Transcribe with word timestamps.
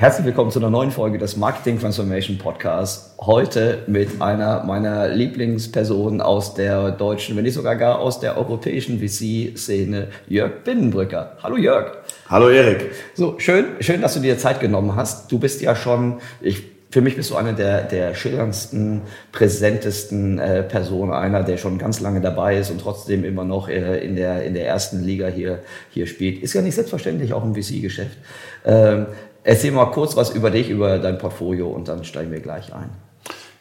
Herzlich 0.00 0.26
willkommen 0.26 0.52
zu 0.52 0.60
einer 0.60 0.70
neuen 0.70 0.92
Folge 0.92 1.18
des 1.18 1.36
Marketing 1.36 1.80
Transformation 1.80 2.38
Podcasts. 2.38 3.16
Heute 3.20 3.82
mit 3.88 4.22
einer 4.22 4.62
meiner 4.62 5.08
Lieblingspersonen 5.08 6.20
aus 6.20 6.54
der 6.54 6.92
deutschen, 6.92 7.36
wenn 7.36 7.42
nicht 7.42 7.54
sogar 7.54 7.74
gar 7.74 7.98
aus 7.98 8.20
der 8.20 8.38
europäischen 8.38 9.00
VC-Szene, 9.00 10.06
Jörg 10.28 10.62
Binnenbrücker. 10.62 11.36
Hallo 11.42 11.56
Jörg. 11.56 11.96
Hallo 12.28 12.48
Erik. 12.48 12.92
So, 13.14 13.40
schön, 13.40 13.64
schön, 13.80 14.00
dass 14.00 14.14
du 14.14 14.20
dir 14.20 14.38
Zeit 14.38 14.60
genommen 14.60 14.94
hast. 14.94 15.32
Du 15.32 15.40
bist 15.40 15.62
ja 15.62 15.74
schon, 15.74 16.20
ich 16.40 16.62
für 16.90 17.02
mich 17.02 17.16
bist 17.16 17.30
du 17.30 17.36
einer 17.36 17.52
der, 17.52 17.82
der 17.82 18.14
schillerndsten, 18.14 19.02
präsentesten 19.32 20.38
äh, 20.38 20.62
Personen, 20.62 21.12
einer, 21.12 21.42
der 21.42 21.58
schon 21.58 21.76
ganz 21.76 22.00
lange 22.00 22.22
dabei 22.22 22.56
ist 22.56 22.70
und 22.70 22.80
trotzdem 22.80 23.24
immer 23.24 23.44
noch 23.44 23.68
äh, 23.68 23.98
in, 23.98 24.16
der, 24.16 24.44
in 24.44 24.54
der 24.54 24.66
ersten 24.66 25.02
Liga 25.02 25.26
hier, 25.26 25.58
hier 25.90 26.06
spielt. 26.06 26.42
Ist 26.42 26.54
ja 26.54 26.62
nicht 26.62 26.76
selbstverständlich, 26.76 27.34
auch 27.34 27.44
im 27.44 27.54
VC-Geschäft. 27.54 28.16
Ähm, 28.64 29.06
Erzähl 29.44 29.72
mal 29.72 29.86
kurz 29.86 30.16
was 30.16 30.30
über 30.30 30.50
dich, 30.50 30.70
über 30.70 30.98
dein 30.98 31.18
Portfolio 31.18 31.68
und 31.68 31.88
dann 31.88 32.04
steigen 32.04 32.30
wir 32.30 32.40
gleich 32.40 32.74
ein. 32.74 32.90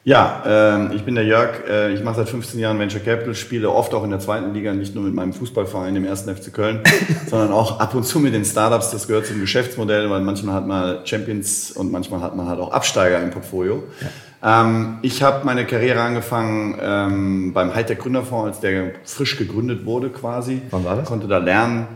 Ja, 0.07 0.43
äh, 0.45 0.95
ich 0.95 1.03
bin 1.03 1.15
der 1.15 1.25
Jörg. 1.25 1.67
Äh, 1.69 1.93
ich 1.93 2.01
mache 2.01 2.15
seit 2.15 2.29
15 2.29 2.61
Jahren 2.61 2.79
Venture 2.79 3.01
Capital, 3.01 3.35
spiele 3.35 3.69
oft 3.69 3.93
auch 3.93 4.05
in 4.05 4.09
der 4.09 4.19
zweiten 4.19 4.53
Liga, 4.53 4.73
nicht 4.73 4.95
nur 4.95 5.03
mit 5.03 5.13
meinem 5.13 5.33
Fußballverein, 5.33 5.95
dem 5.95 6.05
ersten 6.05 6.33
FC 6.33 6.53
Köln, 6.53 6.79
sondern 7.29 7.51
auch 7.51 7.81
ab 7.81 7.93
und 7.93 8.05
zu 8.05 8.21
mit 8.21 8.33
den 8.33 8.45
Startups. 8.45 8.91
Das 8.91 9.09
gehört 9.09 9.25
zum 9.25 9.41
Geschäftsmodell, 9.41 10.09
weil 10.09 10.21
manchmal 10.21 10.55
hat 10.55 10.65
man 10.65 11.05
Champions 11.05 11.71
und 11.71 11.91
manchmal 11.91 12.21
hat 12.21 12.37
man 12.37 12.47
halt 12.47 12.61
auch 12.61 12.71
Absteiger 12.71 13.21
im 13.21 13.31
Portfolio. 13.31 13.83
Ja. 13.99 14.61
Ähm, 14.61 14.99
ich 15.01 15.23
habe 15.23 15.45
meine 15.45 15.65
Karriere 15.65 15.99
angefangen 15.99 16.77
ähm, 16.81 17.51
beim 17.53 17.75
Hightech 17.75 17.97
Gründerfonds, 17.99 18.47
als 18.47 18.59
der 18.61 18.91
frisch 19.03 19.35
gegründet 19.35 19.85
wurde 19.85 20.07
quasi. 20.07 20.61
Wann 20.69 20.85
war 20.85 20.95
das? 20.95 21.05
Konnte 21.05 21.27
da 21.27 21.39
lernen. 21.39 21.87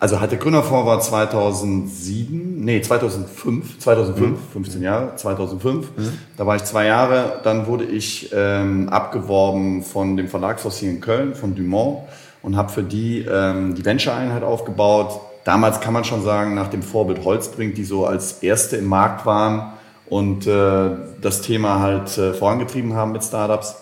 Also 0.00 0.20
hat 0.20 0.30
der 0.30 0.38
Gründerfonds 0.38 0.86
war 0.86 1.00
2007, 1.00 2.60
nee 2.64 2.80
2005, 2.80 3.80
2005, 3.80 4.30
mhm. 4.30 4.36
15 4.52 4.82
Jahre, 4.82 5.16
2005. 5.16 5.88
Mhm. 5.96 6.12
Da 6.36 6.46
war 6.46 6.54
ich 6.54 6.62
zwei 6.64 6.86
Jahre. 6.86 7.40
Dann 7.42 7.66
wurde 7.66 7.84
ich 7.84 8.30
ähm, 8.32 8.88
abgeworben 8.90 9.82
von 9.82 10.16
dem 10.16 10.28
Verlagshaus 10.28 10.78
hier 10.78 10.90
in 10.90 11.00
Köln, 11.00 11.34
von 11.34 11.56
Dumont 11.56 12.04
und 12.42 12.56
habe 12.56 12.70
für 12.70 12.84
die 12.84 13.26
ähm, 13.28 13.74
die 13.74 13.84
Venture-Einheit 13.84 14.44
aufgebaut. 14.44 15.20
Damals 15.42 15.80
kann 15.80 15.94
man 15.94 16.04
schon 16.04 16.22
sagen, 16.22 16.54
nach 16.54 16.68
dem 16.68 16.82
Vorbild 16.82 17.24
Holzbrink, 17.24 17.74
die 17.74 17.84
so 17.84 18.06
als 18.06 18.42
erste 18.42 18.76
im 18.76 18.86
Markt 18.86 19.26
waren 19.26 19.72
und 20.06 20.46
äh, 20.46 20.90
das 21.20 21.42
Thema 21.42 21.80
halt 21.80 22.16
äh, 22.18 22.34
vorangetrieben 22.34 22.94
haben 22.94 23.10
mit 23.10 23.24
Startups. 23.24 23.74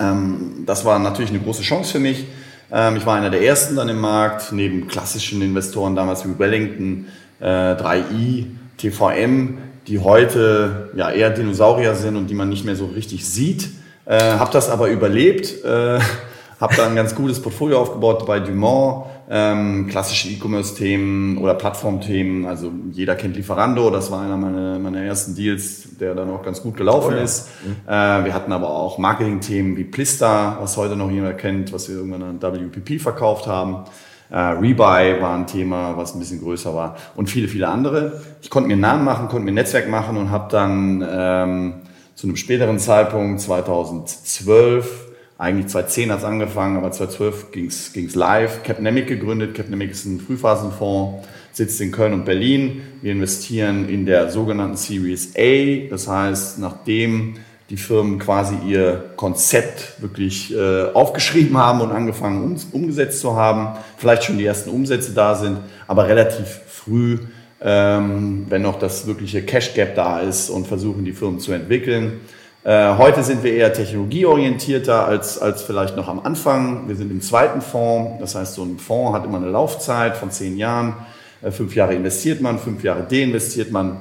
Ähm, 0.00 0.64
das 0.66 0.84
war 0.84 0.98
natürlich 0.98 1.30
eine 1.30 1.40
große 1.40 1.62
Chance 1.62 1.92
für 1.92 2.00
mich 2.00 2.26
ähm, 2.72 2.96
ich 2.96 3.06
war 3.06 3.16
einer 3.16 3.30
der 3.30 3.42
ersten 3.42 3.76
dann 3.76 3.88
im 3.88 4.00
Markt, 4.00 4.52
neben 4.52 4.88
klassischen 4.88 5.42
Investoren 5.42 5.96
damals 5.96 6.24
wie 6.24 6.38
Wellington, 6.38 7.06
äh, 7.40 7.44
3i, 7.46 8.46
TVM, 8.76 9.58
die 9.86 9.98
heute 9.98 10.90
ja 10.94 11.10
eher 11.10 11.30
Dinosaurier 11.30 11.94
sind 11.94 12.16
und 12.16 12.28
die 12.28 12.34
man 12.34 12.48
nicht 12.48 12.64
mehr 12.64 12.76
so 12.76 12.86
richtig 12.86 13.26
sieht. 13.26 13.70
Äh, 14.06 14.20
habe 14.20 14.52
das 14.52 14.68
aber 14.70 14.88
überlebt, 14.88 15.64
äh, 15.64 15.98
habe 16.60 16.76
da 16.76 16.86
ein 16.86 16.96
ganz 16.96 17.14
gutes 17.14 17.40
Portfolio 17.40 17.80
aufgebaut 17.80 18.26
bei 18.26 18.40
Dumont, 18.40 19.06
ähm, 19.32 19.86
klassische 19.86 20.28
E-Commerce-Themen 20.28 21.38
oder 21.38 21.54
Plattform-Themen. 21.54 22.46
Also 22.46 22.72
jeder 22.90 23.14
kennt 23.14 23.36
Lieferando, 23.36 23.88
das 23.90 24.10
war 24.10 24.22
einer 24.22 24.36
meiner, 24.36 24.80
meiner 24.80 25.02
ersten 25.02 25.36
Deals, 25.36 25.96
der 26.00 26.16
dann 26.16 26.28
auch 26.30 26.42
ganz 26.42 26.60
gut 26.62 26.76
gelaufen 26.76 27.12
oh, 27.14 27.16
ja. 27.16 27.22
ist. 27.22 27.48
Mhm. 27.64 27.76
Äh, 27.86 28.24
wir 28.24 28.34
hatten 28.34 28.50
aber 28.50 28.70
auch 28.70 28.98
Marketing-Themen 28.98 29.76
wie 29.76 29.84
Plista, 29.84 30.58
was 30.60 30.76
heute 30.76 30.96
noch 30.96 31.12
jemand 31.12 31.38
kennt, 31.38 31.72
was 31.72 31.88
wir 31.88 31.96
irgendwann 31.96 32.22
an 32.24 32.42
WPP 32.42 33.00
verkauft 33.00 33.46
haben. 33.46 33.84
Äh, 34.30 34.36
Rebuy 34.36 35.20
war 35.20 35.36
ein 35.36 35.46
Thema, 35.46 35.96
was 35.96 36.14
ein 36.14 36.18
bisschen 36.18 36.40
größer 36.40 36.74
war 36.74 36.96
und 37.14 37.30
viele, 37.30 37.46
viele 37.46 37.68
andere. 37.68 38.20
Ich 38.42 38.50
konnte 38.50 38.66
mir 38.66 38.74
einen 38.74 38.82
Namen 38.82 39.04
machen, 39.04 39.28
konnte 39.28 39.44
mir 39.44 39.52
ein 39.52 39.54
Netzwerk 39.54 39.88
machen 39.88 40.16
und 40.16 40.30
habe 40.30 40.50
dann 40.50 41.06
ähm, 41.08 41.74
zu 42.16 42.26
einem 42.26 42.36
späteren 42.36 42.80
Zeitpunkt, 42.80 43.40
2012, 43.40 45.09
eigentlich 45.40 45.68
2010 45.68 46.12
hat 46.12 46.18
es 46.18 46.24
angefangen, 46.24 46.76
aber 46.76 46.92
2012 46.92 47.50
ging 47.50 47.66
es 47.68 48.14
live. 48.14 48.62
Capnemic 48.62 49.06
gegründet. 49.06 49.54
Capnemic 49.54 49.90
ist 49.90 50.04
ein 50.04 50.20
Frühphasenfonds, 50.20 51.26
sitzt 51.52 51.80
in 51.80 51.92
Köln 51.92 52.12
und 52.12 52.26
Berlin. 52.26 52.82
Wir 53.00 53.12
investieren 53.12 53.88
in 53.88 54.04
der 54.04 54.30
sogenannten 54.30 54.76
Series 54.76 55.32
A. 55.38 55.88
Das 55.88 56.08
heißt, 56.08 56.58
nachdem 56.58 57.36
die 57.70 57.78
Firmen 57.78 58.18
quasi 58.18 58.54
ihr 58.66 59.12
Konzept 59.16 60.02
wirklich 60.02 60.54
äh, 60.54 60.90
aufgeschrieben 60.92 61.56
haben 61.56 61.80
und 61.80 61.90
angefangen 61.90 62.44
um, 62.44 62.56
umgesetzt 62.72 63.20
zu 63.20 63.34
haben, 63.34 63.78
vielleicht 63.96 64.24
schon 64.24 64.36
die 64.36 64.44
ersten 64.44 64.68
Umsätze 64.68 65.12
da 65.14 65.36
sind, 65.36 65.56
aber 65.86 66.06
relativ 66.06 66.60
früh, 66.68 67.18
ähm, 67.62 68.44
wenn 68.50 68.60
noch 68.60 68.78
das 68.78 69.06
wirkliche 69.06 69.40
Cash 69.40 69.72
Gap 69.72 69.94
da 69.94 70.20
ist 70.20 70.50
und 70.50 70.66
versuchen 70.66 71.06
die 71.06 71.12
Firmen 71.12 71.40
zu 71.40 71.52
entwickeln. 71.52 72.20
Äh, 72.62 72.96
heute 72.98 73.22
sind 73.22 73.42
wir 73.42 73.54
eher 73.54 73.72
technologieorientierter 73.72 75.06
als, 75.06 75.38
als 75.38 75.62
vielleicht 75.62 75.96
noch 75.96 76.08
am 76.08 76.20
Anfang. 76.20 76.88
Wir 76.88 76.96
sind 76.96 77.10
im 77.10 77.22
zweiten 77.22 77.62
Fonds. 77.62 78.20
Das 78.20 78.34
heißt, 78.34 78.54
so 78.54 78.64
ein 78.64 78.78
Fonds 78.78 79.14
hat 79.14 79.24
immer 79.24 79.38
eine 79.38 79.48
Laufzeit 79.48 80.16
von 80.16 80.30
zehn 80.30 80.58
Jahren. 80.58 80.94
Äh, 81.40 81.52
fünf 81.52 81.74
Jahre 81.74 81.94
investiert 81.94 82.42
man, 82.42 82.58
fünf 82.58 82.84
Jahre 82.84 83.04
deinvestiert 83.10 83.72
man. 83.72 83.96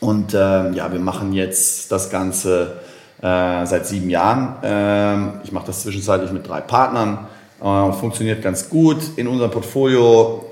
Und 0.00 0.32
äh, 0.32 0.70
ja, 0.70 0.90
wir 0.92 0.98
machen 0.98 1.34
jetzt 1.34 1.92
das 1.92 2.08
Ganze 2.08 2.80
äh, 3.20 3.66
seit 3.66 3.86
sieben 3.86 4.08
Jahren. 4.08 4.56
Ähm, 4.62 5.32
ich 5.44 5.52
mache 5.52 5.66
das 5.66 5.82
zwischenzeitlich 5.82 6.32
mit 6.32 6.48
drei 6.48 6.62
Partnern. 6.62 7.26
Äh, 7.62 7.92
funktioniert 7.92 8.40
ganz 8.40 8.70
gut. 8.70 8.98
In 9.16 9.28
unserem 9.28 9.50
Portfolio, 9.50 10.43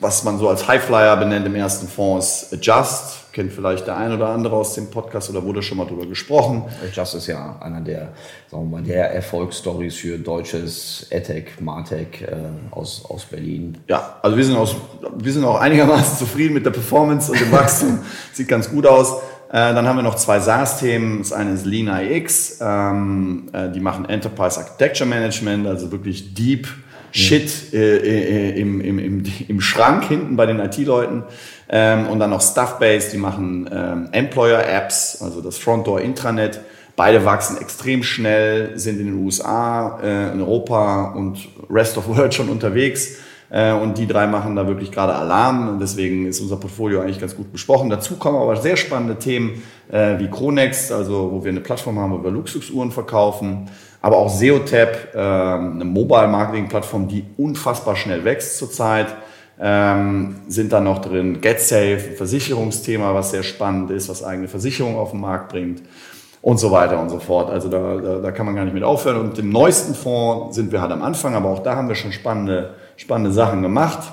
was 0.00 0.24
man 0.24 0.38
so 0.38 0.48
als 0.48 0.68
Highflyer 0.68 1.16
benennt 1.16 1.46
im 1.46 1.54
ersten 1.54 1.88
Fonds, 1.88 2.44
ist 2.44 2.54
Adjust 2.54 3.28
kennt 3.38 3.52
vielleicht 3.52 3.86
der 3.86 3.96
ein 3.96 4.12
oder 4.12 4.30
andere 4.30 4.56
aus 4.56 4.74
dem 4.74 4.90
Podcast 4.90 5.30
oder 5.30 5.44
wurde 5.44 5.62
schon 5.62 5.78
mal 5.78 5.86
drüber 5.86 6.06
gesprochen. 6.06 6.64
Just 6.92 7.14
ist 7.14 7.28
ja 7.28 7.56
einer 7.60 7.80
der, 7.80 8.08
sagen 8.50 8.68
wir 8.68 8.78
mal, 8.78 8.82
der 8.82 9.14
Erfolgsstories 9.14 9.94
für 9.94 10.18
deutsches 10.18 11.06
EdTech, 11.10 11.60
Martech 11.60 12.22
äh, 12.22 12.34
aus, 12.72 13.04
aus 13.08 13.26
Berlin. 13.26 13.78
Ja, 13.86 14.16
also 14.22 14.36
wir 14.36 14.44
sind, 14.44 14.56
aus, 14.56 14.74
wir 15.16 15.32
sind 15.32 15.44
auch 15.44 15.60
einigermaßen 15.60 16.18
zufrieden 16.18 16.54
mit 16.54 16.66
der 16.66 16.72
Performance 16.72 17.30
und 17.30 17.40
dem 17.40 17.52
Wachstum. 17.52 18.00
Sieht 18.32 18.48
ganz 18.48 18.68
gut 18.70 18.86
aus. 18.88 19.20
Äh, 19.50 19.72
dann 19.72 19.86
haben 19.86 19.96
wir 19.96 20.02
noch 20.02 20.16
zwei 20.16 20.40
SaaS-Themen. 20.40 21.18
Das 21.18 21.32
eine 21.32 21.52
ist 21.52 21.64
Lean 21.64 21.86
IX. 21.86 22.58
Ähm, 22.60 23.50
äh, 23.52 23.70
die 23.70 23.78
machen 23.78 24.08
Enterprise 24.08 24.58
Architecture 24.58 25.08
Management, 25.08 25.64
also 25.68 25.92
wirklich 25.92 26.34
deep 26.34 26.66
Shit 27.18 27.72
äh, 27.72 27.96
äh, 27.96 28.60
im, 28.60 28.80
im, 28.80 28.98
im, 28.98 29.22
im 29.48 29.60
Schrank 29.60 30.04
hinten 30.04 30.36
bei 30.36 30.46
den 30.46 30.58
IT-Leuten. 30.60 31.24
Ähm, 31.68 32.06
und 32.06 32.18
dann 32.18 32.30
noch 32.30 32.40
Stuffbase, 32.40 33.10
die 33.10 33.18
machen 33.18 33.68
ähm, 33.72 34.08
Employer-Apps, 34.12 35.20
also 35.22 35.40
das 35.40 35.58
Frontdoor 35.58 36.00
Intranet. 36.00 36.60
Beide 36.96 37.24
wachsen 37.24 37.58
extrem 37.58 38.02
schnell, 38.02 38.78
sind 38.78 38.98
in 38.98 39.06
den 39.06 39.24
USA, 39.24 40.00
äh, 40.02 40.32
in 40.32 40.40
Europa 40.40 41.12
und 41.12 41.48
Rest 41.70 41.96
of 41.98 42.08
World 42.08 42.34
schon 42.34 42.48
unterwegs. 42.48 43.18
Äh, 43.50 43.72
und 43.72 43.98
die 43.98 44.06
drei 44.06 44.26
machen 44.26 44.56
da 44.56 44.66
wirklich 44.66 44.90
gerade 44.90 45.14
Alarm. 45.14 45.68
Und 45.68 45.80
deswegen 45.80 46.26
ist 46.26 46.40
unser 46.40 46.56
Portfolio 46.56 47.00
eigentlich 47.00 47.20
ganz 47.20 47.36
gut 47.36 47.52
besprochen. 47.52 47.88
Dazu 47.90 48.16
kommen 48.16 48.36
aber 48.36 48.56
sehr 48.56 48.76
spannende 48.76 49.16
Themen 49.16 49.62
äh, 49.90 50.18
wie 50.18 50.28
Chronex, 50.28 50.92
also 50.92 51.30
wo 51.32 51.44
wir 51.44 51.50
eine 51.50 51.60
Plattform 51.60 51.98
haben, 51.98 52.12
wo 52.12 52.22
wir 52.22 52.30
Luxusuhren 52.30 52.90
verkaufen. 52.90 53.68
Aber 54.00 54.16
auch 54.18 54.28
SEOTap, 54.28 55.14
äh, 55.14 55.18
eine 55.18 55.84
Mobile-Marketing-Plattform, 55.84 57.08
die 57.08 57.24
unfassbar 57.36 57.96
schnell 57.96 58.24
wächst 58.24 58.58
zurzeit 58.58 59.08
ähm, 59.60 60.36
sind 60.46 60.72
dann 60.72 60.84
noch 60.84 61.00
drin 61.00 61.40
GetSafe, 61.40 62.10
ein 62.10 62.16
Versicherungsthema, 62.16 63.12
was 63.14 63.32
sehr 63.32 63.42
spannend 63.42 63.90
ist, 63.90 64.08
was 64.08 64.22
eigene 64.22 64.48
Versicherungen 64.48 64.96
auf 64.96 65.10
den 65.10 65.20
Markt 65.20 65.50
bringt 65.50 65.82
und 66.42 66.58
so 66.58 66.70
weiter 66.70 67.00
und 67.00 67.08
so 67.10 67.18
fort. 67.18 67.50
Also 67.50 67.68
da, 67.68 67.96
da, 67.96 68.18
da 68.18 68.30
kann 68.30 68.46
man 68.46 68.54
gar 68.54 68.64
nicht 68.64 68.74
mit 68.74 68.84
aufhören. 68.84 69.20
Und 69.20 69.38
im 69.38 69.50
neuesten 69.50 69.94
Fonds 69.94 70.54
sind 70.54 70.70
wir 70.70 70.80
halt 70.80 70.92
am 70.92 71.02
Anfang, 71.02 71.34
aber 71.34 71.48
auch 71.48 71.62
da 71.62 71.74
haben 71.74 71.88
wir 71.88 71.96
schon 71.96 72.12
spannende, 72.12 72.74
spannende 72.96 73.32
Sachen 73.32 73.62
gemacht. 73.62 74.12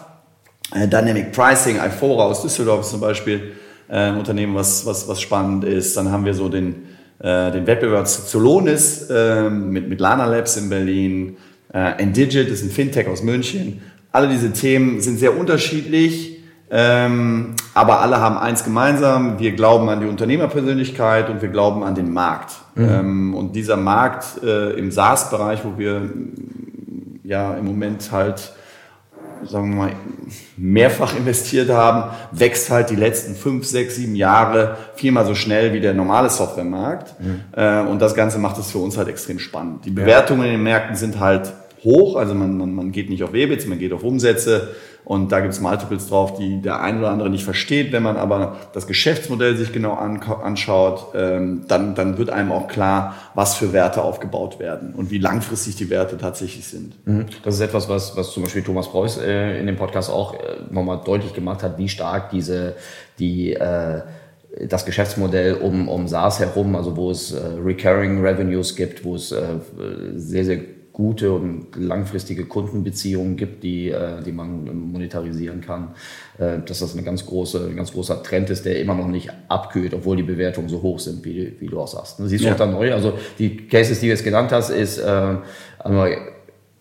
Äh, 0.73 0.88
Dynamic 0.88 1.31
Pricing, 1.31 1.77
Ifora 1.77 2.23
aus 2.23 2.41
Düsseldorf 2.41 2.81
ist 2.81 2.89
zum 2.89 3.01
Beispiel 3.01 3.53
äh, 3.88 3.97
ein 3.97 4.17
Unternehmen, 4.17 4.55
was, 4.55 4.83
was, 4.88 5.07
was 5.07 5.21
spannend 5.21 5.63
ist. 5.63 5.95
Dann 5.95 6.11
haben 6.11 6.25
wir 6.25 6.33
so 6.33 6.49
den, 6.49 6.88
äh, 7.19 7.51
den 7.51 7.67
Wettbewerb 7.67 8.07
Zolonis 8.07 9.09
äh, 9.09 9.50
mit, 9.50 9.89
mit 9.89 10.00
Lana 10.00 10.25
Labs 10.25 10.57
in 10.57 10.69
Berlin. 10.69 11.38
Äh, 11.73 12.01
Endigit 12.01 12.47
ist 12.47 12.63
ein 12.63 12.69
Fintech 12.69 13.07
aus 13.07 13.23
München 13.23 13.81
alle 14.15 14.29
diese 14.29 14.53
Themen 14.53 15.01
sind 15.01 15.19
sehr 15.19 15.38
unterschiedlich, 15.38 16.31
Ähm, 16.71 17.53
aber 17.75 18.01
alle 18.01 18.19
haben 18.19 18.39
eins 18.39 18.63
gemeinsam, 18.63 19.38
wir 19.38 19.51
glauben 19.51 19.88
an 19.88 20.00
die 20.00 20.07
Unternehmerpersönlichkeit 20.07 21.29
und 21.29 21.44
wir 21.44 21.50
glauben 21.50 21.83
an 21.83 21.94
den 21.94 22.12
Markt. 22.12 22.53
Mhm. 22.73 22.89
Ähm, 22.89 23.33
und 23.35 23.56
dieser 23.56 23.77
Markt 23.77 24.44
äh, 24.44 24.71
im 24.71 24.89
SaaS-Bereich, 24.89 25.63
wo 25.63 25.77
wir 25.77 26.09
ja 27.23 27.53
im 27.53 27.65
Moment 27.65 28.12
halt 28.12 28.53
sagen 29.43 29.69
wir 29.71 29.75
mal, 29.75 29.91
mehrfach 30.57 31.15
investiert 31.15 31.69
haben, 31.69 32.11
wächst 32.31 32.69
halt 32.69 32.89
die 32.89 32.95
letzten 32.95 33.35
fünf, 33.35 33.65
sechs, 33.65 33.95
sieben 33.95 34.15
Jahre 34.15 34.77
viermal 34.95 35.25
so 35.25 35.35
schnell 35.35 35.73
wie 35.73 35.79
der 35.79 35.93
normale 35.93 36.29
Softwaremarkt. 36.29 37.19
Mhm. 37.19 37.41
Äh, 37.51 37.81
und 37.81 38.01
das 38.01 38.15
Ganze 38.15 38.39
macht 38.39 38.57
es 38.57 38.71
für 38.71 38.79
uns 38.79 38.97
halt 38.97 39.07
extrem 39.07 39.39
spannend. 39.39 39.85
Die 39.85 39.91
Bewertungen 39.91 40.41
ja. 40.41 40.47
in 40.47 40.53
den 40.53 40.63
Märkten 40.63 40.95
sind 40.95 41.19
halt 41.19 41.53
hoch, 41.83 42.15
also 42.15 42.33
man, 42.33 42.57
man, 42.57 42.73
man 42.73 42.91
geht 42.91 43.09
nicht 43.09 43.23
auf 43.23 43.33
EBITs, 43.33 43.67
man 43.67 43.79
geht 43.79 43.93
auf 43.93 44.03
Umsätze. 44.03 44.69
Und 45.05 45.31
da 45.31 45.39
gibt 45.39 45.53
es 45.53 45.61
Multiples 45.61 46.09
drauf, 46.09 46.35
die 46.35 46.61
der 46.61 46.81
ein 46.81 46.97
oder 46.97 47.11
andere 47.11 47.29
nicht 47.29 47.43
versteht. 47.43 47.91
Wenn 47.91 48.01
man 48.01 48.17
aber 48.17 48.57
das 48.73 48.87
Geschäftsmodell 48.87 49.55
sich 49.55 49.71
genau 49.71 49.93
anschaut, 49.93 51.13
ähm, 51.15 51.65
dann, 51.67 51.93
dann 51.93 52.17
wird 52.17 52.31
einem 52.31 52.51
auch 52.51 52.67
klar, 52.67 53.15
was 53.35 53.55
für 53.55 53.71
Werte 53.71 54.01
aufgebaut 54.01 54.59
werden 54.59 54.93
und 54.95 55.11
wie 55.11 55.19
langfristig 55.19 55.75
die 55.75 55.91
Werte 55.91 56.17
tatsächlich 56.17 56.67
sind. 56.67 56.95
Mhm. 57.05 57.27
Das 57.43 57.53
ist 57.53 57.61
etwas, 57.61 57.87
was, 57.87 58.17
was 58.17 58.31
zum 58.31 58.43
Beispiel 58.43 58.63
Thomas 58.63 58.89
Preuß 58.89 59.19
äh, 59.19 59.59
in 59.59 59.67
dem 59.67 59.75
Podcast 59.75 60.09
auch 60.09 60.33
äh, 60.33 60.37
nochmal 60.71 60.99
deutlich 61.05 61.33
gemacht 61.33 61.61
hat, 61.61 61.77
wie 61.77 61.87
stark 61.87 62.31
diese, 62.31 62.75
die, 63.19 63.53
äh, 63.53 64.01
das 64.67 64.85
Geschäftsmodell 64.85 65.55
um, 65.55 65.87
um 65.87 66.07
SaaS 66.07 66.39
herum, 66.39 66.75
also 66.75 66.97
wo 66.97 67.11
es 67.11 67.31
äh, 67.31 67.41
Recurring 67.63 68.25
Revenues 68.25 68.75
gibt, 68.75 69.03
wo 69.03 69.15
es 69.15 69.31
äh, 69.31 69.43
sehr, 70.15 70.45
sehr 70.45 70.59
gute 70.95 71.33
und 71.33 71.75
langfristige 71.75 72.45
Kundenbeziehungen 72.45 73.36
gibt, 73.36 73.63
die, 73.63 73.89
äh, 73.89 74.24
die 74.25 74.31
man 74.31 74.92
monetarisieren 74.92 75.59
kann, 75.59 75.89
äh, 76.38 76.59
dass 76.65 76.80
das 76.80 76.94
eine 76.94 77.03
ganz 77.03 77.25
große, 77.25 77.68
ein 77.69 77.75
ganz 77.75 77.92
großer 77.92 78.24
Trend 78.24 78.50
ist, 78.50 78.65
der 78.65 78.80
immer 78.80 78.95
noch 78.95 79.09
nicht 79.09 79.30
abkühlt, 79.50 79.94
obwohl 79.94 80.15
die 80.15 80.24
Bewertungen 80.24 80.69
so 80.69 80.81
hoch 80.81 81.00
sind, 81.00 81.25
wie, 81.25 81.53
wie 81.59 81.68
du 81.68 81.81
auch 81.81 81.88
sagst. 81.89 82.15
Siehst 82.19 82.45
du 82.45 82.47
ja. 82.47 82.53
auch 82.53 82.57
da 82.57 82.65
neu? 82.65 82.94
Also 82.94 83.12
die 83.38 83.68
Cases, 83.68 84.00
die 84.00 84.06
du 84.06 84.12
jetzt 84.12 84.24
genannt 84.24 84.53
hast, 84.53 84.69
ist 84.69 84.97
äh, 85.00 85.36
einmal 85.80 86.18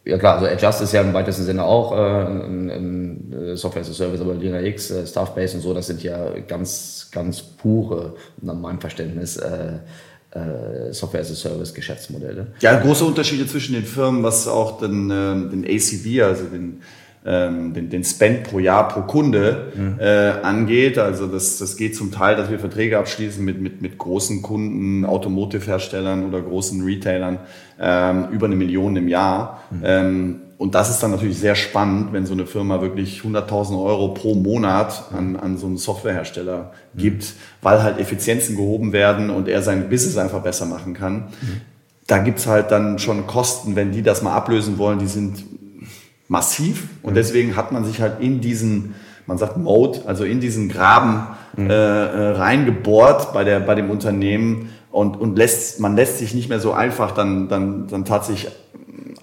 ja 0.05 0.19
klar, 0.19 0.37
also 0.37 0.47
Adjust 0.47 0.83
ist 0.83 0.93
ja 0.93 1.01
im 1.01 1.13
weitesten 1.13 1.43
Sinne 1.43 1.65
auch 1.65 1.93
äh, 1.93 1.97
ein, 1.97 2.71
ein 2.71 3.57
Software 3.57 3.83
as 3.83 3.91
a 3.91 3.95
Service, 3.95 4.21
aber 4.21 4.35
Linux, 4.35 4.93
äh, 4.93 5.07
Staffbase 5.07 5.57
und 5.57 5.63
so, 5.63 5.75
das 5.75 5.89
sind 5.89 6.05
ja 6.05 6.39
ganz, 6.47 7.09
ganz 7.11 7.43
pure, 7.43 8.15
nach 8.41 8.55
meinem 8.55 8.81
Verständnis, 8.81 9.39
äh, 9.39 9.49
äh, 9.49 9.79
Software 10.93 11.21
as 11.21 11.31
a 11.31 11.35
Service 11.35 11.73
Geschäftsmodelle. 11.75 12.49
Ja, 12.61 12.79
große 12.79 13.05
Unterschiede 13.05 13.47
zwischen 13.47 13.75
den 13.75 13.85
Firmen, 13.85 14.23
was 14.23 14.49
auch 14.49 14.79
den, 14.79 15.11
äh, 15.11 15.51
den 15.51 15.65
ACV, 15.65 16.23
also 16.25 16.45
den, 16.45 16.81
ähm, 17.25 17.73
den, 17.73 17.89
den 17.89 18.05
Spend 18.05 18.45
pro 18.45 18.59
Jahr 18.59 18.89
pro 18.89 19.03
Kunde 19.03 19.73
mhm. 19.75 19.97
äh, 19.99 20.31
angeht. 20.43 20.99
Also 20.99 21.27
das, 21.27 21.59
das 21.59 21.77
geht 21.77 21.97
zum 21.97 22.13
Teil, 22.13 22.37
dass 22.37 22.51
wir 22.51 22.59
Verträge 22.59 22.99
abschließen 22.99 23.45
mit, 23.45 23.61
mit, 23.61 23.81
mit 23.81 23.97
großen 23.97 24.43
Kunden, 24.43 25.05
Automotive-Herstellern 25.05 26.27
oder 26.27 26.43
großen 26.43 26.83
Retailern 26.83 27.39
ähm, 27.81 28.29
über 28.31 28.47
eine 28.47 28.57
Million 28.57 28.97
im 28.97 29.09
Jahr. 29.09 29.63
Mhm. 29.71 29.83
Ähm, 29.85 30.41
und 30.57 30.75
das 30.75 30.91
ist 30.91 31.03
dann 31.03 31.11
natürlich 31.11 31.39
sehr 31.39 31.57
spannend, 31.57 32.13
wenn 32.13 32.27
so 32.27 32.33
eine 32.33 32.47
Firma 32.47 32.81
wirklich 32.81 33.21
100.000 33.21 33.83
Euro 33.83 34.09
pro 34.15 34.35
Monat 34.35 35.05
an, 35.13 35.37
an 35.37 35.59
so 35.59 35.67
einen 35.67 35.79
Softwarehersteller 35.79 36.73
mhm. 36.93 36.99
gibt, 36.99 37.33
weil 37.61 37.83
halt 37.83 37.99
Effizienzen 37.99 38.57
gehoben 38.57 38.93
werden 38.93 39.31
und 39.31 39.49
er 39.49 39.63
sein 39.63 39.89
Business 39.89 40.17
einfach 40.17 40.43
besser 40.43 40.67
machen 40.67 40.95
kann. 40.95 41.15
Mhm. 41.15 41.61
Da 42.07 42.19
gibt's 42.19 42.47
halt 42.47 42.71
dann 42.71 42.99
schon 42.99 43.27
Kosten, 43.27 43.75
wenn 43.77 43.91
die 43.91 44.03
das 44.03 44.23
mal 44.23 44.35
ablösen 44.35 44.79
wollen, 44.79 44.99
die 44.99 45.07
sind 45.07 45.45
massiv. 46.29 46.89
Und 47.03 47.13
mhm. 47.13 47.17
deswegen 47.17 47.57
hat 47.57 47.73
man 47.73 47.85
sich 47.85 48.01
halt 48.01 48.21
in 48.21 48.41
diesen, 48.41 48.95
man 49.27 49.39
sagt 49.39 49.57
Mode, 49.57 50.03
also 50.07 50.25
in 50.25 50.41
diesen 50.41 50.69
Graben 50.69 51.27
mhm. 51.57 51.71
äh, 51.71 51.75
äh, 51.75 52.31
reingebohrt 52.37 53.33
bei, 53.33 53.43
der, 53.43 53.59
bei 53.61 53.75
dem 53.75 53.91
Unternehmen 53.91 54.71
und, 54.93 55.17
und 55.17 55.37
lässt, 55.37 55.81
man 55.81 55.97
lässt 55.97 56.19
sich 56.19 56.33
nicht 56.33 56.49
mehr 56.49 56.61
so 56.61 56.73
einfach 56.73 57.11
dann, 57.11 57.49
dann, 57.49 57.89
dann 57.89 58.05
tatsächlich 58.05 58.53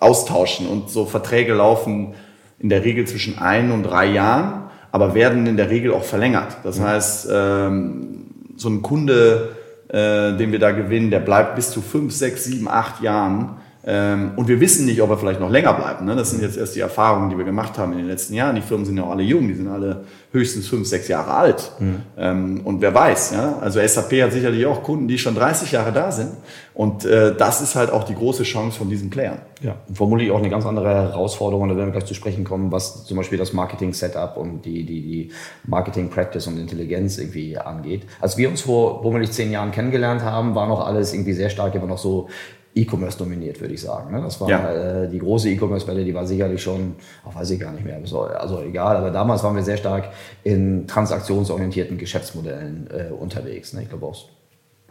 austauschen. 0.01 0.67
Und 0.67 0.89
so 0.89 1.05
Verträge 1.05 1.53
laufen 1.53 2.15
in 2.59 2.69
der 2.69 2.83
Regel 2.83 3.07
zwischen 3.07 3.39
ein 3.39 3.71
und 3.71 3.83
drei 3.83 4.07
Jahren, 4.07 4.69
aber 4.91 5.15
werden 5.15 5.47
in 5.47 5.55
der 5.57 5.69
Regel 5.69 5.93
auch 5.93 6.03
verlängert. 6.03 6.57
Das 6.63 6.79
mhm. 6.79 6.83
heißt, 6.83 7.29
ähm, 7.31 8.25
so 8.57 8.69
ein 8.69 8.81
Kunde, 8.81 9.55
äh, 9.87 10.37
den 10.37 10.51
wir 10.51 10.59
da 10.59 10.71
gewinnen, 10.71 11.11
der 11.11 11.19
bleibt 11.19 11.55
bis 11.55 11.71
zu 11.71 11.81
fünf, 11.81 12.13
sechs, 12.13 12.43
sieben, 12.43 12.67
acht 12.67 13.01
Jahren 13.01 13.57
und 13.83 14.47
wir 14.47 14.59
wissen 14.59 14.85
nicht, 14.85 15.01
ob 15.01 15.09
er 15.09 15.17
vielleicht 15.17 15.39
noch 15.39 15.49
länger 15.49 15.73
bleibt. 15.73 16.01
Ne? 16.01 16.15
Das 16.15 16.29
sind 16.29 16.41
jetzt 16.41 16.55
erst 16.55 16.75
die 16.75 16.81
Erfahrungen, 16.81 17.31
die 17.31 17.37
wir 17.37 17.45
gemacht 17.45 17.79
haben 17.79 17.93
in 17.93 17.97
den 17.97 18.07
letzten 18.07 18.35
Jahren. 18.35 18.55
Die 18.55 18.61
Firmen 18.61 18.85
sind 18.85 18.97
ja 18.97 19.03
auch 19.03 19.09
alle 19.11 19.23
jung, 19.23 19.47
die 19.47 19.55
sind 19.55 19.67
alle 19.67 20.03
höchstens 20.31 20.67
fünf, 20.67 20.87
sechs 20.87 21.07
Jahre 21.07 21.33
alt. 21.33 21.71
Mhm. 21.79 22.01
Ähm, 22.17 22.61
und 22.63 22.81
wer 22.81 22.93
weiß, 22.93 23.31
ja? 23.31 23.57
also 23.59 23.85
SAP 23.85 24.21
hat 24.21 24.31
sicherlich 24.31 24.65
auch 24.65 24.83
Kunden, 24.83 25.07
die 25.07 25.17
schon 25.17 25.35
30 25.35 25.71
Jahre 25.71 25.91
da 25.91 26.11
sind. 26.11 26.29
Und 26.73 27.05
äh, 27.05 27.35
das 27.35 27.61
ist 27.61 27.75
halt 27.75 27.91
auch 27.91 28.03
die 28.03 28.15
große 28.15 28.43
Chance 28.43 28.77
von 28.77 28.89
diesen 28.89 29.09
Playern. 29.09 29.39
Ja, 29.61 29.75
und 29.87 29.95
vermutlich 29.95 30.31
auch 30.31 30.39
eine 30.39 30.49
ganz 30.49 30.65
andere 30.65 30.87
Herausforderung, 30.87 31.67
da 31.67 31.75
werden 31.75 31.87
wir 31.87 31.91
gleich 31.91 32.05
zu 32.05 32.13
sprechen 32.13 32.43
kommen, 32.43 32.71
was 32.71 33.05
zum 33.05 33.17
Beispiel 33.17 33.37
das 33.37 33.51
Marketing-Setup 33.51 34.37
und 34.37 34.63
die, 34.63 34.85
die, 34.85 35.01
die 35.01 35.31
Marketing-Practice 35.67 36.47
und 36.47 36.57
Intelligenz 36.57 37.17
irgendwie 37.17 37.57
angeht. 37.57 38.03
Als 38.21 38.37
wir 38.37 38.49
uns 38.49 38.61
vor 38.61 39.03
womöglich 39.03 39.31
zehn 39.31 39.51
Jahren 39.51 39.71
kennengelernt 39.71 40.21
haben, 40.21 40.55
war 40.55 40.67
noch 40.67 40.85
alles 40.85 41.13
irgendwie 41.13 41.33
sehr 41.33 41.49
stark 41.49 41.75
immer 41.75 41.87
noch 41.87 41.97
so 41.97 42.29
E-Commerce 42.75 43.17
dominiert, 43.17 43.59
würde 43.59 43.73
ich 43.73 43.81
sagen. 43.81 44.11
Ne? 44.11 44.21
Das 44.21 44.39
war 44.39 44.49
ja. 44.49 45.03
äh, 45.03 45.09
die 45.09 45.19
große 45.19 45.49
E-Commerce-Welle, 45.49 46.05
die 46.05 46.13
war 46.13 46.25
sicherlich 46.25 46.61
schon, 46.61 46.95
auch 47.25 47.35
weiß 47.35 47.51
ich 47.51 47.59
gar 47.59 47.71
nicht 47.71 47.83
mehr, 47.83 47.99
also 48.39 48.61
egal, 48.61 48.97
aber 48.97 49.11
damals 49.11 49.43
waren 49.43 49.55
wir 49.55 49.63
sehr 49.63 49.77
stark 49.77 50.09
in 50.43 50.87
transaktionsorientierten 50.87 51.97
Geschäftsmodellen 51.97 52.87
äh, 52.89 53.11
unterwegs. 53.11 53.73
Ne? 53.73 53.83
Ich 53.83 53.89
glaube 53.89 54.05
auch 54.05 54.15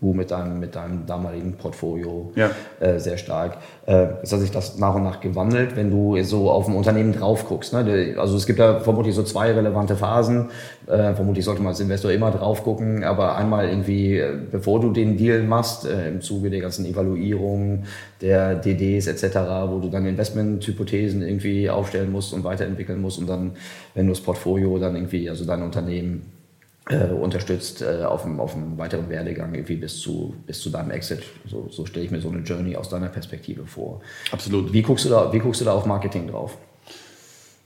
du 0.00 0.14
mit 0.14 0.30
deinem, 0.30 0.58
mit 0.58 0.74
deinem 0.74 1.06
damaligen 1.06 1.54
Portfolio 1.54 2.32
ja. 2.34 2.50
äh, 2.80 2.98
sehr 2.98 3.18
stark. 3.18 3.58
Äh, 3.86 4.06
jetzt 4.20 4.32
hat 4.32 4.40
sich 4.40 4.50
das 4.50 4.78
nach 4.78 4.94
und 4.94 5.02
nach 5.02 5.20
gewandelt, 5.20 5.76
wenn 5.76 5.90
du 5.90 6.20
so 6.22 6.50
auf 6.50 6.68
ein 6.68 6.74
Unternehmen 6.74 7.12
drauf 7.12 7.46
guckst. 7.46 7.72
Ne? 7.72 8.14
Also 8.18 8.36
es 8.36 8.46
gibt 8.46 8.58
da 8.58 8.80
vermutlich 8.80 9.14
so 9.14 9.22
zwei 9.22 9.52
relevante 9.52 9.96
Phasen. 9.96 10.48
Äh, 10.86 11.14
vermutlich 11.14 11.44
sollte 11.44 11.60
man 11.62 11.70
als 11.70 11.80
Investor 11.80 12.10
immer 12.10 12.30
drauf 12.30 12.64
gucken, 12.64 13.04
aber 13.04 13.36
einmal 13.36 13.68
irgendwie, 13.68 14.16
äh, 14.16 14.32
bevor 14.50 14.80
du 14.80 14.90
den 14.90 15.16
Deal 15.16 15.42
machst, 15.42 15.86
äh, 15.86 16.08
im 16.08 16.20
Zuge 16.20 16.50
der 16.50 16.60
ganzen 16.60 16.86
Evaluierung 16.86 17.84
der 18.22 18.54
DDs 18.54 19.06
etc., 19.06 19.36
wo 19.68 19.80
du 19.80 19.88
dann 19.88 20.06
Investmenthypothesen 20.06 21.22
irgendwie 21.22 21.68
aufstellen 21.68 22.10
musst 22.10 22.32
und 22.32 22.44
weiterentwickeln 22.44 23.00
musst 23.00 23.18
und 23.18 23.28
dann, 23.28 23.52
wenn 23.94 24.06
du 24.06 24.12
das 24.12 24.20
Portfolio 24.20 24.78
dann 24.78 24.94
irgendwie, 24.94 25.28
also 25.28 25.44
dein 25.44 25.62
Unternehmen 25.62 26.39
äh, 26.88 27.12
unterstützt 27.12 27.82
äh, 27.82 28.04
auf, 28.04 28.22
dem, 28.22 28.40
auf 28.40 28.54
dem 28.54 28.78
weiteren 28.78 29.08
Werdegang 29.08 29.54
irgendwie 29.54 29.76
bis 29.76 30.00
zu, 30.00 30.34
bis 30.46 30.60
zu 30.60 30.70
deinem 30.70 30.90
Exit. 30.90 31.22
So, 31.46 31.68
so 31.70 31.86
stelle 31.86 32.04
ich 32.04 32.10
mir 32.10 32.20
so 32.20 32.30
eine 32.30 32.40
Journey 32.40 32.76
aus 32.76 32.88
deiner 32.88 33.08
Perspektive 33.08 33.66
vor. 33.66 34.00
Absolut. 34.32 34.72
Wie 34.72 34.82
guckst 34.82 35.04
du 35.04 35.10
da, 35.10 35.32
wie 35.32 35.38
guckst 35.38 35.60
du 35.60 35.64
da 35.64 35.72
auf 35.72 35.86
Marketing 35.86 36.28
drauf? 36.28 36.56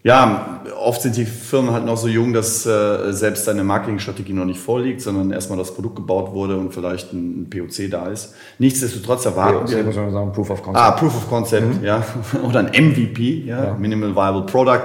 Ja, 0.03 0.61
oft 0.79 1.01
sind 1.01 1.17
die 1.17 1.25
Firmen 1.25 1.73
halt 1.73 1.87
noch 1.87 1.97
so 1.97 2.09
jung, 2.09 2.35
dass 2.35 2.67
äh, 2.67 3.11
selbst 3.13 3.49
deine 3.49 3.65
Marketingstrategie 3.65 4.35
noch 4.35 4.45
nicht 4.45 4.61
vorliegt, 4.61 5.01
sondern 5.01 5.31
erstmal 5.31 5.57
das 5.57 5.73
Produkt 5.75 5.97
gebaut 5.97 6.33
wurde 6.33 6.59
und 6.59 6.75
vielleicht 6.75 7.15
ein, 7.15 7.45
ein 7.45 7.51
POC 7.51 7.91
da 7.91 8.09
ist. 8.09 8.35
Nichtsdestotrotz 8.59 9.25
erwarten 9.25 9.67
wir... 9.67 9.83
muss 9.83 9.97
man 9.97 10.13
sagen, 10.13 10.31
Proof 10.33 10.51
of 10.51 10.63
Concept. 10.63 10.85
Ah, 10.85 10.91
Proof 10.91 11.17
of 11.17 11.29
Concept, 11.31 11.81
mhm. 11.81 11.85
ja. 11.85 12.05
Oder 12.47 12.59
ein 12.59 12.67
MVP, 12.67 13.45
ja, 13.47 13.65
ja. 13.65 13.75
Minimal 13.75 14.15
Viable 14.15 14.43
Product. 14.45 14.83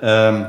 Ähm, 0.00 0.46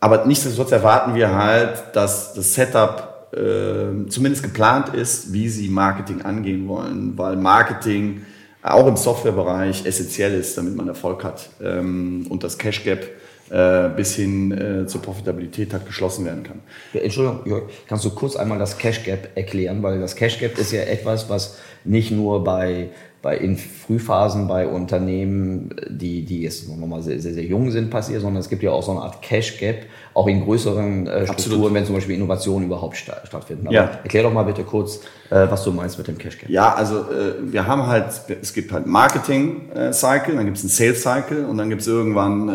aber 0.00 0.26
nichtsdestotrotz 0.26 0.72
erwarten 0.72 1.14
wir 1.14 1.34
halt, 1.34 1.84
dass 1.94 2.34
das 2.34 2.54
Setup 2.54 3.32
äh, 3.32 4.08
zumindest 4.08 4.42
geplant 4.42 4.94
ist, 4.94 5.32
wie 5.32 5.48
sie 5.48 5.68
Marketing 5.68 6.22
angehen 6.22 6.68
wollen, 6.68 7.16
weil 7.16 7.36
Marketing 7.36 8.22
auch 8.62 8.86
im 8.86 8.96
Softwarebereich 8.96 9.86
essentiell 9.86 10.34
ist, 10.34 10.58
damit 10.58 10.74
man 10.74 10.88
Erfolg 10.88 11.24
hat 11.24 11.48
ähm, 11.62 12.26
und 12.28 12.42
das 12.42 12.58
Cash 12.58 12.84
Gap 12.84 13.06
äh, 13.50 13.88
bis 13.90 14.16
hin 14.16 14.50
äh, 14.50 14.86
zur 14.86 15.02
Profitabilität 15.02 15.72
halt 15.72 15.86
geschlossen 15.86 16.24
werden 16.24 16.42
kann. 16.42 16.60
Entschuldigung, 16.92 17.46
Jörg, 17.46 17.64
kannst 17.86 18.04
du 18.04 18.10
kurz 18.10 18.34
einmal 18.34 18.58
das 18.58 18.76
Cash 18.76 19.04
Gap 19.04 19.28
erklären, 19.36 19.82
weil 19.82 20.00
das 20.00 20.16
Cash 20.16 20.40
Gap 20.40 20.58
ist 20.58 20.72
ja 20.72 20.82
etwas, 20.82 21.28
was 21.30 21.58
nicht 21.84 22.10
nur 22.10 22.42
bei 22.42 22.90
bei, 23.26 23.38
in 23.38 23.56
Frühphasen 23.56 24.46
bei 24.46 24.68
Unternehmen, 24.68 25.74
die, 25.88 26.24
die 26.24 26.42
jetzt 26.42 26.68
nochmal 26.68 27.02
sehr, 27.02 27.18
sehr, 27.18 27.34
sehr 27.34 27.42
jung 27.42 27.72
sind, 27.72 27.90
passiert, 27.90 28.20
sondern 28.20 28.38
es 28.38 28.48
gibt 28.48 28.62
ja 28.62 28.70
auch 28.70 28.84
so 28.84 28.92
eine 28.92 29.00
Art 29.00 29.20
Cash 29.20 29.58
Gap, 29.58 29.86
auch 30.14 30.28
in 30.28 30.44
größeren 30.44 31.08
äh, 31.08 31.26
Strukturen, 31.26 31.74
wenn 31.74 31.84
zum 31.84 31.96
Beispiel 31.96 32.14
Innovationen 32.14 32.68
überhaupt 32.68 32.96
sta 32.96 33.16
stattfinden. 33.24 33.66
Aber 33.66 33.74
ja. 33.74 33.90
erklär 34.04 34.22
doch 34.22 34.32
mal 34.32 34.44
bitte 34.44 34.62
kurz, 34.62 35.00
äh, 35.30 35.44
was 35.50 35.64
du 35.64 35.72
meinst 35.72 35.98
mit 35.98 36.06
dem 36.06 36.18
Cash 36.18 36.38
Gap. 36.38 36.48
Ja, 36.48 36.72
also 36.72 37.00
äh, 37.00 37.34
wir 37.40 37.66
haben 37.66 37.88
halt, 37.88 38.06
es 38.40 38.54
gibt 38.54 38.70
halt 38.70 38.86
Marketing 38.86 39.72
äh, 39.72 39.92
Cycle, 39.92 40.36
dann 40.36 40.44
gibt 40.44 40.58
es 40.58 40.62
einen 40.62 40.70
Sales 40.70 41.02
Cycle 41.02 41.46
und 41.46 41.58
dann 41.58 41.68
gibt 41.68 41.80
es 41.80 41.88
irgendwann 41.88 42.48
äh, 42.48 42.52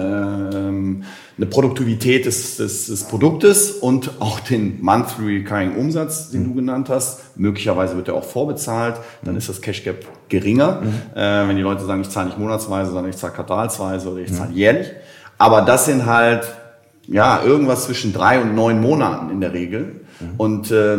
eine 1.38 1.50
Produktivität 1.50 2.26
des, 2.26 2.56
des, 2.56 2.86
des 2.86 3.04
Produktes 3.04 3.72
und 3.72 4.22
auch 4.22 4.40
den 4.40 4.82
Monthly 4.82 5.40
Recurring 5.40 5.76
Umsatz, 5.76 6.30
den 6.30 6.44
mhm. 6.44 6.46
du 6.46 6.54
genannt 6.54 6.88
hast. 6.88 7.38
Möglicherweise 7.38 7.98
wird 7.98 8.08
er 8.08 8.14
auch 8.14 8.24
vorbezahlt, 8.24 8.96
dann 9.22 9.36
ist 9.36 9.50
das 9.50 9.62
Cash 9.62 9.84
Gap 9.84 10.06
geringer. 10.32 10.82
Mhm. 10.82 11.18
Äh, 11.18 11.48
wenn 11.48 11.56
die 11.56 11.62
Leute 11.62 11.86
sagen, 11.86 12.02
ich 12.02 12.10
zahle 12.10 12.28
nicht 12.28 12.40
monatsweise, 12.40 12.92
sondern 12.92 13.12
ich 13.12 13.18
zahle 13.18 13.34
quartalsweise 13.34 14.10
oder 14.10 14.22
ich 14.22 14.32
mhm. 14.32 14.36
zahle 14.36 14.54
jährlich. 14.54 14.88
Aber 15.38 15.62
das 15.62 15.86
sind 15.86 16.08
halt 16.08 16.44
ja, 17.08 17.44
irgendwas 17.44 17.86
zwischen 17.86 18.14
drei 18.14 18.40
und 18.40 18.56
neun 18.56 18.82
Monaten 18.82 19.30
in 19.30 19.42
der 19.42 19.54
Regel. 19.54 20.02
Mhm. 20.20 20.28
Und 20.38 20.72
äh, 20.72 20.98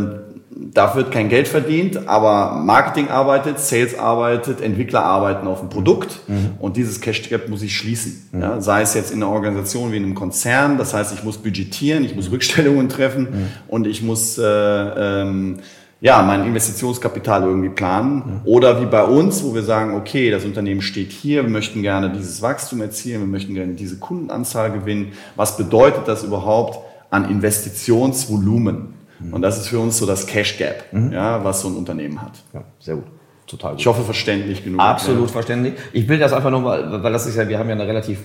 da 0.54 0.94
wird 0.94 1.10
kein 1.10 1.28
Geld 1.28 1.48
verdient, 1.48 2.08
aber 2.08 2.56
Marketing 2.56 3.08
arbeitet, 3.08 3.58
Sales 3.58 3.98
arbeitet, 3.98 4.60
Entwickler 4.60 5.04
arbeiten 5.04 5.46
auf 5.46 5.60
dem 5.60 5.70
Produkt 5.70 6.20
mhm. 6.28 6.50
und 6.58 6.76
dieses 6.76 7.00
Cash 7.00 7.28
Gap 7.28 7.48
muss 7.48 7.62
ich 7.62 7.76
schließen. 7.76 8.28
Mhm. 8.32 8.42
Ja, 8.42 8.60
sei 8.60 8.82
es 8.82 8.94
jetzt 8.94 9.12
in 9.12 9.22
einer 9.22 9.32
Organisation 9.32 9.92
wie 9.92 9.96
in 9.96 10.04
einem 10.04 10.14
Konzern, 10.14 10.76
das 10.76 10.92
heißt, 10.92 11.14
ich 11.14 11.24
muss 11.24 11.38
budgetieren, 11.38 12.04
ich 12.04 12.14
muss 12.14 12.30
Rückstellungen 12.30 12.88
treffen 12.88 13.22
mhm. 13.22 13.46
und 13.68 13.86
ich 13.86 14.02
muss 14.02 14.38
äh, 14.38 14.44
ähm, 14.44 15.60
ja, 16.02 16.20
mein 16.22 16.44
Investitionskapital 16.44 17.44
irgendwie 17.44 17.68
planen. 17.68 18.42
Oder 18.44 18.80
wie 18.82 18.86
bei 18.86 19.04
uns, 19.04 19.44
wo 19.44 19.54
wir 19.54 19.62
sagen, 19.62 19.94
okay, 19.94 20.32
das 20.32 20.44
Unternehmen 20.44 20.82
steht 20.82 21.12
hier, 21.12 21.44
wir 21.44 21.50
möchten 21.50 21.80
gerne 21.80 22.10
dieses 22.10 22.42
Wachstum 22.42 22.80
erzielen, 22.80 23.20
wir 23.20 23.28
möchten 23.28 23.54
gerne 23.54 23.74
diese 23.74 23.98
Kundenanzahl 23.98 24.72
gewinnen. 24.72 25.12
Was 25.36 25.56
bedeutet 25.56 26.08
das 26.08 26.24
überhaupt 26.24 26.80
an 27.10 27.30
Investitionsvolumen? 27.30 28.94
Mhm. 29.20 29.32
Und 29.32 29.42
das 29.42 29.58
ist 29.58 29.68
für 29.68 29.78
uns 29.78 29.96
so 29.96 30.04
das 30.04 30.26
Cash 30.26 30.58
Gap, 30.58 30.92
mhm. 30.92 31.12
ja, 31.12 31.44
was 31.44 31.60
so 31.60 31.68
ein 31.68 31.76
Unternehmen 31.76 32.20
hat. 32.20 32.32
Ja, 32.52 32.64
sehr 32.80 32.96
gut. 32.96 33.04
Total 33.46 33.70
gut. 33.72 33.80
Ich 33.80 33.86
hoffe, 33.86 34.02
verständlich 34.02 34.64
genug. 34.64 34.80
Absolut 34.80 35.28
ja. 35.28 35.32
verständlich. 35.32 35.74
Ich 35.92 36.08
will 36.08 36.18
das 36.18 36.32
einfach 36.32 36.50
nochmal, 36.50 37.00
weil 37.00 37.12
das 37.12 37.26
ist 37.26 37.36
ja, 37.36 37.48
wir 37.48 37.60
haben 37.60 37.68
ja 37.68 37.76
eine 37.76 37.86
relativ 37.86 38.18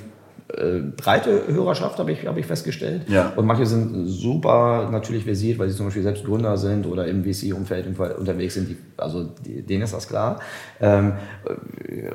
äh, 0.57 0.79
breite 0.95 1.43
Hörerschaft, 1.47 1.99
habe 1.99 2.11
ich, 2.11 2.25
hab 2.25 2.37
ich 2.37 2.45
festgestellt. 2.45 3.03
Ja. 3.07 3.33
Und 3.35 3.45
manche 3.45 3.65
sind 3.65 4.07
super 4.07 4.89
natürlich 4.91 5.23
versiert, 5.23 5.59
weil 5.59 5.69
sie 5.69 5.75
zum 5.75 5.87
Beispiel 5.87 6.03
selbst 6.03 6.25
Gründer 6.25 6.57
sind 6.57 6.85
oder 6.85 7.07
im 7.07 7.23
VC-Umfeld 7.23 7.87
unterwegs 8.17 8.55
sind. 8.55 8.69
Die, 8.69 8.77
also 8.97 9.29
die, 9.45 9.61
denen 9.61 9.83
ist 9.83 9.93
das 9.93 10.07
klar. 10.07 10.39
Ähm, 10.81 11.13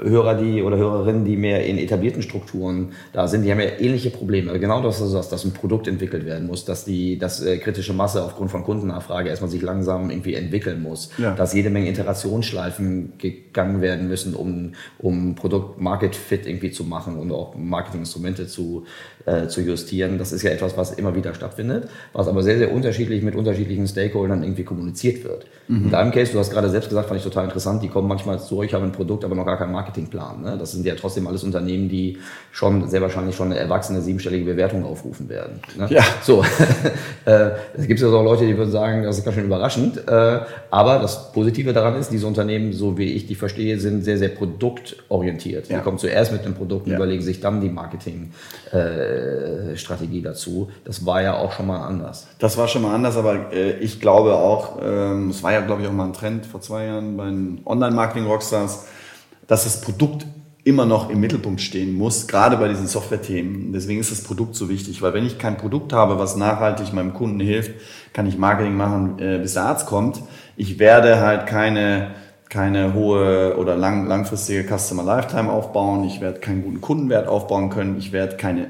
Hörer 0.02 0.34
die 0.34 0.62
oder 0.62 0.76
Hörerinnen, 0.76 1.24
die 1.24 1.36
mehr 1.36 1.64
in 1.64 1.78
etablierten 1.78 2.22
Strukturen 2.22 2.92
da 3.12 3.28
sind, 3.28 3.42
die 3.42 3.50
haben 3.50 3.60
ja 3.60 3.78
ähnliche 3.78 4.10
Probleme. 4.10 4.50
Also 4.50 4.60
genau 4.60 4.82
das 4.82 5.00
ist 5.00 5.14
das, 5.14 5.28
dass 5.28 5.44
ein 5.44 5.52
Produkt 5.52 5.86
entwickelt 5.86 6.26
werden 6.26 6.46
muss, 6.46 6.64
dass 6.64 6.84
die 6.84 7.18
dass 7.18 7.42
äh, 7.42 7.58
kritische 7.58 7.92
Masse 7.92 8.22
aufgrund 8.22 8.50
von 8.50 8.64
Kundennachfrage 8.64 9.28
erstmal 9.28 9.50
sich 9.50 9.62
langsam 9.62 10.10
irgendwie 10.10 10.34
entwickeln 10.34 10.82
muss, 10.82 11.10
ja. 11.18 11.34
dass 11.34 11.54
jede 11.54 11.70
Menge 11.70 11.90
Iterationsschleifen 11.90 13.14
gegangen 13.18 13.80
werden 13.80 14.08
müssen, 14.08 14.34
um, 14.34 14.72
um 14.98 15.34
Produkt 15.34 15.80
Market 15.80 16.16
Fit 16.16 16.46
irgendwie 16.46 16.70
zu 16.70 16.84
machen 16.84 17.16
und 17.16 17.30
auch 17.32 17.54
Marketinginstrumente 17.54 18.31
Instrumente 18.32 18.46
zu, 18.46 18.86
äh, 19.26 19.46
zu 19.46 19.60
justieren. 19.60 20.18
Das 20.18 20.32
ist 20.32 20.42
ja 20.42 20.50
etwas, 20.50 20.76
was 20.76 20.92
immer 20.92 21.14
wieder 21.14 21.34
stattfindet, 21.34 21.88
was 22.12 22.28
aber 22.28 22.42
sehr, 22.42 22.58
sehr 22.58 22.72
unterschiedlich 22.72 23.22
mit 23.22 23.34
unterschiedlichen 23.36 23.86
Stakeholdern 23.86 24.42
irgendwie 24.42 24.64
kommuniziert 24.64 25.24
wird. 25.24 25.46
Mhm. 25.68 25.84
In 25.84 25.90
deinem 25.90 26.10
Case, 26.10 26.32
du 26.32 26.38
hast 26.38 26.50
gerade 26.50 26.68
selbst 26.68 26.88
gesagt, 26.88 27.08
fand 27.08 27.18
ich 27.18 27.24
total 27.24 27.44
interessant, 27.44 27.82
die 27.82 27.88
kommen 27.88 28.08
manchmal 28.08 28.40
zu 28.40 28.58
euch, 28.58 28.74
haben 28.74 28.84
ein 28.84 28.92
Produkt, 28.92 29.24
aber 29.24 29.34
noch 29.34 29.46
gar 29.46 29.58
keinen 29.58 29.72
Marketingplan. 29.72 30.42
Ne? 30.42 30.56
Das 30.58 30.72
sind 30.72 30.84
ja 30.84 30.94
trotzdem 30.94 31.26
alles 31.26 31.44
Unternehmen, 31.44 31.88
die 31.88 32.18
schon 32.50 32.88
sehr 32.88 33.00
wahrscheinlich 33.00 33.36
schon 33.36 33.46
eine 33.46 33.58
erwachsene 33.58 34.00
siebenstellige 34.00 34.44
Bewertung 34.44 34.84
aufrufen 34.84 35.28
werden. 35.28 35.60
Ne? 35.76 35.86
Ja. 35.90 36.02
So, 36.22 36.42
äh, 37.24 37.50
es 37.76 37.86
gibt 37.86 38.00
ja 38.00 38.08
auch 38.08 38.24
Leute, 38.24 38.46
die 38.46 38.56
würden 38.56 38.70
sagen, 38.70 39.04
das 39.04 39.18
ist 39.18 39.24
ganz 39.24 39.36
schön 39.36 39.46
überraschend. 39.46 39.98
Äh, 40.08 40.40
aber 40.70 40.98
das 40.98 41.32
Positive 41.32 41.72
daran 41.72 41.96
ist, 41.96 42.10
diese 42.10 42.26
Unternehmen, 42.26 42.72
so 42.72 42.98
wie 42.98 43.12
ich 43.12 43.26
die 43.26 43.34
verstehe, 43.34 43.78
sind 43.78 44.04
sehr, 44.04 44.18
sehr 44.18 44.30
produktorientiert. 44.30 45.68
Ja. 45.68 45.78
Die 45.78 45.84
kommen 45.84 45.98
zuerst 45.98 46.32
mit 46.32 46.44
dem 46.44 46.54
Produkt 46.54 46.86
und 46.86 46.92
ja. 46.92 46.98
überlegen 46.98 47.22
sich 47.22 47.40
dann 47.40 47.60
die 47.60 47.68
äh, 48.72 49.11
dazu. 50.22 50.70
Das 50.84 51.04
war 51.04 51.22
ja 51.22 51.36
auch 51.36 51.52
schon 51.52 51.66
mal 51.66 51.84
anders. 51.86 52.26
Das 52.38 52.56
war 52.56 52.68
schon 52.68 52.82
mal 52.82 52.94
anders, 52.94 53.16
aber 53.16 53.52
äh, 53.52 53.78
ich 53.78 54.00
glaube 54.00 54.34
auch, 54.34 54.78
ähm, 54.82 55.30
es 55.30 55.42
war 55.42 55.52
ja, 55.52 55.60
glaube 55.60 55.82
ich, 55.82 55.88
auch 55.88 55.92
mal 55.92 56.06
ein 56.06 56.12
Trend 56.12 56.46
vor 56.46 56.60
zwei 56.60 56.86
Jahren 56.86 57.16
bei 57.16 57.26
den 57.26 57.60
Online-Marketing-Rockstars, 57.64 58.86
dass 59.46 59.64
das 59.64 59.80
Produkt 59.80 60.26
immer 60.64 60.86
noch 60.86 61.10
im 61.10 61.18
Mittelpunkt 61.18 61.60
stehen 61.60 61.94
muss, 61.94 62.28
gerade 62.28 62.56
bei 62.56 62.68
diesen 62.68 62.86
Software-Themen. 62.86 63.72
Deswegen 63.72 64.00
ist 64.00 64.12
das 64.12 64.22
Produkt 64.22 64.54
so 64.54 64.68
wichtig, 64.68 65.02
weil 65.02 65.12
wenn 65.12 65.26
ich 65.26 65.38
kein 65.38 65.56
Produkt 65.56 65.92
habe, 65.92 66.18
was 66.18 66.36
nachhaltig 66.36 66.92
meinem 66.92 67.14
Kunden 67.14 67.40
hilft, 67.40 67.72
kann 68.12 68.26
ich 68.26 68.38
Marketing 68.38 68.76
machen, 68.76 69.18
äh, 69.18 69.38
bis 69.38 69.54
der 69.54 69.64
Arzt 69.64 69.86
kommt. 69.86 70.22
Ich 70.56 70.78
werde 70.78 71.20
halt 71.20 71.46
keine 71.46 72.12
keine 72.52 72.92
hohe 72.92 73.56
oder 73.56 73.76
lang, 73.76 74.06
langfristige 74.06 74.62
Customer 74.62 75.02
Lifetime 75.02 75.50
aufbauen. 75.50 76.04
Ich 76.04 76.20
werde 76.20 76.38
keinen 76.38 76.62
guten 76.62 76.82
Kundenwert 76.82 77.26
aufbauen 77.26 77.70
können. 77.70 77.96
Ich 77.96 78.12
werde 78.12 78.36
keine, 78.36 78.68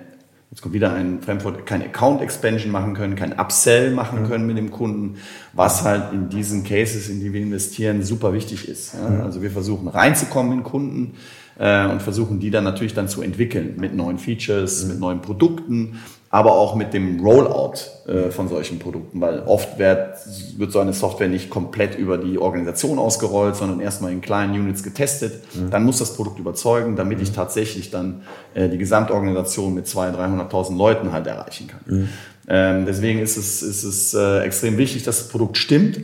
jetzt 0.52 0.62
kommt 0.62 0.74
wieder 0.74 0.92
ein 0.92 1.20
Fremdwort, 1.22 1.66
keine 1.66 1.86
Account 1.86 2.20
Expansion 2.20 2.70
machen 2.70 2.94
können, 2.94 3.16
kein 3.16 3.32
Upsell 3.32 3.90
machen 3.90 4.22
mhm. 4.22 4.28
können 4.28 4.46
mit 4.46 4.56
dem 4.56 4.70
Kunden, 4.70 5.16
was 5.54 5.82
halt 5.82 6.12
in 6.12 6.28
diesen 6.28 6.62
Cases, 6.62 7.08
in 7.08 7.18
die 7.18 7.32
wir 7.32 7.40
investieren, 7.40 8.04
super 8.04 8.32
wichtig 8.32 8.68
ist. 8.68 8.94
Mhm. 8.94 9.22
Also 9.22 9.42
wir 9.42 9.50
versuchen 9.50 9.88
reinzukommen 9.88 10.52
in 10.52 10.62
Kunden, 10.62 11.14
äh, 11.58 11.86
und 11.86 12.02
versuchen 12.02 12.40
die 12.40 12.50
dann 12.50 12.64
natürlich 12.64 12.94
dann 12.94 13.08
zu 13.08 13.22
entwickeln 13.22 13.74
mit 13.78 13.94
neuen 13.94 14.18
Features, 14.18 14.84
mhm. 14.84 14.90
mit 14.90 15.00
neuen 15.00 15.20
Produkten, 15.22 16.00
aber 16.32 16.52
auch 16.52 16.74
mit 16.74 16.94
dem 16.94 17.20
Rollout 17.20 17.74
äh, 18.08 18.30
von 18.30 18.48
solchen 18.48 18.78
Produkten, 18.78 19.20
weil 19.20 19.40
oft 19.40 19.78
wird, 19.78 20.16
wird 20.56 20.72
so 20.72 20.78
eine 20.78 20.94
Software 20.94 21.28
nicht 21.28 21.50
komplett 21.50 21.94
über 21.94 22.16
die 22.16 22.38
Organisation 22.38 22.98
ausgerollt, 22.98 23.54
sondern 23.54 23.80
erstmal 23.80 24.12
in 24.12 24.22
kleinen 24.22 24.54
Units 24.54 24.82
getestet. 24.82 25.42
Mhm. 25.54 25.70
Dann 25.70 25.84
muss 25.84 25.98
das 25.98 26.16
Produkt 26.16 26.38
überzeugen, 26.38 26.96
damit 26.96 27.20
ich 27.20 27.28
mhm. 27.30 27.34
tatsächlich 27.34 27.90
dann 27.90 28.22
äh, 28.54 28.70
die 28.70 28.78
Gesamtorganisation 28.78 29.74
mit 29.74 29.86
200.000, 29.86 30.48
300.000 30.48 30.76
Leuten 30.78 31.12
halt 31.12 31.26
erreichen 31.26 31.68
kann. 31.68 31.80
Mhm. 31.84 32.08
Ähm, 32.48 32.86
deswegen 32.86 33.18
ist 33.20 33.36
es, 33.36 33.62
ist 33.62 33.84
es 33.84 34.14
äh, 34.14 34.40
extrem 34.40 34.78
wichtig, 34.78 35.02
dass 35.02 35.18
das 35.18 35.28
Produkt 35.28 35.58
stimmt, 35.58 36.00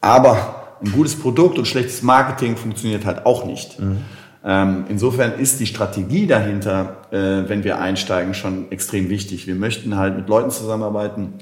aber 0.00 0.76
ein 0.82 0.90
gutes 0.90 1.14
Produkt 1.14 1.56
und 1.56 1.68
schlechtes 1.68 2.02
Marketing 2.02 2.56
funktioniert 2.56 3.04
halt 3.04 3.26
auch 3.26 3.44
nicht. 3.44 3.78
Mhm. 3.78 3.98
Ähm, 4.44 4.84
insofern 4.88 5.38
ist 5.38 5.60
die 5.60 5.66
Strategie 5.66 6.26
dahinter, 6.26 7.02
äh, 7.10 7.48
wenn 7.48 7.64
wir 7.64 7.80
einsteigen, 7.80 8.34
schon 8.34 8.70
extrem 8.70 9.08
wichtig. 9.08 9.46
Wir 9.46 9.54
möchten 9.54 9.96
halt 9.96 10.16
mit 10.16 10.28
Leuten 10.28 10.50
zusammenarbeiten, 10.50 11.34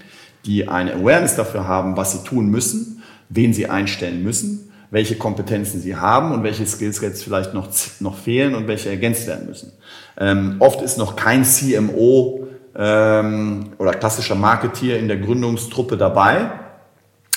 die 0.47 0.69
eine 0.69 0.95
Awareness 0.95 1.37
dafür 1.37 1.69
haben, 1.69 1.97
was 1.97 2.13
sie 2.13 2.25
tun 2.25 2.49
müssen, 2.49 3.03
wen 3.29 3.53
sie 3.53 3.69
einstellen 3.69 4.23
müssen, 4.23 4.71
welche 4.91 5.17
Kompetenzen 5.17 5.81
sie 5.81 5.97
haben 5.97 6.33
und 6.33 6.43
welche 6.43 6.65
Skillsets 6.65 7.23
vielleicht 7.23 7.53
noch, 7.53 7.69
noch 8.01 8.17
fehlen 8.17 8.55
und 8.55 8.67
welche 8.69 8.89
ergänzt 8.89 9.27
werden 9.27 9.47
müssen. 9.47 9.73
Ähm, 10.19 10.57
oft 10.61 10.81
ist 10.81 10.97
noch 10.97 11.17
kein 11.17 11.45
CMO 11.45 12.47
ähm, 12.77 13.71
oder 13.79 13.93
klassischer 13.93 14.37
Marketeer 14.37 14.99
in 14.99 15.09
der 15.09 15.19
Gründungstruppe 15.19 15.97
dabei 15.97 16.51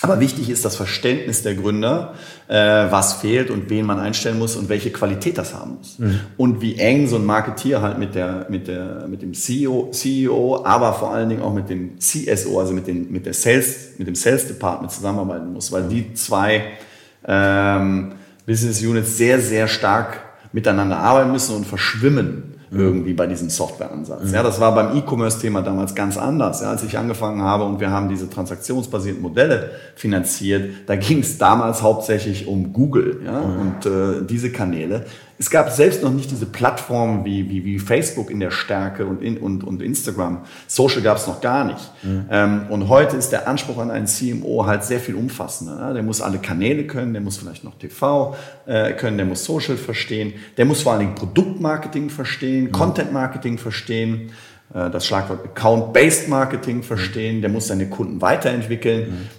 aber 0.01 0.19
wichtig 0.19 0.49
ist 0.49 0.63
das 0.63 0.75
Verständnis 0.77 1.43
der 1.43 1.55
Gründer, 1.55 2.13
äh, 2.47 2.55
was 2.55 3.13
fehlt 3.13 3.49
und 3.49 3.69
wen 3.69 3.85
man 3.85 3.99
einstellen 3.99 4.39
muss 4.39 4.55
und 4.55 4.69
welche 4.69 4.91
Qualität 4.91 5.37
das 5.37 5.53
haben 5.53 5.75
muss. 5.77 5.99
Mhm. 5.99 6.19
Und 6.37 6.61
wie 6.61 6.77
eng 6.77 7.07
so 7.07 7.17
ein 7.17 7.25
Marketeer 7.25 7.81
halt 7.81 7.97
mit, 7.97 8.15
der, 8.15 8.47
mit, 8.49 8.67
der, 8.67 9.07
mit 9.09 9.21
dem 9.21 9.33
CEO, 9.33 9.89
CEO, 9.91 10.63
aber 10.63 10.93
vor 10.93 11.13
allen 11.13 11.27
Dingen 11.27 11.41
auch 11.41 11.53
mit 11.53 11.69
dem 11.69 11.99
CSO, 11.99 12.59
also 12.59 12.73
mit, 12.73 12.87
den, 12.87 13.11
mit, 13.11 13.25
der 13.25 13.33
Sales, 13.33 13.93
mit 13.97 14.07
dem 14.07 14.15
Sales 14.15 14.47
Department 14.47 14.91
zusammenarbeiten 14.91 15.51
muss, 15.51 15.71
weil 15.71 15.83
die 15.89 16.13
zwei 16.13 16.63
ähm, 17.27 18.13
Business 18.45 18.81
Units 18.81 19.17
sehr, 19.17 19.39
sehr 19.41 19.67
stark 19.67 20.21
miteinander 20.53 20.97
arbeiten 20.97 21.31
müssen 21.31 21.55
und 21.55 21.67
verschwimmen. 21.67 22.55
Irgendwie 22.71 23.13
bei 23.13 23.25
diesem 23.25 23.49
Softwareansatz. 23.49 24.25
Mhm. 24.25 24.33
Ja, 24.33 24.43
das 24.43 24.59
war 24.59 24.75
beim 24.75 24.95
E-Commerce-Thema 24.95 25.61
damals 25.61 25.95
ganz 25.95 26.17
anders. 26.17 26.61
Ja, 26.61 26.69
als 26.69 26.83
ich 26.83 26.97
angefangen 26.97 27.41
habe 27.41 27.63
und 27.63 27.79
wir 27.79 27.89
haben 27.89 28.09
diese 28.09 28.29
transaktionsbasierten 28.29 29.21
Modelle 29.21 29.71
finanziert, 29.95 30.71
da 30.87 30.95
ging 30.95 31.19
es 31.19 31.37
damals 31.37 31.81
hauptsächlich 31.81 32.47
um 32.47 32.71
Google 32.71 33.21
ja, 33.25 33.41
mhm. 33.41 33.59
und 33.61 33.85
äh, 33.85 34.25
diese 34.25 34.51
Kanäle. 34.51 35.05
Es 35.39 35.49
gab 35.49 35.71
selbst 35.71 36.03
noch 36.03 36.11
nicht 36.11 36.29
diese 36.31 36.45
Plattformen 36.45 37.23
wie, 37.23 37.49
wie, 37.49 37.63
wie 37.63 37.79
Facebook 37.79 38.29
in 38.29 38.41
der 38.41 38.51
Stärke 38.51 39.05
und, 39.05 39.21
in, 39.23 39.37
und, 39.37 39.63
und 39.63 39.81
Instagram. 39.81 40.39
Social 40.67 41.01
gab 41.01 41.15
es 41.15 41.27
noch 41.27 41.39
gar 41.39 41.63
nicht. 41.63 41.91
Mhm. 42.03 42.25
Ähm, 42.29 42.65
und 42.69 42.89
heute 42.89 43.15
ist 43.15 43.29
der 43.29 43.47
Anspruch 43.47 43.77
an 43.77 43.89
einen 43.89 44.05
CMO 44.05 44.65
halt 44.65 44.83
sehr 44.83 44.99
viel 44.99 45.15
umfassender. 45.15 45.79
Ja? 45.79 45.93
Der 45.93 46.03
muss 46.03 46.19
alle 46.19 46.39
Kanäle 46.39 46.85
können, 46.87 47.13
der 47.13 47.21
muss 47.21 47.37
vielleicht 47.37 47.63
noch 47.63 47.75
TV 47.75 48.35
äh, 48.65 48.91
können, 48.91 49.15
der 49.15 49.25
muss 49.25 49.45
Social 49.45 49.77
verstehen, 49.77 50.33
der 50.57 50.65
muss 50.65 50.81
vor 50.81 50.91
allen 50.91 51.01
Dingen 51.01 51.15
Produktmarketing 51.15 52.09
verstehen, 52.09 52.65
mhm. 52.65 52.71
Content 52.73 53.13
Marketing 53.13 53.57
verstehen 53.57 54.31
äh, 54.73 54.89
das 54.89 55.07
Schlagwort 55.07 55.45
Account-Based 55.45 56.27
Marketing 56.27 56.83
verstehen, 56.83 57.39
der 57.39 57.49
muss 57.49 57.67
seine 57.67 57.87
Kunden 57.87 58.19
weiterentwickeln. 58.19 59.09
Mhm 59.09 59.38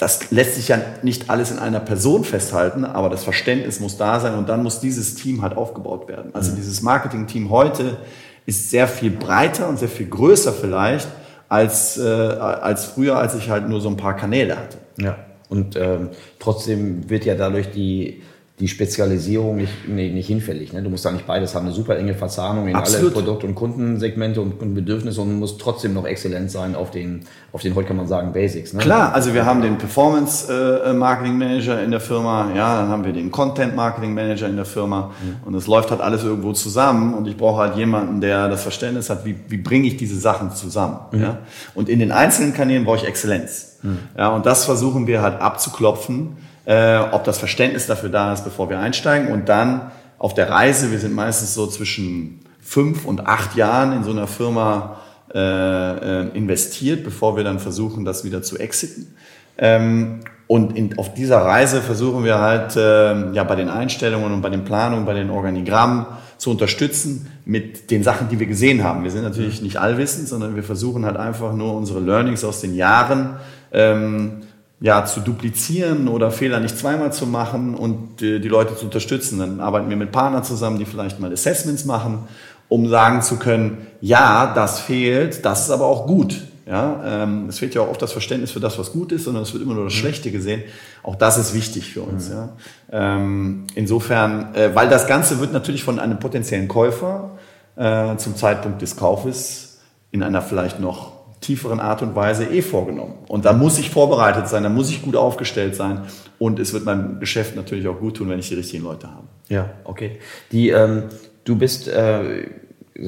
das 0.00 0.30
lässt 0.30 0.54
sich 0.54 0.68
ja 0.68 0.78
nicht 1.02 1.28
alles 1.28 1.50
in 1.50 1.58
einer 1.58 1.78
Person 1.78 2.24
festhalten, 2.24 2.86
aber 2.86 3.10
das 3.10 3.22
Verständnis 3.22 3.80
muss 3.80 3.98
da 3.98 4.18
sein 4.18 4.34
und 4.34 4.48
dann 4.48 4.62
muss 4.62 4.80
dieses 4.80 5.14
Team 5.14 5.42
halt 5.42 5.54
aufgebaut 5.58 6.08
werden. 6.08 6.34
Also 6.34 6.52
mhm. 6.52 6.56
dieses 6.56 6.80
Marketing-Team 6.80 7.50
heute 7.50 7.98
ist 8.46 8.70
sehr 8.70 8.88
viel 8.88 9.10
breiter 9.10 9.68
und 9.68 9.78
sehr 9.78 9.90
viel 9.90 10.06
größer 10.06 10.54
vielleicht 10.54 11.06
als, 11.50 11.98
äh, 11.98 12.02
als 12.02 12.86
früher, 12.86 13.18
als 13.18 13.34
ich 13.34 13.50
halt 13.50 13.68
nur 13.68 13.82
so 13.82 13.90
ein 13.90 13.98
paar 13.98 14.16
Kanäle 14.16 14.56
hatte. 14.56 14.78
Ja, 14.96 15.18
und 15.50 15.76
ähm, 15.76 16.08
trotzdem 16.38 17.10
wird 17.10 17.26
ja 17.26 17.34
dadurch 17.34 17.70
die 17.70 18.22
die 18.60 18.68
Spezialisierung 18.68 19.56
nicht, 19.56 19.72
nee, 19.88 20.10
nicht 20.10 20.26
hinfällig. 20.26 20.72
Ne? 20.74 20.82
Du 20.82 20.90
musst 20.90 21.04
da 21.04 21.10
nicht 21.10 21.26
beides 21.26 21.54
haben, 21.54 21.66
eine 21.66 21.74
super 21.74 21.96
enge 21.96 22.14
Verzahnung 22.14 22.68
in 22.68 22.76
Absolut. 22.76 23.06
alle 23.06 23.10
Produkt- 23.10 23.44
und 23.44 23.54
Kundensegmente 23.54 24.40
und 24.40 24.58
Kundenbedürfnisse 24.58 25.20
und 25.22 25.38
muss 25.38 25.56
trotzdem 25.56 25.94
noch 25.94 26.04
exzellent 26.04 26.50
sein 26.50 26.74
auf 26.74 26.90
den, 26.90 27.22
auf 27.52 27.62
den 27.62 27.74
heute 27.74 27.88
kann 27.88 27.96
man 27.96 28.06
sagen, 28.06 28.32
Basics. 28.34 28.74
Ne? 28.74 28.80
Klar, 28.80 29.14
also 29.14 29.32
wir 29.32 29.46
haben 29.46 29.62
den 29.62 29.78
Performance 29.78 30.52
äh, 30.52 30.92
Marketing 30.92 31.38
Manager 31.38 31.82
in 31.82 31.90
der 31.90 32.00
Firma, 32.00 32.50
ja, 32.54 32.82
dann 32.82 32.90
haben 32.90 33.04
wir 33.04 33.12
den 33.12 33.30
Content 33.30 33.74
Marketing 33.74 34.12
Manager 34.12 34.46
in 34.46 34.56
der 34.56 34.66
Firma 34.66 35.12
und 35.46 35.54
es 35.54 35.66
läuft 35.66 35.90
halt 35.90 36.02
alles 36.02 36.22
irgendwo 36.22 36.52
zusammen 36.52 37.14
und 37.14 37.26
ich 37.26 37.36
brauche 37.38 37.60
halt 37.60 37.76
jemanden, 37.76 38.20
der 38.20 38.48
das 38.48 38.62
Verständnis 38.62 39.08
hat, 39.08 39.24
wie, 39.24 39.36
wie 39.48 39.56
bringe 39.56 39.86
ich 39.86 39.96
diese 39.96 40.18
Sachen 40.18 40.52
zusammen. 40.52 40.98
Ja? 41.12 41.38
Und 41.74 41.88
in 41.88 41.98
den 41.98 42.12
einzelnen 42.12 42.52
Kanälen 42.52 42.84
brauche 42.84 42.98
ich 42.98 43.06
Exzellenz. 43.06 43.78
Ja, 44.14 44.28
und 44.28 44.44
das 44.44 44.66
versuchen 44.66 45.06
wir 45.06 45.22
halt 45.22 45.40
abzuklopfen, 45.40 46.36
äh, 46.70 47.00
ob 47.10 47.24
das 47.24 47.38
Verständnis 47.38 47.88
dafür 47.88 48.10
da 48.10 48.32
ist, 48.32 48.44
bevor 48.44 48.70
wir 48.70 48.78
einsteigen 48.78 49.32
und 49.32 49.48
dann 49.48 49.90
auf 50.18 50.34
der 50.34 50.50
Reise, 50.50 50.92
wir 50.92 51.00
sind 51.00 51.12
meistens 51.12 51.52
so 51.52 51.66
zwischen 51.66 52.42
fünf 52.60 53.06
und 53.06 53.26
acht 53.26 53.56
Jahren 53.56 53.92
in 53.92 54.04
so 54.04 54.12
einer 54.12 54.28
Firma 54.28 55.00
äh, 55.34 55.38
äh, 55.40 56.28
investiert, 56.28 57.02
bevor 57.02 57.36
wir 57.36 57.42
dann 57.42 57.58
versuchen, 57.58 58.04
das 58.04 58.22
wieder 58.22 58.42
zu 58.42 58.56
exiten. 58.56 59.16
Ähm, 59.58 60.20
und 60.46 60.76
in, 60.76 60.96
auf 60.96 61.12
dieser 61.12 61.38
Reise 61.38 61.80
versuchen 61.80 62.22
wir 62.22 62.38
halt 62.38 62.76
ähm, 62.76 63.34
ja 63.34 63.42
bei 63.42 63.56
den 63.56 63.68
Einstellungen 63.68 64.32
und 64.32 64.40
bei 64.40 64.50
den 64.50 64.62
Planungen, 64.62 65.06
bei 65.06 65.14
den 65.14 65.30
Organigrammen 65.30 66.06
zu 66.38 66.52
unterstützen 66.52 67.26
mit 67.44 67.90
den 67.90 68.04
Sachen, 68.04 68.28
die 68.28 68.38
wir 68.38 68.46
gesehen 68.46 68.84
haben. 68.84 69.02
Wir 69.02 69.10
sind 69.10 69.24
natürlich 69.24 69.60
nicht 69.60 69.78
allwissend, 69.78 70.28
sondern 70.28 70.54
wir 70.54 70.62
versuchen 70.62 71.04
halt 71.04 71.16
einfach 71.16 71.52
nur 71.52 71.74
unsere 71.74 71.98
Learnings 71.98 72.44
aus 72.44 72.60
den 72.60 72.76
Jahren 72.76 73.38
ähm, 73.72 74.42
ja, 74.80 75.04
zu 75.04 75.20
duplizieren 75.20 76.08
oder 76.08 76.30
Fehler 76.30 76.58
nicht 76.58 76.78
zweimal 76.78 77.12
zu 77.12 77.26
machen 77.26 77.74
und 77.74 78.22
äh, 78.22 78.38
die 78.38 78.48
Leute 78.48 78.76
zu 78.76 78.86
unterstützen. 78.86 79.38
Dann 79.38 79.60
arbeiten 79.60 79.90
wir 79.90 79.96
mit 79.96 80.10
Partnern 80.10 80.42
zusammen, 80.42 80.78
die 80.78 80.86
vielleicht 80.86 81.20
mal 81.20 81.32
Assessments 81.32 81.84
machen, 81.84 82.20
um 82.68 82.88
sagen 82.88 83.20
zu 83.20 83.36
können, 83.36 83.86
ja, 84.00 84.52
das 84.54 84.80
fehlt, 84.80 85.44
das 85.44 85.64
ist 85.64 85.70
aber 85.70 85.86
auch 85.86 86.06
gut. 86.06 86.40
Ja, 86.66 87.24
ähm, 87.24 87.46
es 87.48 87.58
fehlt 87.58 87.74
ja 87.74 87.80
auch 87.80 87.88
oft 87.88 88.00
das 88.00 88.12
Verständnis 88.12 88.52
für 88.52 88.60
das, 88.60 88.78
was 88.78 88.92
gut 88.92 89.10
ist, 89.10 89.24
sondern 89.24 89.42
es 89.42 89.52
wird 89.52 89.64
immer 89.64 89.74
nur 89.74 89.84
das 89.84 89.92
Schlechte 89.92 90.30
gesehen. 90.30 90.62
Auch 91.02 91.16
das 91.16 91.36
ist 91.36 91.52
wichtig 91.52 91.92
für 91.92 92.02
uns. 92.02 92.30
Ja. 92.30 92.50
Ähm, 92.92 93.66
insofern, 93.74 94.54
äh, 94.54 94.72
weil 94.72 94.88
das 94.88 95.08
Ganze 95.08 95.40
wird 95.40 95.52
natürlich 95.52 95.82
von 95.82 95.98
einem 95.98 96.20
potenziellen 96.20 96.68
Käufer 96.68 97.32
äh, 97.74 98.16
zum 98.18 98.36
Zeitpunkt 98.36 98.82
des 98.82 98.96
Kaufes 98.96 99.80
in 100.12 100.22
einer 100.22 100.42
vielleicht 100.42 100.78
noch 100.78 101.09
tieferen 101.40 101.80
Art 101.80 102.02
und 102.02 102.14
Weise 102.14 102.44
eh 102.44 102.62
vorgenommen. 102.62 103.14
Und 103.28 103.44
da 103.44 103.52
muss 103.52 103.78
ich 103.78 103.90
vorbereitet 103.90 104.48
sein, 104.48 104.62
da 104.62 104.68
muss 104.68 104.90
ich 104.90 105.02
gut 105.02 105.16
aufgestellt 105.16 105.74
sein 105.74 106.02
und 106.38 106.58
es 106.58 106.72
wird 106.72 106.84
meinem 106.84 107.18
Geschäft 107.18 107.56
natürlich 107.56 107.88
auch 107.88 107.98
gut 107.98 108.18
tun, 108.18 108.28
wenn 108.28 108.38
ich 108.38 108.48
die 108.48 108.54
richtigen 108.54 108.84
Leute 108.84 109.08
habe. 109.08 109.26
Ja, 109.48 109.70
okay. 109.84 110.18
Die, 110.52 110.68
ähm, 110.70 111.04
du 111.44 111.56
bist 111.56 111.88
äh, 111.88 112.46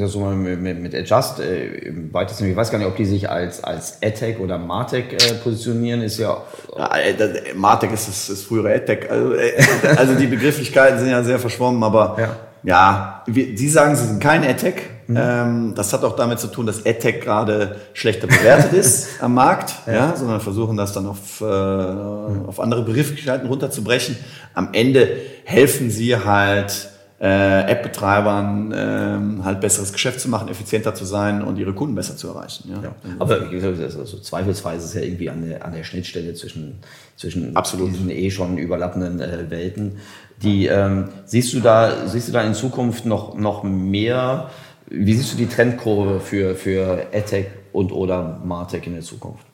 so 0.06 0.20
mal 0.20 0.34
mit, 0.34 0.80
mit, 0.80 0.94
Adjust 0.94 1.40
äh, 1.40 1.66
im 1.66 2.12
weitesten, 2.14 2.48
ich 2.48 2.56
weiß 2.56 2.70
gar 2.70 2.78
nicht, 2.78 2.88
ob 2.88 2.96
die 2.96 3.04
sich 3.04 3.28
als, 3.28 3.62
als 3.62 4.02
AdTech 4.02 4.38
oder 4.38 4.56
Martech 4.58 5.12
äh, 5.12 5.34
positionieren, 5.34 6.00
ist 6.00 6.18
ja. 6.18 6.42
Ja, 6.76 6.96
äh, 6.96 7.14
Martech 7.54 7.92
ist 7.92 8.08
das, 8.08 8.28
das 8.28 8.42
frühere 8.42 8.74
AdTech. 8.74 9.10
Also, 9.10 9.34
äh, 9.34 9.52
also 9.96 10.14
die 10.14 10.26
Begrifflichkeiten 10.26 10.98
sind 10.98 11.10
ja 11.10 11.22
sehr 11.22 11.38
verschwommen, 11.38 11.82
aber 11.82 12.16
Ja. 12.18 12.36
ja, 12.62 13.22
wir, 13.26 13.56
Sie 13.56 13.68
sagen, 13.68 13.94
Sie 13.94 14.06
sind 14.06 14.22
kein 14.22 14.42
AdTech. 14.44 14.74
Ähm, 15.16 15.74
das 15.74 15.92
hat 15.92 16.04
auch 16.04 16.16
damit 16.16 16.38
zu 16.38 16.48
tun, 16.48 16.66
dass 16.66 16.84
AdTech 16.86 17.20
gerade 17.20 17.76
schlechter 17.94 18.26
bewertet 18.26 18.72
ist 18.72 19.08
am 19.22 19.34
Markt, 19.34 19.74
ja. 19.86 20.14
sondern 20.16 20.40
versuchen 20.40 20.76
das 20.76 20.92
dann 20.92 21.06
auf, 21.06 21.40
äh, 21.40 21.44
auf 21.44 22.60
andere 22.60 22.82
Begrifflichkeiten 22.82 23.48
runterzubrechen. 23.48 24.16
Am 24.54 24.70
Ende 24.72 25.08
helfen 25.44 25.90
Sie 25.90 26.16
halt 26.16 26.88
äh, 27.22 27.70
App-Betreibern 27.70 28.74
ähm, 28.76 29.44
halt 29.44 29.60
besseres 29.60 29.92
Geschäft 29.92 30.18
zu 30.18 30.28
machen, 30.28 30.48
effizienter 30.48 30.92
zu 30.92 31.04
sein 31.04 31.42
und 31.42 31.56
ihre 31.56 31.72
Kunden 31.72 31.94
besser 31.94 32.16
zu 32.16 32.26
erreichen. 32.26 32.68
Ja. 32.68 32.82
Ja. 32.82 32.94
Aber 33.20 33.48
wie 33.48 33.54
gesagt, 33.54 33.80
also 33.80 34.18
zweifelsweise 34.18 34.78
ist 34.78 34.84
es 34.86 34.94
ja 34.94 35.02
irgendwie 35.02 35.30
an 35.30 35.48
der, 35.48 35.64
an 35.64 35.72
der 35.72 35.84
Schnittstelle 35.84 36.34
zwischen, 36.34 36.80
zwischen 37.16 37.54
Absolut. 37.54 37.92
diesen 37.92 38.10
eh 38.10 38.28
schon 38.32 38.58
überlappenden 38.58 39.20
äh, 39.20 39.48
Welten. 39.50 39.98
Die, 40.42 40.66
ähm, 40.66 41.10
siehst, 41.24 41.54
du 41.54 41.60
da, 41.60 42.08
siehst 42.08 42.26
du 42.26 42.32
da 42.32 42.42
in 42.42 42.54
Zukunft 42.54 43.06
noch, 43.06 43.36
noch 43.36 43.62
mehr, 43.62 44.50
wie 44.88 45.14
siehst 45.14 45.32
du 45.32 45.36
die 45.36 45.46
Trendkurve 45.46 46.20
für, 46.20 46.54
für 46.54 47.06
AdTech 47.12 47.46
und 47.72 47.92
oder 47.92 48.40
Martech 48.44 48.86
in 48.86 48.94
der 48.94 49.02
Zukunft? 49.02 49.44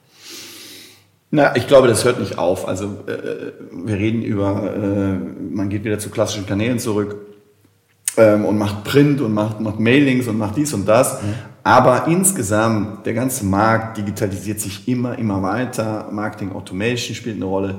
Na, 1.30 1.54
ich 1.56 1.66
glaube, 1.66 1.88
das 1.88 2.04
hört 2.04 2.20
nicht 2.20 2.38
auf. 2.38 2.66
Also 2.66 2.86
äh, 3.06 3.52
wir 3.70 3.96
reden 3.96 4.22
über, 4.22 4.74
äh, 4.74 5.54
man 5.54 5.68
geht 5.68 5.84
wieder 5.84 5.98
zu 5.98 6.08
klassischen 6.10 6.46
Kanälen 6.46 6.78
zurück 6.78 7.16
ähm, 8.16 8.46
und 8.46 8.56
macht 8.56 8.84
Print 8.84 9.20
und 9.20 9.34
macht, 9.34 9.60
macht 9.60 9.78
Mailings 9.78 10.26
und 10.26 10.38
macht 10.38 10.56
dies 10.56 10.72
und 10.72 10.86
das. 10.86 11.18
Aber 11.64 12.06
insgesamt, 12.08 13.04
der 13.04 13.12
ganze 13.12 13.44
Markt 13.44 13.98
digitalisiert 13.98 14.58
sich 14.58 14.88
immer, 14.88 15.18
immer 15.18 15.42
weiter. 15.42 16.08
Marketing 16.10 16.52
Automation 16.52 17.14
spielt 17.14 17.36
eine 17.36 17.44
Rolle. 17.44 17.74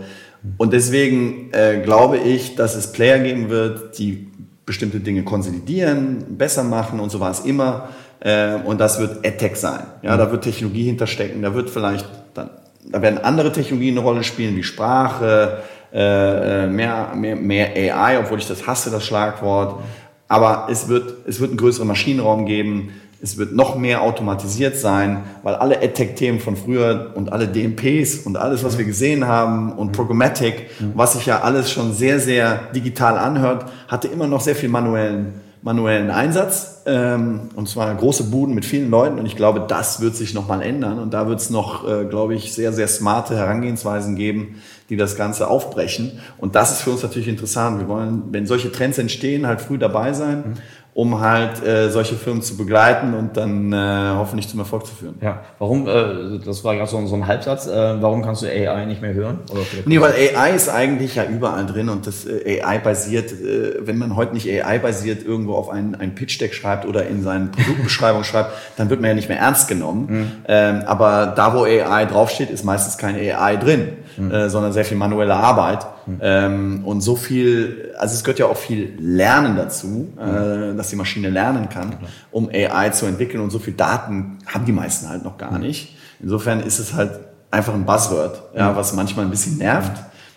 Und 0.57 0.73
deswegen 0.73 1.51
äh, 1.51 1.81
glaube 1.83 2.17
ich, 2.17 2.55
dass 2.55 2.75
es 2.75 2.91
Player 2.91 3.19
geben 3.19 3.49
wird, 3.49 3.97
die 3.97 4.28
bestimmte 4.69 4.99
Dinge 4.99 5.23
konsolidieren, 5.23 6.37
besser 6.37 6.63
machen 6.63 6.99
und 6.99 7.09
so 7.09 7.19
war 7.19 7.31
es 7.31 7.39
immer. 7.39 7.89
Äh, 8.19 8.53
und 8.63 8.79
das 8.79 8.99
wird 8.99 9.25
AdTech 9.25 9.55
sein. 9.55 9.81
Ja, 10.03 10.15
da 10.15 10.31
wird 10.31 10.43
Technologie 10.43 10.83
hinterstecken. 10.83 11.41
Da 11.41 11.55
wird 11.55 11.71
vielleicht 11.71 12.07
dann, 12.35 12.51
da 12.85 13.01
werden 13.01 13.17
andere 13.17 13.51
Technologien 13.51 13.97
eine 13.97 14.05
Rolle 14.05 14.23
spielen, 14.23 14.55
wie 14.55 14.61
Sprache, 14.61 15.63
äh, 15.91 16.65
äh, 16.65 16.67
mehr, 16.67 17.13
mehr, 17.15 17.35
mehr 17.35 17.75
AI, 17.75 18.19
obwohl 18.19 18.37
ich 18.37 18.47
das 18.47 18.67
hasse, 18.67 18.91
das 18.91 19.03
Schlagwort. 19.07 19.81
Aber 20.27 20.67
es 20.69 20.87
wird, 20.87 21.27
es 21.27 21.39
wird 21.39 21.49
einen 21.49 21.57
größeren 21.57 21.87
Maschinenraum 21.87 22.45
geben. 22.45 22.91
Es 23.21 23.37
wird 23.37 23.53
noch 23.53 23.75
mehr 23.75 24.01
automatisiert 24.01 24.77
sein, 24.77 25.23
weil 25.43 25.55
alle 25.55 25.81
AdTech-Themen 25.81 26.39
von 26.39 26.55
früher 26.55 27.11
und 27.15 27.33
alle 27.33 27.49
DMPs 27.49 28.19
und 28.19 28.37
alles, 28.37 28.63
was 28.63 28.77
wir 28.77 28.85
gesehen 28.85 29.27
haben 29.27 29.73
und 29.73 29.91
Programmatic, 29.91 30.69
was 30.95 31.13
sich 31.13 31.25
ja 31.25 31.41
alles 31.41 31.69
schon 31.69 31.93
sehr, 31.93 32.21
sehr 32.21 32.71
digital 32.73 33.17
anhört, 33.17 33.65
hatte 33.89 34.07
immer 34.07 34.27
noch 34.27 34.39
sehr 34.39 34.55
viel 34.55 34.69
manuellen, 34.69 35.33
manuellen 35.61 36.11
Einsatz. 36.11 36.83
Ähm, 36.85 37.49
und 37.55 37.67
zwar 37.67 37.93
große 37.93 38.25
Buden 38.25 38.55
mit 38.55 38.63
vielen 38.63 38.89
Leuten. 38.89 39.19
Und 39.19 39.25
ich 39.25 39.35
glaube, 39.35 39.65
das 39.67 39.99
wird 39.99 40.15
sich 40.15 40.33
nochmal 40.33 40.61
ändern. 40.61 40.99
Und 40.99 41.13
da 41.13 41.27
wird 41.27 41.39
es 41.39 41.49
noch, 41.49 41.87
äh, 41.87 42.05
glaube 42.05 42.35
ich, 42.35 42.53
sehr, 42.53 42.71
sehr 42.71 42.87
smarte 42.87 43.35
Herangehensweisen 43.35 44.15
geben, 44.15 44.61
die 44.89 44.95
das 44.95 45.15
Ganze 45.17 45.49
aufbrechen. 45.49 46.19
Und 46.37 46.55
das 46.55 46.71
ist 46.71 46.81
für 46.81 46.91
uns 46.91 47.03
natürlich 47.03 47.27
interessant. 47.27 47.79
Wir 47.79 47.89
wollen, 47.89 48.23
wenn 48.31 48.47
solche 48.47 48.71
Trends 48.71 48.97
entstehen, 48.97 49.45
halt 49.45 49.61
früh 49.61 49.77
dabei 49.77 50.13
sein, 50.13 50.55
um 50.99 51.21
halt 51.21 51.65
äh, 51.65 51.89
solche 51.89 52.15
Firmen 52.15 52.41
zu 52.41 52.57
begleiten 52.57 53.13
und 53.13 53.37
dann 53.37 53.71
äh, 53.71 53.77
hoffentlich 54.17 54.49
zum 54.49 54.59
Erfolg 54.59 54.85
zu 54.85 54.93
führen. 54.93 55.15
Ja, 55.21 55.39
warum, 55.57 55.87
äh, 55.87 56.39
das 56.45 56.61
war 56.65 56.75
gerade 56.75 56.89
so, 56.89 56.97
ein- 56.97 57.07
so 57.07 57.15
ein 57.15 57.25
Halbsatz, 57.25 57.67
äh, 57.67 58.01
warum 58.01 58.21
kannst 58.21 58.41
du 58.41 58.47
AI 58.47 58.83
nicht 58.85 59.01
mehr 59.01 59.13
hören? 59.13 59.39
Oder 59.49 59.61
Nee, 59.85 60.01
weil 60.01 60.11
AI 60.35 60.51
ist 60.55 60.67
eigentlich 60.67 61.15
ja 61.15 61.23
überall 61.23 61.65
drin 61.65 61.87
und 61.87 62.05
das 62.05 62.25
äh, 62.25 62.61
AI 62.61 62.79
basiert, 62.79 63.31
äh, 63.31 63.75
wenn 63.87 63.97
man 63.97 64.17
heute 64.17 64.33
nicht 64.33 64.45
AI 64.51 64.77
basiert 64.79 65.23
irgendwo 65.25 65.53
auf 65.53 65.69
einen, 65.69 65.95
einen 65.95 66.15
Pitch-Deck 66.15 66.53
schreibt 66.53 66.85
oder 66.85 67.07
in 67.07 67.23
seine 67.23 67.45
Produktbeschreibung 67.45 68.23
schreibt, 68.29 68.51
dann 68.75 68.89
wird 68.89 68.99
man 68.99 69.11
ja 69.11 69.15
nicht 69.15 69.29
mehr 69.29 69.39
ernst 69.39 69.69
genommen. 69.69 70.43
Ähm, 70.49 70.81
aber 70.85 71.27
da, 71.33 71.53
wo 71.55 71.63
AI 71.63 72.05
draufsteht, 72.07 72.49
ist 72.49 72.65
meistens 72.65 72.97
kein 72.97 73.15
AI 73.15 73.55
drin, 73.55 73.93
äh, 74.19 74.49
sondern 74.49 74.73
sehr 74.73 74.85
viel 74.85 74.97
manuelle 74.97 75.35
Arbeit. 75.35 75.85
Ähm, 76.21 76.81
und 76.85 77.01
so 77.01 77.15
viel, 77.15 77.93
also 77.97 78.13
es 78.15 78.23
gehört 78.23 78.39
ja 78.39 78.47
auch 78.47 78.57
viel 78.57 78.93
Lernen 78.99 79.55
dazu, 79.55 80.13
äh, 80.19 80.75
dass 80.75 80.89
die 80.89 80.95
Maschine 80.95 81.29
lernen 81.29 81.69
kann, 81.69 81.97
um 82.31 82.49
AI 82.49 82.89
zu 82.89 83.05
entwickeln 83.05 83.41
und 83.41 83.51
so 83.51 83.59
viel 83.59 83.73
Daten 83.73 84.39
haben 84.47 84.65
die 84.65 84.71
meisten 84.71 85.07
halt 85.09 85.23
noch 85.23 85.37
gar 85.37 85.59
nicht. 85.59 85.95
Insofern 86.21 86.59
ist 86.61 86.79
es 86.79 86.93
halt 86.93 87.11
einfach 87.51 87.73
ein 87.73 87.85
Buzzword, 87.85 88.41
ja, 88.55 88.75
was 88.75 88.93
manchmal 88.93 89.25
ein 89.25 89.31
bisschen 89.31 89.57
nervt. 89.57 89.93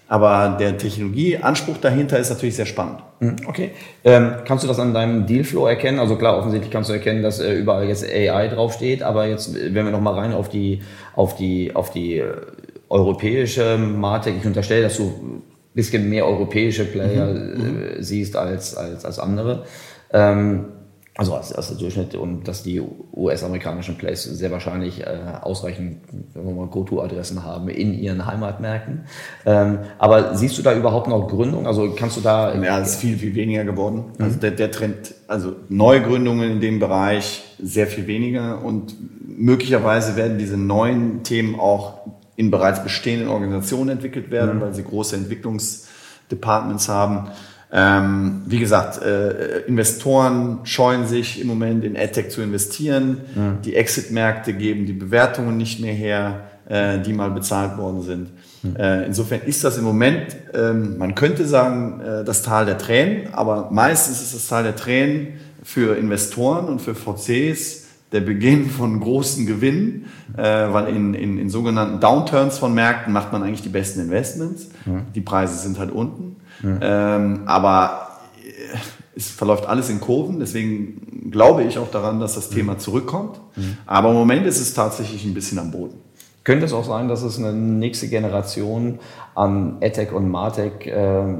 Aber 0.08 0.58
der 0.60 0.76
Technologieanspruch 0.76 1.78
dahinter 1.78 2.18
ist 2.18 2.28
natürlich 2.28 2.56
sehr 2.56 2.66
spannend. 2.66 2.98
Mhm, 3.20 3.36
Okay. 3.48 3.70
Ähm, 4.04 4.32
kannst 4.44 4.62
du 4.62 4.68
das 4.68 4.78
an 4.78 4.92
deinem 4.92 5.26
Dealflow 5.26 5.66
erkennen? 5.66 5.98
Also 5.98 6.16
klar, 6.16 6.36
offensichtlich 6.36 6.70
kannst 6.70 6.90
du 6.90 6.92
erkennen, 6.92 7.22
dass 7.22 7.40
äh, 7.40 7.54
überall 7.54 7.86
jetzt 7.86 8.04
AI 8.04 8.48
draufsteht, 8.48 9.02
aber 9.02 9.26
jetzt, 9.26 9.56
äh, 9.56 9.74
wenn 9.74 9.86
wir 9.86 9.92
noch 9.92 10.02
mal 10.02 10.12
rein 10.12 10.34
auf 10.34 10.50
die, 10.50 10.82
auf 11.16 11.34
die, 11.36 11.74
auf 11.74 11.90
die 11.92 12.18
äh, 12.18 12.34
europäische 12.92 13.78
Martech, 13.78 14.36
ich 14.38 14.46
unterstelle, 14.46 14.82
dass 14.82 14.98
du 14.98 15.04
ein 15.04 15.42
bisschen 15.74 16.08
mehr 16.10 16.26
europäische 16.26 16.84
Player 16.84 17.34
äh, 17.34 18.02
siehst 18.02 18.36
als, 18.36 18.76
als, 18.76 19.04
als 19.06 19.18
andere. 19.18 19.64
Ähm, 20.12 20.66
also 21.14 21.34
als, 21.34 21.52
als 21.52 21.68
der 21.68 21.76
Durchschnitt 21.76 22.14
und 22.14 22.48
dass 22.48 22.62
die 22.62 22.82
US-amerikanischen 23.14 23.96
Plays 23.96 24.24
sehr 24.24 24.50
wahrscheinlich 24.50 25.02
äh, 25.02 25.18
ausreichend 25.42 25.98
Go-To-Adressen 26.34 27.44
haben 27.44 27.68
in 27.68 27.92
ihren 27.92 28.24
Heimatmärkten. 28.26 29.04
Ähm, 29.44 29.80
aber 29.98 30.34
siehst 30.36 30.56
du 30.56 30.62
da 30.62 30.74
überhaupt 30.74 31.08
noch 31.08 31.28
Gründung? 31.28 31.66
Also 31.66 31.94
kannst 31.98 32.16
du 32.16 32.22
da 32.22 32.54
Ja, 32.54 32.80
es 32.80 32.92
ist 32.92 33.00
viel, 33.00 33.18
viel 33.18 33.34
weniger 33.34 33.64
geworden. 33.64 34.04
Also 34.18 34.38
der, 34.38 34.52
der 34.52 34.70
Trend, 34.70 35.14
also 35.28 35.54
Neugründungen 35.68 36.52
in 36.52 36.60
dem 36.60 36.78
Bereich 36.78 37.42
sehr 37.58 37.86
viel 37.86 38.06
weniger 38.06 38.64
und 38.64 38.94
möglicherweise 39.20 40.16
werden 40.16 40.38
diese 40.38 40.56
neuen 40.56 41.22
Themen 41.24 41.58
auch 41.58 42.02
in 42.36 42.50
bereits 42.50 42.82
bestehenden 42.82 43.28
Organisationen 43.28 43.90
entwickelt 43.90 44.30
werden, 44.30 44.60
weil 44.60 44.74
sie 44.74 44.84
große 44.84 45.16
Entwicklungsdepartments 45.16 46.88
haben. 46.88 47.28
Ähm, 47.74 48.42
wie 48.46 48.58
gesagt, 48.58 49.02
äh, 49.02 49.60
Investoren 49.60 50.60
scheuen 50.64 51.06
sich 51.06 51.40
im 51.40 51.46
Moment 51.46 51.84
in 51.84 51.96
AdTech 51.96 52.28
zu 52.28 52.42
investieren. 52.42 53.22
Mhm. 53.34 53.62
Die 53.64 53.76
Exit-Märkte 53.76 54.52
geben 54.52 54.84
die 54.84 54.92
Bewertungen 54.92 55.56
nicht 55.56 55.80
mehr 55.80 55.94
her, 55.94 56.42
äh, 56.68 56.98
die 56.98 57.14
mal 57.14 57.30
bezahlt 57.30 57.78
worden 57.78 58.02
sind. 58.02 58.28
Mhm. 58.62 58.76
Äh, 58.76 59.06
insofern 59.06 59.40
ist 59.46 59.64
das 59.64 59.78
im 59.78 59.84
Moment, 59.84 60.36
ähm, 60.52 60.98
man 60.98 61.14
könnte 61.14 61.46
sagen, 61.46 62.00
äh, 62.00 62.24
das 62.24 62.42
Tal 62.42 62.66
der 62.66 62.76
Tränen, 62.76 63.32
aber 63.32 63.70
meistens 63.70 64.20
ist 64.20 64.34
das 64.34 64.46
Tal 64.48 64.64
der 64.64 64.76
Tränen 64.76 65.28
für 65.62 65.96
Investoren 65.96 66.66
und 66.66 66.82
für 66.82 66.94
VCs 66.94 67.81
der 68.12 68.20
Beginn 68.20 68.68
von 68.68 69.00
großen 69.00 69.46
Gewinnen, 69.46 70.06
äh, 70.36 70.42
weil 70.42 70.94
in, 70.94 71.14
in, 71.14 71.38
in 71.38 71.48
sogenannten 71.48 72.00
Downturns 72.00 72.58
von 72.58 72.74
Märkten 72.74 73.12
macht 73.12 73.32
man 73.32 73.42
eigentlich 73.42 73.62
die 73.62 73.70
besten 73.70 74.00
Investments. 74.00 74.68
Mhm. 74.84 75.06
Die 75.14 75.20
Preise 75.20 75.56
sind 75.56 75.78
halt 75.78 75.90
unten. 75.90 76.36
Mhm. 76.62 76.78
Ähm, 76.80 77.40
aber 77.46 78.18
äh, 78.44 78.76
es 79.16 79.30
verläuft 79.30 79.66
alles 79.66 79.90
in 79.90 80.00
Kurven, 80.00 80.40
deswegen 80.40 81.30
glaube 81.30 81.64
ich 81.64 81.78
auch 81.78 81.90
daran, 81.90 82.20
dass 82.20 82.34
das 82.34 82.48
Thema 82.50 82.78
zurückkommt. 82.78 83.40
Mhm. 83.56 83.76
Aber 83.86 84.10
im 84.10 84.14
Moment 84.14 84.46
ist 84.46 84.60
es 84.60 84.74
tatsächlich 84.74 85.24
ein 85.24 85.34
bisschen 85.34 85.58
am 85.58 85.70
Boden. 85.70 85.98
Könnte 86.44 86.64
es 86.64 86.72
auch 86.72 86.84
sein, 86.84 87.08
dass 87.08 87.22
es 87.22 87.38
eine 87.38 87.52
nächste 87.52 88.08
Generation 88.08 88.98
an 89.34 89.78
EdTech 89.80 90.12
und 90.12 90.28
MarTech 90.30 90.86
äh, 90.86 91.34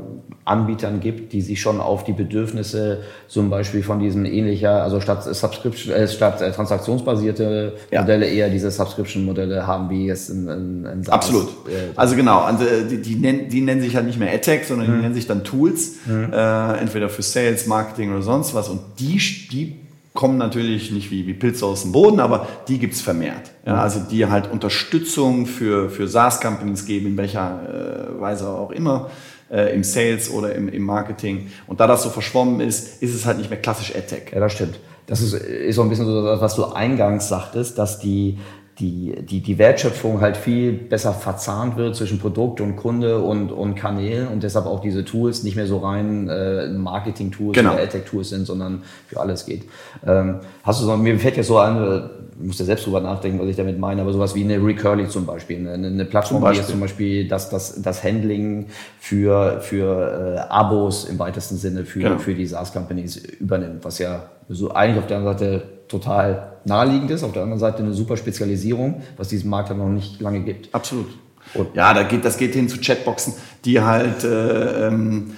Anbietern 0.45 0.99
gibt, 0.99 1.33
die 1.33 1.41
sich 1.41 1.61
schon 1.61 1.81
auf 1.81 2.03
die 2.03 2.13
Bedürfnisse 2.13 3.03
zum 3.29 3.49
Beispiel 3.49 3.85
von 3.85 4.01
diesen 4.01 4.25
ähnlicher, 4.25 4.83
also 4.83 5.01
statt 5.01 5.23
Subscription, 5.23 5.95
äh, 5.95 6.09
statt 6.09 6.41
äh, 6.41 6.51
transaktionsbasierte 6.51 7.75
ja. 7.93 8.01
Modelle 8.01 8.27
eher 8.27 8.49
diese 8.49 8.73
Subscription-Modelle 8.73 9.67
haben, 9.69 9.89
wie 9.89 10.07
jetzt 10.07 10.31
in, 10.31 10.49
in, 10.49 10.85
in 10.85 11.09
Absolut. 11.09 11.49
Äh, 11.69 11.93
also 11.95 12.17
genau, 12.17 12.41
also 12.41 12.65
die, 12.91 13.01
die, 13.01 13.15
nennen, 13.15 13.49
die 13.51 13.61
nennen 13.61 13.83
sich 13.83 13.95
halt 13.95 14.07
nicht 14.07 14.19
mehr 14.19 14.35
EdTech, 14.35 14.67
sondern 14.67 14.89
mhm. 14.89 14.95
die 14.95 15.03
nennen 15.03 15.15
sich 15.15 15.29
dann 15.29 15.45
Tools, 15.45 15.99
mhm. 16.07 16.33
äh, 16.33 16.79
entweder 16.79 17.09
für 17.09 17.23
Sales, 17.23 17.69
Marketing 17.69 18.11
oder 18.11 18.23
sonst 18.23 18.53
was. 18.53 18.69
Und 18.69 18.81
die, 18.99 19.19
die 19.53 19.82
kommen 20.15 20.37
natürlich 20.37 20.91
nicht 20.91 21.11
wie, 21.11 21.27
wie 21.27 21.35
Pilze 21.35 21.65
aus 21.65 21.83
dem 21.83 21.93
Boden, 21.93 22.21
aber 22.21 22.47
die 22.69 22.79
gibt's 22.79 23.01
vermehrt. 23.01 23.51
Ja, 23.67 23.77
also 23.77 24.01
die 24.01 24.27
halt 24.27 24.51
Unterstützung 24.51 25.47
für, 25.47 25.89
für 25.89 26.07
SaaS-Companies 26.07 26.85
geben, 26.85 27.07
in 27.07 27.17
welcher 27.17 28.17
äh, 28.17 28.21
Weise 28.21 28.49
auch 28.49 28.71
immer, 28.71 29.11
äh, 29.51 29.75
im 29.75 29.85
Sales 29.85 30.31
oder 30.31 30.55
im, 30.55 30.69
im 30.69 30.83
Marketing. 30.83 31.51
Und 31.67 31.81
da 31.81 31.87
das 31.87 32.03
so 32.03 32.11
verschwommen 32.11 32.61
ist, 32.61 33.03
ist 33.03 33.15
es 33.15 33.25
halt 33.25 33.39
nicht 33.39 33.51
mehr 33.51 33.61
klassisch 33.61 33.95
AdTech. 33.95 34.33
Ja, 34.33 34.41
das 34.41 34.53
stimmt. 34.53 34.79
Das 35.07 35.21
ist, 35.21 35.35
ist 35.35 35.77
so 35.77 35.83
ein 35.83 35.89
bisschen 35.89 36.07
so, 36.07 36.25
was 36.41 36.55
du 36.55 36.65
eingangs 36.67 37.29
sagtest, 37.29 37.79
dass 37.79 37.99
die, 37.99 38.39
die, 38.83 39.15
die, 39.23 39.41
die 39.41 39.59
Wertschöpfung 39.59 40.21
halt 40.21 40.37
viel 40.37 40.73
besser 40.73 41.13
verzahnt 41.13 41.77
wird 41.77 41.95
zwischen 41.95 42.19
Produkt 42.19 42.61
und 42.61 42.75
Kunde 42.75 43.21
und, 43.21 43.53
und 43.53 43.77
Kanälen 43.77 44.27
und 44.27 44.43
deshalb 44.43 44.67
auch 44.67 44.81
diese 44.81 45.05
Tools 45.05 45.45
nicht 45.45 45.55
mehr 45.55 45.69
so 45.69 45.79
rein 45.79 46.29
äh, 46.29 46.67
Marketing-Tools 46.69 47.57
genau. 47.57 47.75
oder 47.75 47.83
AdTech-Tools 47.85 48.31
sind, 48.31 48.45
sondern 48.45 48.83
für 49.07 49.21
alles 49.21 49.47
geht. 49.47 49.63
Ähm, 50.05 50.41
hast 50.65 50.81
du 50.81 50.85
so, 50.85 50.97
mir 50.97 51.17
fällt 51.21 51.37
jetzt 51.37 51.47
so 51.47 51.59
ein, 51.59 52.11
ich 52.41 52.47
muss 52.49 52.59
ja 52.59 52.65
selbst 52.65 52.85
drüber 52.85 53.01
nachdenken, 53.01 53.39
was 53.39 53.49
ich 53.49 53.57
damit 53.57 53.79
meine, 53.79 54.03
aber 54.03 54.13
sowas 54.13 54.35
wie 54.35 54.43
eine 54.43 54.57
Recurly 54.57 55.07
zum 55.09 55.27
Beispiel, 55.27 55.59
eine, 55.69 55.87
eine 55.87 56.05
Plattform, 56.05 56.43
zum 56.43 56.51
die 56.51 56.59
jetzt 56.59 56.71
zum 56.71 56.81
Beispiel 56.81 57.29
das, 57.29 57.51
das, 57.51 57.81
das 57.81 58.03
Handling 58.03 58.67
für, 58.99 59.61
für 59.61 60.37
äh, 60.37 60.53
Abos 60.53 61.05
im 61.05 61.21
weitesten 61.21 61.57
Sinne 61.57 61.85
für, 61.85 62.01
genau. 62.01 62.19
für 62.19 62.35
die 62.35 62.47
SaaS-Companies 62.47 63.17
übernimmt, 63.17 63.85
was 63.85 64.01
ja 64.01 64.25
so 64.49 64.73
eigentlich 64.73 64.99
auf 64.99 65.07
der 65.07 65.19
anderen 65.19 65.39
Seite 65.39 65.63
total 65.93 66.55
naheliegend 66.65 67.11
ist, 67.11 67.23
auf 67.23 67.33
der 67.33 67.43
anderen 67.43 67.61
Seite 67.61 67.83
eine 67.83 67.93
super 67.93 68.17
Spezialisierung, 68.17 69.03
was 69.17 69.29
diesen 69.29 69.49
Markt 69.49 69.69
ja 69.69 69.77
noch 69.77 69.89
nicht 69.89 70.21
lange 70.21 70.41
gibt. 70.41 70.75
Absolut. 70.75 71.07
Und 71.55 71.75
ja, 71.75 71.95
da 71.95 72.03
geht, 72.03 72.25
das 72.25 72.37
geht 72.37 72.55
hin 72.55 72.69
zu 72.69 72.79
Chatboxen, 72.81 73.35
die 73.65 73.81
halt 73.81 74.25
äh, 74.25 74.89
ähm, 74.89 75.37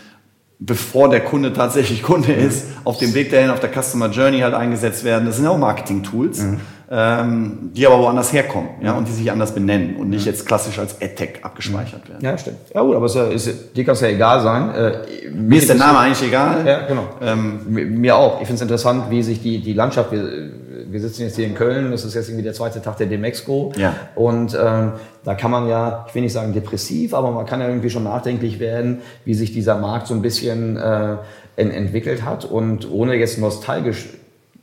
bevor 0.59 1.11
der 1.11 1.21
Kunde 1.21 1.53
tatsächlich 1.53 2.03
Kunde 2.03 2.33
ist, 2.33 2.67
auf 2.85 2.99
dem 2.99 3.13
Weg 3.15 3.31
dahin, 3.31 3.51
auf 3.51 3.61
der 3.61 3.71
Customer 3.71 4.11
Journey 4.11 4.41
halt 4.41 4.55
eingesetzt 4.55 5.05
werden. 5.05 5.27
Das 5.27 5.37
sind 5.37 5.47
auch 5.47 5.59
Marketing-Tools. 5.59 6.39
Mhm 6.43 6.61
ähm, 6.91 7.71
die 7.75 7.87
aber 7.87 7.99
woanders 7.99 8.33
herkommen 8.33 8.69
ja, 8.83 8.93
und 8.93 9.09
die 9.09 9.13
sich 9.13 9.31
anders 9.31 9.55
benennen 9.55 9.97
und 9.97 10.11
nicht 10.11 10.27
jetzt 10.27 10.47
klassisch 10.47 10.79
als 10.79 11.01
AdTech 11.01 11.43
abgespeichert 11.43 12.09
werden. 12.09 12.23
Ja, 12.23 12.37
stimmt. 12.37 12.59
Ja 12.75 12.83
gut, 12.83 12.95
aber 12.95 13.07
es 13.07 13.15
ist, 13.15 13.47
ist, 13.47 13.77
dir 13.77 13.85
kann 13.85 13.95
es 13.95 14.01
ja 14.03 14.09
egal 14.09 14.43
sein. 14.43 14.75
Äh, 14.75 15.31
mir 15.31 15.59
ist 15.59 15.69
der 15.69 15.77
Name 15.77 15.99
eigentlich 15.99 16.29
egal. 16.29 16.67
Ja, 16.67 16.87
genau. 16.87 17.09
Ähm, 17.23 17.61
mir 17.69 18.17
auch. 18.17 18.41
Ich 18.41 18.47
finde 18.47 18.57
es 18.57 18.63
interessant, 18.63 19.11
wie 19.11 19.23
sich 19.23 19.41
die, 19.41 19.63
die 19.63 19.73
Landschaft, 19.73 20.13
wir, 20.13 20.51
wir 20.87 21.01
sitzen 21.01 21.23
jetzt 21.23 21.37
hier 21.37 21.47
in 21.47 21.55
Köln, 21.55 21.91
das 21.91 22.05
ist 22.05 22.15
jetzt 22.15 22.29
irgendwie 22.29 22.45
der 22.45 22.53
zweite 22.53 22.83
Tag 22.83 22.99
der 22.99 23.07
Demexco. 23.07 23.73
Ja. 23.77 23.95
Und 24.15 24.57
ähm, 24.61 24.93
da 25.25 25.35
kann 25.35 25.51
man 25.51 25.69
ja, 25.69 26.05
ich 26.09 26.15
will 26.15 26.23
nicht 26.23 26.33
sagen 26.33 26.53
depressiv, 26.53 27.15
aber 27.15 27.31
man 27.31 27.47
kann 27.47 27.61
ja 27.61 27.69
irgendwie 27.69 27.91
schon 27.91 28.05
nachdenklich 28.05 28.61
werden, 28.61 28.99
wie 29.25 29.35
sich 29.35 29.53
dieser 29.53 29.77
Markt 29.79 30.07
so 30.07 30.15
ein 30.15 30.23
bisschen 30.23 30.77
äh, 30.77 31.17
entwickelt 31.57 32.25
hat 32.25 32.45
und 32.45 32.91
ohne 32.91 33.15
jetzt 33.15 33.39
nostalgisch 33.39 34.09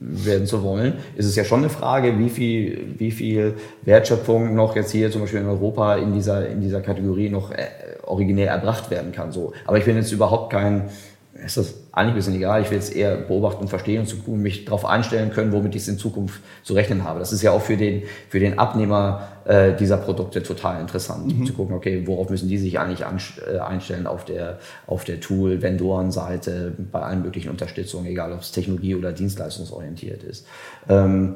werden 0.02 0.48
zu 0.48 0.64
wollen, 0.64 0.96
ist 1.16 1.28
es 1.28 1.36
ja 1.36 1.44
schon 1.46 1.60
eine 1.60 1.70
Frage, 1.70 2.18
wie 2.18 2.30
viel, 2.30 2.96
wie 2.98 3.12
viel 3.12 3.54
Wertschöpfung 3.84 4.56
noch 4.56 4.76
jetzt 4.76 4.92
hier 4.92 5.12
zum 5.12 5.22
Beispiel 5.22 5.42
in 5.42 5.48
Europa 5.48 5.96
in 5.96 6.14
dieser, 6.14 6.50
in 6.50 6.60
dieser 6.60 6.82
Kategorie 6.82 7.30
noch 7.30 7.52
äh, 7.52 7.68
originär 8.04 8.50
erbracht 8.50 8.90
werden 8.90 9.12
kann. 9.12 9.32
So. 9.32 9.54
Aber 9.68 9.78
ich 9.78 9.86
bin 9.86 9.96
jetzt 9.96 10.12
überhaupt 10.12 10.52
kein, 10.52 10.90
ist 11.34 11.58
das 11.58 11.74
eigentlich 11.92 12.14
ein 12.14 12.16
bisschen 12.16 12.36
egal. 12.36 12.62
Ich 12.62 12.70
will 12.70 12.78
jetzt 12.78 12.96
eher 12.96 13.16
beobachten 13.16 13.62
und 13.62 13.70
verstehen 13.70 14.02
und 14.02 14.06
zu, 14.06 14.18
mich 14.32 14.66
darauf 14.66 14.86
einstellen 14.86 15.32
können, 15.32 15.52
womit 15.52 15.76
ich 15.76 15.84
es 15.84 15.88
in 15.88 15.98
Zukunft 15.98 16.42
zu 16.64 16.74
rechnen 16.74 17.04
habe. 17.04 17.20
Das 17.20 17.32
ist 17.32 17.42
ja 17.42 17.52
auch 17.52 17.62
für 17.62 17.78
den, 17.78 18.04
für 18.30 18.40
den 18.40 18.60
Abnehmer 18.60 19.28
äh, 19.46 19.74
dieser 19.74 19.98
Produkte 19.98 20.44
total 20.44 20.82
interessant, 20.82 21.40
mhm. 21.40 21.46
zu 21.46 21.54
gucken, 21.54 21.76
okay, 21.76 22.04
worauf 22.06 22.30
müssen 22.30 22.50
die 22.50 22.58
sich 22.58 22.80
eigentlich 22.80 23.06
an, 23.06 23.18
äh, 23.52 23.60
einstellen 23.60 24.08
auf 24.08 24.26
der, 24.26 24.60
auf 24.88 25.04
der 25.06 25.20
Tool-Vendoren-Seite 25.20 26.74
bei 26.92 27.02
allen 27.02 27.22
möglichen 27.22 27.50
Unterstützungen, 27.50 28.08
egal 28.08 28.34
ob 28.34 28.42
es 28.42 28.52
Technologie- 28.52 28.96
oder 28.96 29.14
dienstleistungsorientiert 29.14 30.24
ist. 30.24 30.46
Ähm, 30.90 31.36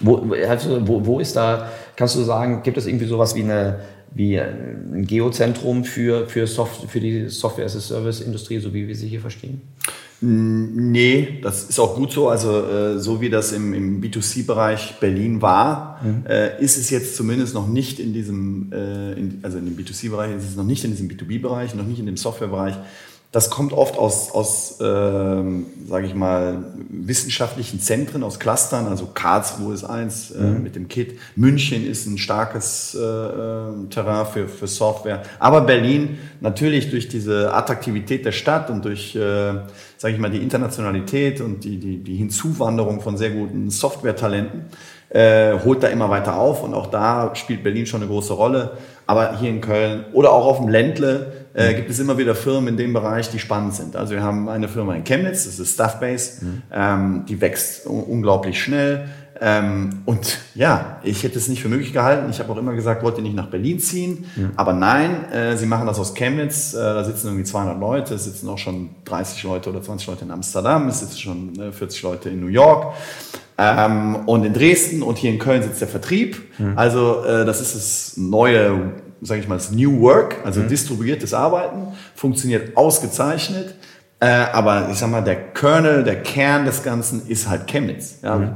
wo, 0.00 0.34
also, 0.48 0.86
wo, 0.86 1.06
wo 1.06 1.20
ist 1.20 1.36
da, 1.36 1.68
kannst 1.96 2.16
du 2.16 2.22
sagen, 2.22 2.62
gibt 2.62 2.76
es 2.76 2.86
irgendwie 2.86 3.06
sowas 3.06 3.34
wie 3.34 3.42
eine 3.42 3.78
wie 4.14 4.38
ein 4.38 5.06
Geozentrum 5.06 5.84
für, 5.84 6.28
für, 6.28 6.46
Soft, 6.46 6.90
für 6.90 7.00
die 7.00 7.28
Software-as-a-Service-Industrie, 7.28 8.58
so 8.58 8.74
wie 8.74 8.86
wir 8.88 8.94
sie 8.94 9.08
hier 9.08 9.20
verstehen? 9.20 9.62
Nee, 10.24 11.40
das 11.42 11.64
ist 11.64 11.80
auch 11.80 11.96
gut 11.96 12.12
so. 12.12 12.28
Also 12.28 12.64
äh, 12.64 12.98
so 13.00 13.20
wie 13.20 13.28
das 13.28 13.50
im, 13.50 13.74
im 13.74 14.00
B2C-Bereich 14.00 15.00
Berlin 15.00 15.42
war, 15.42 16.00
mhm. 16.00 16.24
äh, 16.28 16.62
ist 16.62 16.78
es 16.78 16.90
jetzt 16.90 17.16
zumindest 17.16 17.54
noch 17.54 17.66
nicht 17.66 17.98
in 17.98 18.12
diesem, 18.12 18.70
äh, 18.72 19.14
in, 19.14 19.40
also 19.42 19.58
in 19.58 19.64
dem 19.64 19.76
B2C-Bereich 19.76 20.36
ist 20.36 20.44
es 20.44 20.54
noch 20.54 20.64
nicht 20.64 20.84
in 20.84 20.92
diesem 20.92 21.08
B2B-Bereich, 21.08 21.74
noch 21.74 21.86
nicht 21.86 21.98
in 21.98 22.06
dem 22.06 22.16
Software-Bereich. 22.16 22.76
Das 23.32 23.48
kommt 23.48 23.72
oft 23.72 23.96
aus, 23.96 24.30
aus 24.30 24.78
ähm, 24.82 25.64
sage 25.88 26.06
ich 26.06 26.14
mal, 26.14 26.64
wissenschaftlichen 26.90 27.80
Zentren, 27.80 28.22
aus 28.24 28.38
Clustern. 28.38 28.86
Also 28.86 29.06
Karlsruhe 29.06 29.72
ist 29.72 29.84
eins 29.84 30.32
äh, 30.32 30.42
mhm. 30.42 30.62
mit 30.62 30.76
dem 30.76 30.86
KIT. 30.86 31.18
München 31.34 31.86
ist 31.86 32.06
ein 32.06 32.18
starkes 32.18 32.94
äh, 32.94 33.02
äh, 33.02 33.88
Terrain 33.88 34.26
für, 34.26 34.48
für 34.48 34.66
Software. 34.66 35.22
Aber 35.38 35.62
Berlin 35.62 36.18
natürlich 36.42 36.90
durch 36.90 37.08
diese 37.08 37.54
Attraktivität 37.54 38.26
der 38.26 38.32
Stadt 38.32 38.68
und 38.68 38.84
durch, 38.84 39.16
äh, 39.16 39.54
sage 39.96 40.12
ich 40.12 40.18
mal, 40.18 40.30
die 40.30 40.42
Internationalität 40.42 41.40
und 41.40 41.64
die, 41.64 41.78
die, 41.78 42.04
die 42.04 42.16
Hinzuwanderung 42.16 43.00
von 43.00 43.16
sehr 43.16 43.30
guten 43.30 43.70
Software-Talenten 43.70 44.66
äh, 45.08 45.58
holt 45.64 45.82
da 45.82 45.88
immer 45.88 46.10
weiter 46.10 46.36
auf. 46.36 46.62
Und 46.62 46.74
auch 46.74 46.88
da 46.88 47.34
spielt 47.34 47.62
Berlin 47.62 47.86
schon 47.86 48.02
eine 48.02 48.10
große 48.10 48.34
Rolle. 48.34 48.72
Aber 49.06 49.38
hier 49.38 49.48
in 49.48 49.62
Köln 49.62 50.04
oder 50.12 50.32
auch 50.32 50.44
auf 50.44 50.58
dem 50.58 50.68
Ländle 50.68 51.41
äh, 51.54 51.74
gibt 51.74 51.90
es 51.90 51.98
immer 51.98 52.18
wieder 52.18 52.34
Firmen 52.34 52.68
in 52.68 52.76
dem 52.76 52.92
Bereich, 52.92 53.30
die 53.30 53.38
spannend 53.38 53.74
sind. 53.74 53.96
Also 53.96 54.14
wir 54.14 54.22
haben 54.22 54.48
eine 54.48 54.68
Firma 54.68 54.94
in 54.94 55.04
Chemnitz, 55.04 55.44
das 55.44 55.58
ist 55.58 55.74
Stuffbase, 55.74 56.44
mhm. 56.44 56.62
ähm, 56.72 57.24
die 57.28 57.40
wächst 57.40 57.86
unglaublich 57.86 58.60
schnell. 58.62 59.08
Ähm, 59.44 60.02
und 60.04 60.38
ja, 60.54 61.00
ich 61.02 61.24
hätte 61.24 61.36
es 61.36 61.48
nicht 61.48 61.62
für 61.62 61.68
möglich 61.68 61.92
gehalten. 61.92 62.30
Ich 62.30 62.38
habe 62.38 62.52
auch 62.52 62.56
immer 62.56 62.74
gesagt, 62.74 63.02
wollt 63.02 63.16
ihr 63.16 63.24
nicht 63.24 63.34
nach 63.34 63.48
Berlin 63.48 63.80
ziehen? 63.80 64.24
Mhm. 64.36 64.52
Aber 64.54 64.72
nein, 64.72 65.32
äh, 65.32 65.56
sie 65.56 65.66
machen 65.66 65.86
das 65.86 65.98
aus 65.98 66.14
Chemnitz. 66.14 66.74
Äh, 66.74 66.78
da 66.78 67.02
sitzen 67.02 67.26
irgendwie 67.26 67.44
200 67.44 67.80
Leute, 67.80 68.14
es 68.14 68.24
sitzen 68.24 68.48
auch 68.48 68.58
schon 68.58 68.90
30 69.04 69.42
Leute 69.42 69.70
oder 69.70 69.82
20 69.82 70.06
Leute 70.06 70.24
in 70.24 70.30
Amsterdam, 70.30 70.86
es 70.86 71.00
sitzen 71.00 71.18
schon 71.18 71.60
äh, 71.60 71.72
40 71.72 72.02
Leute 72.02 72.30
in 72.30 72.40
New 72.40 72.46
York. 72.46 72.94
Ähm, 73.58 74.16
und 74.26 74.44
in 74.44 74.52
Dresden 74.52 75.02
und 75.02 75.18
hier 75.18 75.30
in 75.30 75.38
Köln 75.40 75.62
sitzt 75.62 75.80
der 75.80 75.88
Vertrieb. 75.88 76.40
Mhm. 76.58 76.78
Also 76.78 77.24
äh, 77.24 77.44
das 77.44 77.60
ist 77.60 77.74
das 77.74 78.16
neue 78.16 78.92
sage 79.22 79.40
ich 79.40 79.48
mal, 79.48 79.54
das 79.54 79.70
New 79.70 80.00
Work, 80.00 80.36
also 80.44 80.60
mhm. 80.60 80.68
distribuiertes 80.68 81.32
Arbeiten, 81.32 81.88
funktioniert 82.14 82.76
ausgezeichnet. 82.76 83.74
Äh, 84.20 84.26
aber 84.26 84.88
ich 84.90 84.98
sag 84.98 85.10
mal, 85.10 85.22
der 85.22 85.36
Kernel, 85.52 86.04
der 86.04 86.22
Kern 86.22 86.64
des 86.64 86.82
Ganzen 86.82 87.26
ist 87.26 87.48
halt 87.48 87.66
Chemnitz. 87.66 88.18
Ja? 88.22 88.36
Mhm. 88.36 88.54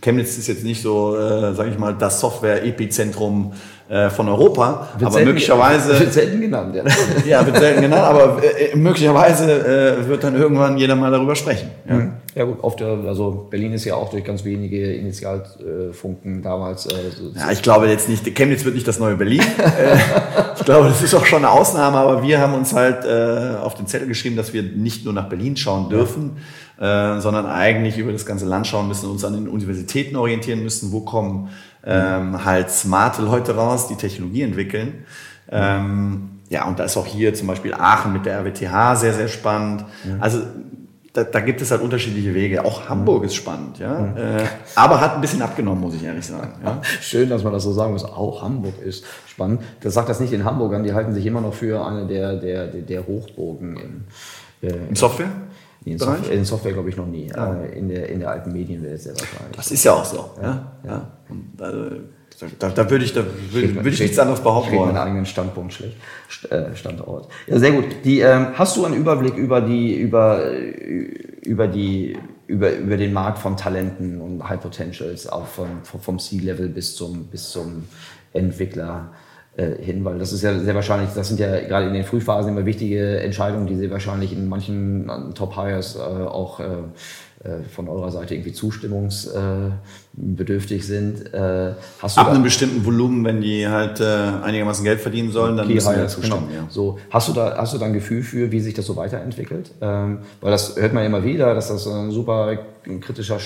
Chemnitz 0.00 0.38
ist 0.38 0.48
jetzt 0.48 0.64
nicht 0.64 0.82
so, 0.82 1.16
äh, 1.16 1.54
sage 1.54 1.70
ich 1.70 1.78
mal, 1.78 1.94
das 1.94 2.20
Software-Epizentrum 2.20 3.52
äh, 3.88 4.08
von 4.08 4.28
Europa, 4.28 4.88
wird 4.98 5.10
aber 5.10 5.24
möglicherweise 5.24 6.00
wird 6.00 6.12
selten 6.12 6.40
genannt, 6.40 6.74
ja. 6.74 6.84
ja, 7.26 7.46
wird 7.46 7.58
selten 7.58 7.82
genannt, 7.82 8.02
aber 8.02 8.42
äh, 8.42 8.74
möglicherweise 8.74 9.98
äh, 10.00 10.08
wird 10.08 10.24
dann 10.24 10.36
irgendwann 10.36 10.78
jeder 10.78 10.96
mal 10.96 11.10
darüber 11.10 11.36
sprechen. 11.36 11.70
Ja? 11.86 11.94
Mhm. 11.96 12.12
Ja 12.34 12.44
gut, 12.44 12.58
oft, 12.62 12.80
äh, 12.80 12.84
also 12.84 13.46
Berlin 13.50 13.72
ist 13.74 13.84
ja 13.84 13.94
auch 13.94 14.10
durch 14.10 14.24
ganz 14.24 14.44
wenige 14.44 14.92
Initialfunken 14.94 16.42
damals. 16.42 16.86
Äh, 16.86 17.10
so 17.14 17.38
ja, 17.38 17.50
ich 17.52 17.60
glaube 17.60 17.86
jetzt 17.88 18.08
nicht, 18.08 18.24
Chemnitz 18.34 18.64
wird 18.64 18.74
nicht 18.74 18.88
das 18.88 18.98
neue 18.98 19.16
Berlin. 19.16 19.42
Äh, 19.42 19.96
ich 20.56 20.64
glaube, 20.64 20.88
das 20.88 21.02
ist 21.02 21.14
auch 21.14 21.26
schon 21.26 21.44
eine 21.44 21.50
Ausnahme, 21.50 21.98
aber 21.98 22.22
wir 22.22 22.40
haben 22.40 22.54
uns 22.54 22.72
halt 22.72 23.04
äh, 23.04 23.56
auf 23.62 23.74
den 23.74 23.86
Zettel 23.86 24.08
geschrieben, 24.08 24.36
dass 24.36 24.54
wir 24.54 24.62
nicht 24.62 25.04
nur 25.04 25.12
nach 25.12 25.28
Berlin 25.28 25.56
schauen 25.56 25.90
dürfen, 25.90 26.32
ja. 26.34 26.42
Äh, 26.78 27.20
sondern 27.20 27.46
eigentlich 27.46 27.98
über 27.98 28.12
das 28.12 28.26
ganze 28.26 28.46
Land 28.46 28.66
schauen 28.66 28.88
müssen, 28.88 29.08
uns 29.10 29.24
an 29.24 29.34
den 29.34 29.48
Universitäten 29.48 30.16
orientieren 30.16 30.62
müssen, 30.62 30.92
wo 30.92 31.00
kommen 31.00 31.50
ähm, 31.84 32.44
halt 32.44 32.70
smarte 32.70 33.22
Leute 33.22 33.54
raus, 33.54 33.88
die 33.88 33.96
Technologie 33.96 34.42
entwickeln. 34.42 35.04
Ähm, 35.50 36.40
ja, 36.48 36.66
und 36.66 36.78
da 36.78 36.84
ist 36.84 36.96
auch 36.96 37.06
hier 37.06 37.34
zum 37.34 37.46
Beispiel 37.46 37.74
Aachen 37.74 38.12
mit 38.12 38.26
der 38.26 38.40
RWTH 38.40 38.96
sehr, 38.96 39.12
sehr 39.12 39.28
spannend. 39.28 39.84
Ja. 40.04 40.16
Also 40.20 40.40
da, 41.12 41.22
da, 41.22 41.40
gibt 41.40 41.60
es 41.62 41.70
halt 41.70 41.80
unterschiedliche 41.80 42.34
Wege. 42.34 42.64
Auch 42.64 42.88
Hamburg 42.88 43.24
ist 43.24 43.36
spannend, 43.36 43.78
ja. 43.78 44.00
Mhm. 44.00 44.16
Äh, 44.16 44.44
aber 44.74 45.00
hat 45.00 45.14
ein 45.14 45.20
bisschen 45.20 45.42
abgenommen, 45.42 45.80
muss 45.80 45.94
ich 45.94 46.02
ehrlich 46.02 46.26
sagen. 46.26 46.54
Ja. 46.64 46.80
Schön, 47.00 47.30
dass 47.30 47.44
man 47.44 47.52
das 47.52 47.62
so 47.62 47.72
sagen 47.72 47.92
muss. 47.92 48.04
Auch 48.04 48.42
Hamburg 48.42 48.82
ist 48.84 49.04
spannend. 49.28 49.62
Das 49.80 49.94
sagt 49.94 50.08
das 50.08 50.18
nicht 50.18 50.32
den 50.32 50.44
Hamburgern, 50.44 50.82
die 50.82 50.92
halten 50.92 51.14
sich 51.14 51.24
immer 51.24 51.40
noch 51.40 51.54
für 51.54 51.86
eine 51.86 52.06
der, 52.06 52.36
der, 52.36 52.66
der 52.66 53.06
Hochburgen 53.06 53.76
in, 53.76 54.68
äh, 54.68 54.88
in 54.88 54.96
Software? 54.96 55.30
In, 55.84 55.98
Software, 55.98 56.32
in 56.32 56.44
Software 56.44 56.72
glaube 56.72 56.88
ich 56.88 56.96
noch 56.96 57.06
nie. 57.06 57.28
Ja. 57.28 57.60
Äh, 57.60 57.78
in, 57.78 57.88
der, 57.88 58.08
in 58.08 58.20
der 58.20 58.30
alten 58.30 58.52
Medienwelt 58.52 59.00
sehr 59.00 59.12
wahrscheinlich. 59.12 59.56
Das 59.56 59.70
ist 59.70 59.84
ja 59.84 59.92
auch 59.92 60.04
so. 60.04 60.30
Ja, 60.40 60.72
ja. 60.86 61.10
Und, 61.28 61.60
also, 61.60 61.96
da, 62.58 62.70
da 62.70 62.90
würde 62.90 63.04
ich, 63.04 63.12
da 63.12 63.22
würde, 63.52 63.74
würde 63.76 63.90
ich 63.90 64.00
nichts 64.00 64.18
anderes 64.18 64.40
behaupten 64.40 64.76
wollen. 64.76 64.92
meinen 64.92 65.06
eigenen 65.06 65.26
Standpunkt 65.26 65.72
schlecht. 65.72 65.96
Äh, 66.50 66.74
Standort. 66.74 67.28
Ja, 67.46 67.58
sehr 67.58 67.72
gut. 67.72 67.84
Die, 68.04 68.20
ähm, 68.20 68.48
hast 68.54 68.76
du 68.76 68.84
einen 68.84 68.96
Überblick 68.96 69.36
über 69.36 69.60
die, 69.60 69.94
über, 69.94 70.50
über 71.42 71.68
die, 71.68 72.18
über, 72.46 72.74
über 72.76 72.96
den 72.96 73.12
Markt 73.12 73.38
von 73.38 73.56
Talenten 73.56 74.20
und 74.20 74.48
High 74.48 74.60
Potentials, 74.60 75.28
auch 75.28 75.46
vom, 75.46 75.82
vom 75.84 76.18
C-Level 76.18 76.68
bis 76.68 76.96
zum, 76.96 77.26
bis 77.26 77.50
zum 77.50 77.84
Entwickler? 78.32 79.12
Äh, 79.56 79.80
hin, 79.80 80.04
weil 80.04 80.18
das 80.18 80.32
ist 80.32 80.42
ja 80.42 80.58
sehr 80.58 80.74
wahrscheinlich, 80.74 81.10
das 81.14 81.28
sind 81.28 81.38
ja 81.38 81.60
gerade 81.60 81.86
in 81.86 81.94
den 81.94 82.02
Frühphasen 82.02 82.50
immer 82.50 82.66
wichtige 82.66 83.20
Entscheidungen, 83.20 83.68
die 83.68 83.76
sehr 83.76 83.88
wahrscheinlich 83.88 84.32
in 84.32 84.48
manchen 84.48 85.08
Top 85.36 85.54
Hires 85.54 85.94
äh, 85.94 86.00
auch 86.00 86.58
äh, 86.58 86.64
äh, 87.44 87.62
von 87.72 87.88
eurer 87.88 88.10
Seite 88.10 88.34
irgendwie 88.34 88.52
zustimmungsbedürftig 88.52 90.80
äh, 90.80 90.84
sind. 90.84 91.32
Äh, 91.32 91.74
hast 92.02 92.16
du 92.16 92.22
Ab 92.22 92.30
einem 92.30 92.42
bestimmten 92.42 92.84
Volumen, 92.84 93.24
wenn 93.24 93.42
die 93.42 93.68
halt 93.68 94.00
einigermaßen 94.00 94.82
Geld 94.82 95.00
verdienen 95.00 95.30
sollen, 95.30 95.56
dann 95.56 95.68
müssen 95.68 95.94
wir 95.94 96.08
zustimmen. 96.08 96.48
Genau. 96.48 96.62
Ja. 96.62 96.66
So, 96.68 96.98
hast 97.10 97.28
du 97.28 97.32
da 97.32 97.56
hast 97.56 97.74
du 97.74 97.78
da 97.78 97.86
ein 97.86 97.92
Gefühl 97.92 98.24
für, 98.24 98.50
wie 98.50 98.58
sich 98.58 98.74
das 98.74 98.86
so 98.86 98.96
weiterentwickelt? 98.96 99.70
Ähm, 99.80 100.18
weil 100.40 100.50
das 100.50 100.74
hört 100.74 100.94
man 100.94 101.04
immer 101.04 101.22
wieder, 101.22 101.54
dass 101.54 101.68
das 101.68 101.86
ein 101.86 102.10
super 102.10 102.58
kritischer 103.00 103.38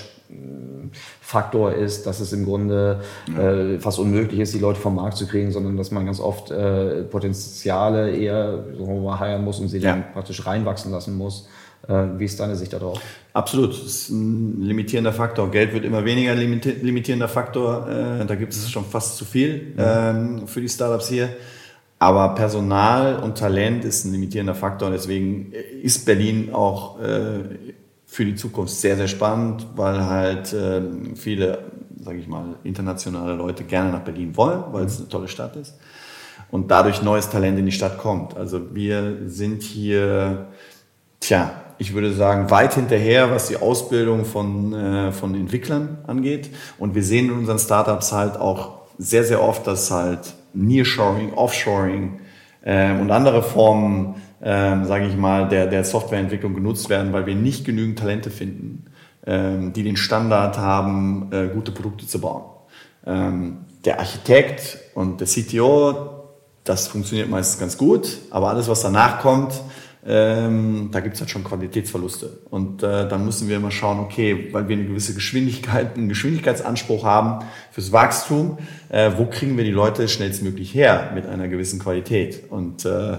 Faktor 1.21 1.73
ist, 1.73 2.07
dass 2.07 2.21
es 2.21 2.33
im 2.33 2.45
Grunde 2.45 3.01
äh, 3.37 3.79
fast 3.79 3.99
unmöglich 3.99 4.41
ist, 4.41 4.55
die 4.55 4.59
Leute 4.59 4.81
vom 4.81 4.97
Markt 4.97 5.17
zu 5.17 5.27
kriegen, 5.27 5.53
sondern 5.53 5.77
dass 5.77 5.91
man 5.91 6.07
ganz 6.07 6.21
oft 6.21 6.51
äh, 6.51 7.03
Potenziale 7.05 8.11
eher 8.11 8.64
so 8.77 9.19
heiern 9.19 9.45
muss 9.45 9.59
und 9.61 9.69
sie 9.69 9.79
ja. 9.79 9.93
dann 9.93 10.12
praktisch 10.12 10.47
reinwachsen 10.47 10.93
lassen 10.93 11.17
muss. 11.17 11.49
Äh, 11.87 12.19
wie 12.19 12.25
ist 12.25 12.41
deine 12.41 12.57
Sicht 12.57 12.73
darauf? 12.73 13.01
Absolut, 13.33 13.71
das 13.71 13.83
ist 13.83 14.11
ein 14.11 14.62
limitierender 14.62 15.12
Faktor. 15.12 15.51
Geld 15.51 15.73
wird 15.73 15.85
immer 15.85 16.05
weniger 16.05 16.35
limitierender 16.35 17.29
Faktor. 17.29 17.88
Äh, 17.88 18.27
da 18.27 18.35
gibt 18.35 18.53
es 18.53 18.71
schon 18.71 18.85
fast 18.85 19.17
zu 19.17 19.25
viel 19.25 19.75
ähm, 19.79 20.47
für 20.47 20.61
die 20.61 20.69
Startups 20.69 21.09
hier. 21.09 21.31
Aber 22.01 22.35
Personal 22.35 23.17
und 23.17 23.38
Talent 23.38 23.85
ist 23.85 24.05
ein 24.05 24.12
limitierender 24.12 24.55
Faktor. 24.55 24.88
Und 24.88 24.95
deswegen 24.95 25.53
ist 25.83 26.05
Berlin 26.05 26.51
auch 26.53 27.01
äh, 27.01 27.41
für 28.09 28.25
die 28.25 28.35
Zukunft 28.35 28.75
sehr, 28.75 28.97
sehr 28.97 29.07
spannend, 29.07 29.66
weil 29.77 30.07
halt 30.07 30.57
viele, 31.14 31.59
sage 32.01 32.18
ich 32.18 32.27
mal, 32.27 32.57
internationale 32.64 33.35
Leute 33.35 33.64
gerne 33.64 33.92
nach 33.92 34.01
Berlin 34.01 34.35
wollen, 34.35 34.64
weil 34.73 34.87
es 34.87 34.99
eine 34.99 35.09
tolle 35.09 35.29
Stadt 35.29 35.57
ist. 35.57 35.75
Und 36.51 36.71
dadurch 36.71 37.03
neues 37.03 37.29
Talent 37.29 37.59
in 37.59 37.66
die 37.66 37.73
Stadt 37.73 37.99
kommt. 37.99 38.35
Also 38.35 38.75
wir 38.75 39.18
sind 39.27 39.62
hier, 39.62 40.47
tja, 41.21 41.53
ich 41.79 41.94
würde 41.94 42.12
sagen, 42.12 42.51
weit 42.51 42.75
hinterher, 42.75 43.31
was 43.31 43.49
die 43.49 43.57
Ausbildung 43.57 44.25
von, 44.25 44.73
äh, 44.73 45.12
von 45.12 45.35
Entwicklern 45.35 45.99
angeht. 46.07 46.51
Und 46.79 46.94
wir 46.94 47.05
sehen 47.05 47.27
in 47.27 47.33
unseren 47.33 47.59
Startups 47.59 48.12
halt 48.12 48.37
auch 48.37 48.79
sehr, 48.99 49.25
sehr 49.25 49.42
oft, 49.42 49.66
dass 49.66 49.90
halt 49.90 50.35
Nearshoring, 50.55 51.35
Offshoring 51.35 52.21
äh, 52.62 52.92
und 52.99 53.11
andere 53.11 53.42
Formen, 53.42 54.16
äh, 54.40 54.85
sage 54.85 55.07
ich 55.07 55.16
mal, 55.16 55.48
der, 55.48 55.66
der 55.66 55.85
Softwareentwicklung 55.85 56.55
genutzt 56.55 56.88
werden, 56.88 57.12
weil 57.12 57.27
wir 57.27 57.35
nicht 57.35 57.64
genügend 57.64 57.98
Talente 57.98 58.31
finden, 58.31 58.87
äh, 59.27 59.70
die 59.74 59.83
den 59.83 59.96
Standard 59.96 60.59
haben, 60.59 61.29
äh, 61.33 61.48
gute 61.48 61.72
Produkte 61.72 62.07
zu 62.07 62.20
bauen. 62.20 62.44
Ähm, 63.07 63.59
der 63.85 64.01
Architekt 64.01 64.79
und 64.94 65.20
der 65.20 65.27
CTO, 65.27 66.24
das 66.64 66.88
funktioniert 66.88 67.31
meistens 67.31 67.59
ganz 67.59 67.79
gut, 67.79 68.18
aber 68.31 68.48
alles, 68.48 68.68
was 68.68 68.83
danach 68.83 69.20
kommt, 69.20 69.61
ähm, 70.07 70.88
da 70.92 71.01
gibt 71.01 71.14
es 71.14 71.20
halt 71.20 71.31
schon 71.31 71.44
Qualitätsverluste. 71.44 72.38
Und 72.51 72.83
äh, 72.83 73.09
dann 73.09 73.24
müssen 73.24 73.48
wir 73.48 73.57
immer 73.57 73.70
schauen, 73.70 74.01
okay, 74.01 74.48
weil 74.53 74.68
wir 74.68 74.77
eine 74.77 74.87
gewisse 74.87 75.14
Geschwindigkeit, 75.14 75.96
einen 75.96 76.09
Geschwindigkeitsanspruch 76.09 77.05
haben 77.05 77.44
fürs 77.72 77.92
Wachstum, 77.92 78.59
äh, 78.88 79.11
wo 79.16 79.27
kriegen 79.27 79.57
wir 79.57 79.64
die 79.64 79.70
Leute 79.70 80.09
schnellstmöglich 80.09 80.72
her 80.72 81.11
mit 81.14 81.27
einer 81.27 81.48
gewissen 81.48 81.79
Qualität? 81.79 82.44
Und 82.51 82.85
äh, 82.85 83.18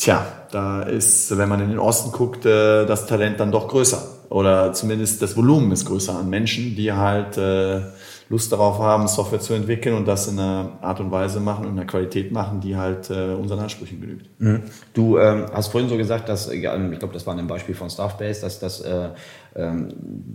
tja, 0.00 0.26
da 0.50 0.82
ist, 0.82 1.36
wenn 1.36 1.48
man 1.48 1.60
in 1.60 1.68
den 1.68 1.78
Osten 1.78 2.10
guckt, 2.10 2.46
äh, 2.46 2.86
das 2.86 3.06
Talent 3.06 3.38
dann 3.38 3.52
doch 3.52 3.68
größer. 3.68 4.02
Oder 4.30 4.72
zumindest 4.72 5.22
das 5.22 5.36
Volumen 5.36 5.72
ist 5.72 5.86
größer 5.86 6.16
an 6.16 6.30
Menschen, 6.30 6.76
die 6.76 6.92
halt 6.92 7.36
äh, 7.36 7.80
Lust 8.28 8.52
darauf 8.52 8.78
haben, 8.78 9.08
Software 9.08 9.40
zu 9.40 9.54
entwickeln 9.54 9.96
und 9.96 10.06
das 10.06 10.28
in 10.28 10.38
einer 10.38 10.78
Art 10.82 11.00
und 11.00 11.10
Weise 11.10 11.40
machen 11.40 11.64
und 11.64 11.72
in 11.72 11.78
einer 11.78 11.86
Qualität 11.86 12.30
machen, 12.30 12.60
die 12.60 12.76
halt 12.76 13.10
äh, 13.10 13.34
unseren 13.34 13.58
Ansprüchen 13.58 14.00
genügt. 14.00 14.26
Mhm. 14.38 14.62
Du 14.94 15.18
ähm, 15.18 15.46
hast 15.52 15.68
vorhin 15.68 15.90
so 15.90 15.96
gesagt, 15.96 16.28
dass, 16.28 16.46
ja, 16.54 16.76
ich 16.76 16.98
glaube, 17.00 17.12
das 17.12 17.26
war 17.26 17.36
ein 17.36 17.46
Beispiel 17.48 17.74
von 17.74 17.90
Staffbase, 17.90 18.40
dass, 18.42 18.60
dass, 18.60 18.80
äh, 18.82 19.08
ähm, 19.56 19.88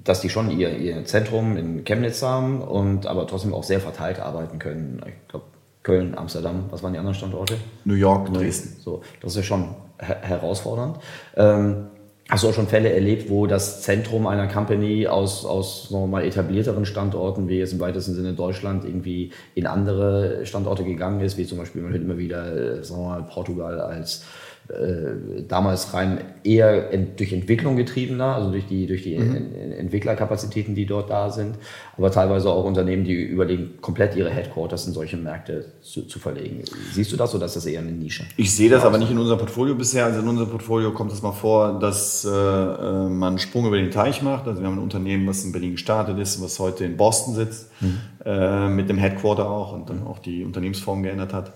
dass 0.04 0.20
die 0.20 0.30
schon 0.30 0.52
ihr, 0.52 0.78
ihr 0.78 1.06
Zentrum 1.06 1.56
in 1.56 1.86
Chemnitz 1.86 2.22
haben 2.22 2.62
und 2.62 3.08
aber 3.08 3.28
trotzdem 3.28 3.54
auch 3.54 3.64
sehr 3.64 3.80
verteilt 3.80 4.20
arbeiten 4.20 4.60
können. 4.60 5.02
Ich 5.08 5.30
glaube, 5.30 5.46
Köln, 5.86 6.18
Amsterdam, 6.18 6.66
was 6.72 6.82
waren 6.82 6.94
die 6.94 7.00
anderen 7.00 7.16
Standorte? 7.16 7.58
New 7.84 7.94
York, 7.94 8.34
Dresden. 8.34 8.82
So, 8.82 9.02
das 9.22 9.34
ist 9.34 9.38
ja 9.38 9.44
schon 9.44 9.76
her 10.00 10.18
herausfordernd. 10.24 10.98
Ähm, 11.38 11.88
Hast 12.28 12.44
du 12.44 12.50
auch 12.50 12.54
schon 12.56 12.66
Fälle 12.66 12.92
erlebt, 12.92 13.30
wo 13.30 13.46
das 13.46 13.84
Zentrum 13.84 14.26
einer 14.26 14.48
Company 14.48 15.06
aus, 15.06 15.46
aus 15.46 15.90
sagen 15.90 16.06
wir 16.06 16.08
mal, 16.08 16.24
etablierteren 16.24 16.84
Standorten, 16.84 17.48
wie 17.48 17.60
jetzt 17.60 17.74
im 17.74 17.80
weitesten 17.80 18.16
Sinne 18.16 18.34
Deutschland, 18.34 18.84
irgendwie 18.84 19.32
in 19.54 19.68
andere 19.68 20.44
Standorte 20.44 20.84
gegangen 20.84 21.20
ist, 21.20 21.38
wie 21.38 21.46
zum 21.46 21.60
Beispiel, 21.60 21.84
man 21.84 21.92
hört 21.92 22.02
immer 22.02 22.18
wieder, 22.18 22.80
äh, 22.80 22.84
sagen 22.84 23.02
wir 23.02 23.10
mal, 23.10 23.24
Portugal 23.24 23.80
als 23.80 24.26
äh, 24.68 25.44
damals 25.48 25.94
rein 25.94 26.22
eher 26.44 26.92
ent 26.92 27.20
durch 27.20 27.34
Entwicklung 27.34 27.76
getriebener, 27.76 28.36
also 28.36 28.50
durch 28.50 28.66
die, 28.66 28.88
durch 28.88 29.04
die 29.04 29.18
mhm. 29.18 29.54
Entwicklerkapazitäten, 29.78 30.74
die 30.74 30.88
dort 30.88 31.10
da 31.12 31.30
sind, 31.30 31.56
aber 31.98 32.10
teilweise 32.10 32.50
auch 32.50 32.66
Unternehmen, 32.66 33.04
die 33.04 33.14
überlegen, 33.14 33.80
komplett 33.82 34.16
ihre 34.16 34.30
Headquarters 34.30 34.88
in 34.88 34.94
solche 34.94 35.18
Märkte 35.18 35.66
zu, 35.82 36.04
zu 36.04 36.18
verlegen. 36.18 36.64
Siehst 36.94 37.12
du 37.12 37.18
das 37.18 37.36
oder 37.36 37.46
ist 37.46 37.56
das 37.56 37.66
eher 37.68 37.80
eine 37.80 37.92
Nische? 37.92 38.26
Ich 38.38 38.56
sehe 38.56 38.70
das 38.70 38.84
aber 38.84 38.98
nicht 38.98 39.12
in 39.12 39.20
unserem 39.20 39.38
Portfolio 39.38 39.76
bisher. 39.76 40.06
Also 40.06 40.22
in 40.22 40.28
unserem 40.28 40.50
Portfolio 40.50 40.92
kommt 40.92 41.12
es 41.12 41.22
mal 41.22 41.32
vor, 41.32 41.80
dass 41.80 42.26
äh, 42.26 42.30
äh, 42.30 43.10
man 43.10 43.30
einen 43.30 43.40
Sprung 43.40 43.68
über 43.68 43.78
den 43.78 43.92
Teich 43.92 44.24
macht. 44.24 44.48
Also 44.48 44.62
wir 44.62 44.68
haben 44.68 44.78
ein 44.78 44.84
Unternehmen, 44.84 45.28
was 45.28 45.44
in 45.44 45.52
Berlin 45.52 45.74
gestartet 45.74 46.18
ist, 46.18 46.42
was 46.42 46.58
heute 46.60 46.86
in 46.86 46.98
Boston 46.98 47.36
sitzt, 47.36 47.70
mhm. 47.82 48.00
äh, 48.26 48.68
mit 48.70 48.90
dem 48.90 48.98
Headquarter 48.98 49.48
auch 49.48 49.74
und 49.74 49.90
dann 49.90 50.08
auch 50.08 50.18
die 50.18 50.44
Unternehmensform 50.44 51.04
geändert 51.04 51.34
hat. 51.34 51.54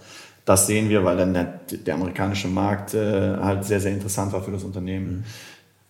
Das 0.49 0.65
sehen 0.65 0.89
wir, 0.89 1.05
weil 1.05 1.15
dann 1.15 1.35
der, 1.35 1.59
der 1.69 1.93
amerikanische 1.93 2.47
Markt 2.47 2.95
äh, 2.95 3.37
halt 3.37 3.65
sehr, 3.65 3.79
sehr 3.79 3.91
interessant 3.91 4.33
war 4.33 4.41
für 4.41 4.49
das 4.49 4.63
Unternehmen. 4.63 5.17
Mhm. 5.17 5.23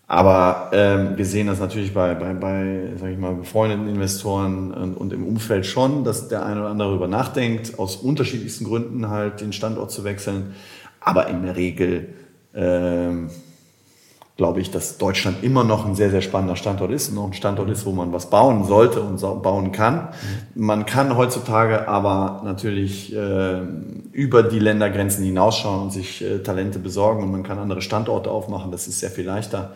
Aber 0.05 0.69
ähm, 0.73 1.15
wir 1.15 1.23
sehen 1.23 1.47
das 1.47 1.61
natürlich 1.61 1.93
bei, 1.93 2.13
bei, 2.13 2.33
bei 2.33 2.89
sag 2.99 3.09
ich 3.09 3.17
mal, 3.17 3.35
befreundeten 3.35 3.87
Investoren 3.87 4.73
und, 4.73 4.95
und, 4.95 5.13
im 5.13 5.25
Umfeld 5.25 5.65
schon, 5.65 6.03
dass 6.03 6.27
der 6.27 6.45
eine 6.45 6.59
oder 6.59 6.71
andere 6.71 6.89
darüber 6.89 7.07
nachdenkt, 7.07 7.79
aus 7.79 7.95
unterschiedlichsten 7.95 8.65
Gründen 8.65 9.07
halt 9.07 9.39
den 9.39 9.53
Standort 9.53 9.91
zu 9.91 10.03
wechseln. 10.03 10.55
Aber 10.99 11.27
in 11.27 11.43
der 11.43 11.55
Regel 11.55 12.09
ähm, 12.53 13.29
glaube 14.39 14.61
ich, 14.61 14.71
dass 14.71 14.97
Deutschland 14.97 15.43
immer 15.43 15.65
noch 15.65 15.85
ein 15.85 15.95
sehr, 15.95 16.09
sehr 16.09 16.21
spannender 16.21 16.55
Standort 16.55 16.91
ist 16.91 17.09
und 17.09 17.15
noch 17.15 17.27
ein 17.27 17.33
Standort 17.33 17.69
ist, 17.69 17.85
wo 17.85 17.91
man 17.91 18.13
was 18.13 18.29
bauen 18.29 18.63
sollte 18.63 19.01
und 19.01 19.19
bauen 19.43 19.73
kann. 19.73 19.95
Mhm. 20.55 20.65
Man 20.65 20.85
kann 20.85 21.17
heutzutage 21.17 21.89
aber 21.89 22.41
natürlich 22.45 23.13
äh, 23.13 23.61
über 24.13 24.43
die 24.43 24.59
Ländergrenzen 24.59 25.25
hinausschauen 25.25 25.83
und 25.83 25.91
sich 25.91 26.21
äh, 26.21 26.39
Talente 26.39 26.79
besorgen 26.79 27.21
und 27.21 27.31
man 27.31 27.43
kann 27.43 27.59
andere 27.59 27.81
Standorte 27.81 28.31
aufmachen. 28.31 28.71
Das 28.71 28.87
ist 28.87 29.01
sehr 29.01 29.11
viel 29.11 29.25
leichter. 29.25 29.73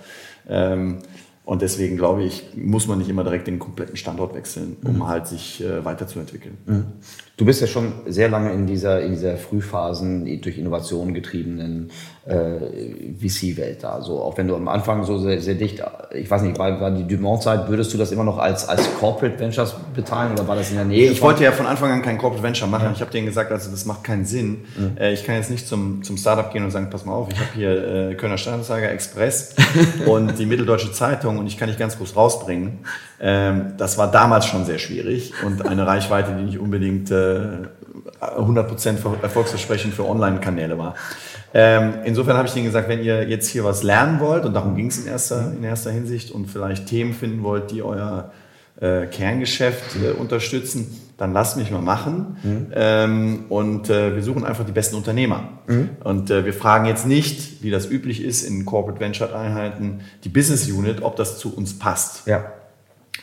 Ähm, 0.48 1.00
Und 1.46 1.62
deswegen 1.62 1.98
glaube 1.98 2.24
ich, 2.24 2.56
muss 2.56 2.88
man 2.88 3.00
nicht 3.00 3.10
immer 3.10 3.26
direkt 3.26 3.48
den 3.48 3.60
kompletten 3.60 3.98
Standort 3.98 4.34
wechseln, 4.34 4.78
um 4.86 4.96
mhm. 4.96 5.08
halt 5.08 5.28
sich 5.28 5.62
äh, 5.62 5.84
weiterzuentwickeln. 5.84 6.58
Mhm. 6.66 6.86
Du 7.36 7.46
bist 7.46 7.62
ja 7.62 7.68
schon 7.68 7.94
sehr 8.06 8.30
lange 8.30 8.52
in 8.52 8.68
dieser, 8.68 9.02
in 9.02 9.10
dieser 9.12 9.38
Frühphasen 9.38 10.40
durch 10.42 10.60
Innovation 10.60 11.16
getriebenen 11.16 11.90
äh, 12.28 12.60
VC-Welt 13.20 13.84
da. 13.84 14.04
So, 14.04 14.20
auch 14.22 14.38
wenn 14.38 14.48
du 14.48 14.56
am 14.56 14.68
Anfang 14.68 15.04
so 15.04 15.18
sehr, 15.18 15.42
sehr 15.42 15.56
dicht, 15.56 15.84
ich 16.14 16.30
weiß 16.30 16.44
nicht, 16.44 16.60
war, 16.60 16.80
war 16.80 16.92
die 16.92 17.08
Dumont-Zeit, 17.08 17.70
würdest 17.70 17.92
du 17.92 17.98
das 17.98 18.12
immer 18.12 18.24
noch 18.24 18.38
als, 18.38 18.70
als 18.70 18.88
Corporate 19.00 19.40
Ventures 19.40 19.74
beteilen 19.96 20.34
oder 20.34 20.48
war 20.48 20.56
das 20.56 20.70
in 20.70 20.76
der 20.76 20.86
Nähe? 20.86 21.10
Ich 21.10 21.24
wollte 21.24 21.44
ja 21.44 21.52
von 21.52 21.66
Anfang 21.66 21.90
an 21.90 22.04
kein 22.04 22.20
Corporate 22.20 22.44
Venture 22.44 22.68
machen. 22.68 22.86
Ja. 22.86 22.92
Ich 22.92 23.02
habe 23.02 23.10
denen 23.10 23.26
gesagt, 23.26 23.52
also 23.52 23.72
das 23.72 23.86
macht 23.86 24.04
keinen 24.04 24.26
Sinn. 24.26 24.66
Mhm. 24.78 24.98
Äh, 25.00 25.14
ich 25.14 25.26
kann 25.26 25.34
jetzt 25.34 25.50
nicht 25.50 25.68
zum, 25.68 26.04
zum 26.04 26.18
Startup 26.18 26.54
gehen 26.54 26.64
und 26.64 26.70
sagen, 26.70 26.92
pass 26.92 27.04
mal 27.04 27.14
auf, 27.14 27.30
ich 27.32 27.40
habe 27.40 27.50
hier 27.56 28.12
äh, 28.12 28.14
Kölner 28.14 28.38
Stadtanzeiger 28.38 28.92
Express 28.92 29.56
und 30.06 30.38
die 30.38 30.46
Mitteldeutsche 30.46 30.92
Zeitung 30.92 31.40
und 31.40 31.48
ich 31.48 31.58
kann 31.58 31.68
nicht 31.68 31.80
ganz 31.80 31.98
groß 31.98 32.16
rausbringen. 32.16 32.86
Ähm, 33.26 33.76
das 33.78 33.98
war 33.98 34.12
damals 34.12 34.46
schon 34.46 34.66
sehr 34.66 34.80
schwierig 34.80 35.34
und 35.46 35.66
eine 35.66 35.88
Reichweite, 35.88 36.36
die 36.36 36.44
nicht 36.44 36.60
unbedingt 36.60 37.10
äh, 37.10 37.68
100% 38.20 39.22
erfolgsversprechend 39.22 39.94
für 39.94 40.06
Online-Kanäle 40.06 40.78
war. 40.78 40.96
Ähm, 41.54 41.94
insofern 42.04 42.36
habe 42.36 42.50
ich 42.50 42.56
Ihnen 42.56 42.66
gesagt, 42.66 42.90
wenn 42.90 43.02
ihr 43.02 43.30
jetzt 43.30 43.48
hier 43.48 43.64
was 43.64 43.82
lernen 43.82 44.20
wollt, 44.20 44.44
und 44.44 44.54
darum 44.54 44.76
ging 44.76 44.88
es 44.88 44.98
in 44.98 45.08
erster, 45.08 45.54
in 45.56 45.64
erster 45.64 45.92
Hinsicht, 45.92 46.32
und 46.32 46.48
vielleicht 46.48 46.88
Themen 46.88 47.14
finden 47.14 47.44
wollt, 47.44 47.72
die 47.72 47.82
euer 47.82 48.32
äh, 48.82 49.06
Kerngeschäft 49.06 49.96
äh, 49.96 50.12
unterstützen, 50.12 51.00
dann 51.16 51.32
lasst 51.32 51.56
mich 51.56 51.72
mal 51.72 51.82
machen. 51.82 52.38
Mhm. 52.44 52.68
Ähm, 52.74 53.46
und 53.48 53.90
äh, 53.90 54.16
wir 54.16 54.24
suchen 54.24 54.44
einfach 54.44 54.66
die 54.66 54.74
besten 54.74 54.98
Unternehmer. 54.98 55.48
Mhm. 55.68 55.92
Und 56.04 56.30
äh, 56.30 56.44
wir 56.44 56.54
fragen 56.54 56.88
jetzt 56.88 57.08
nicht, 57.08 57.64
wie 57.64 57.72
das 57.72 57.90
üblich 57.90 58.22
ist 58.22 58.44
in 58.44 58.66
Corporate 58.66 59.00
Venture 59.00 59.34
Einheiten, 59.34 60.02
die 60.26 60.30
Business 60.30 60.68
Unit, 60.70 61.04
ob 61.04 61.16
das 61.16 61.38
zu 61.38 61.56
uns 61.56 61.80
passt. 61.80 62.28
Ja. 62.28 62.52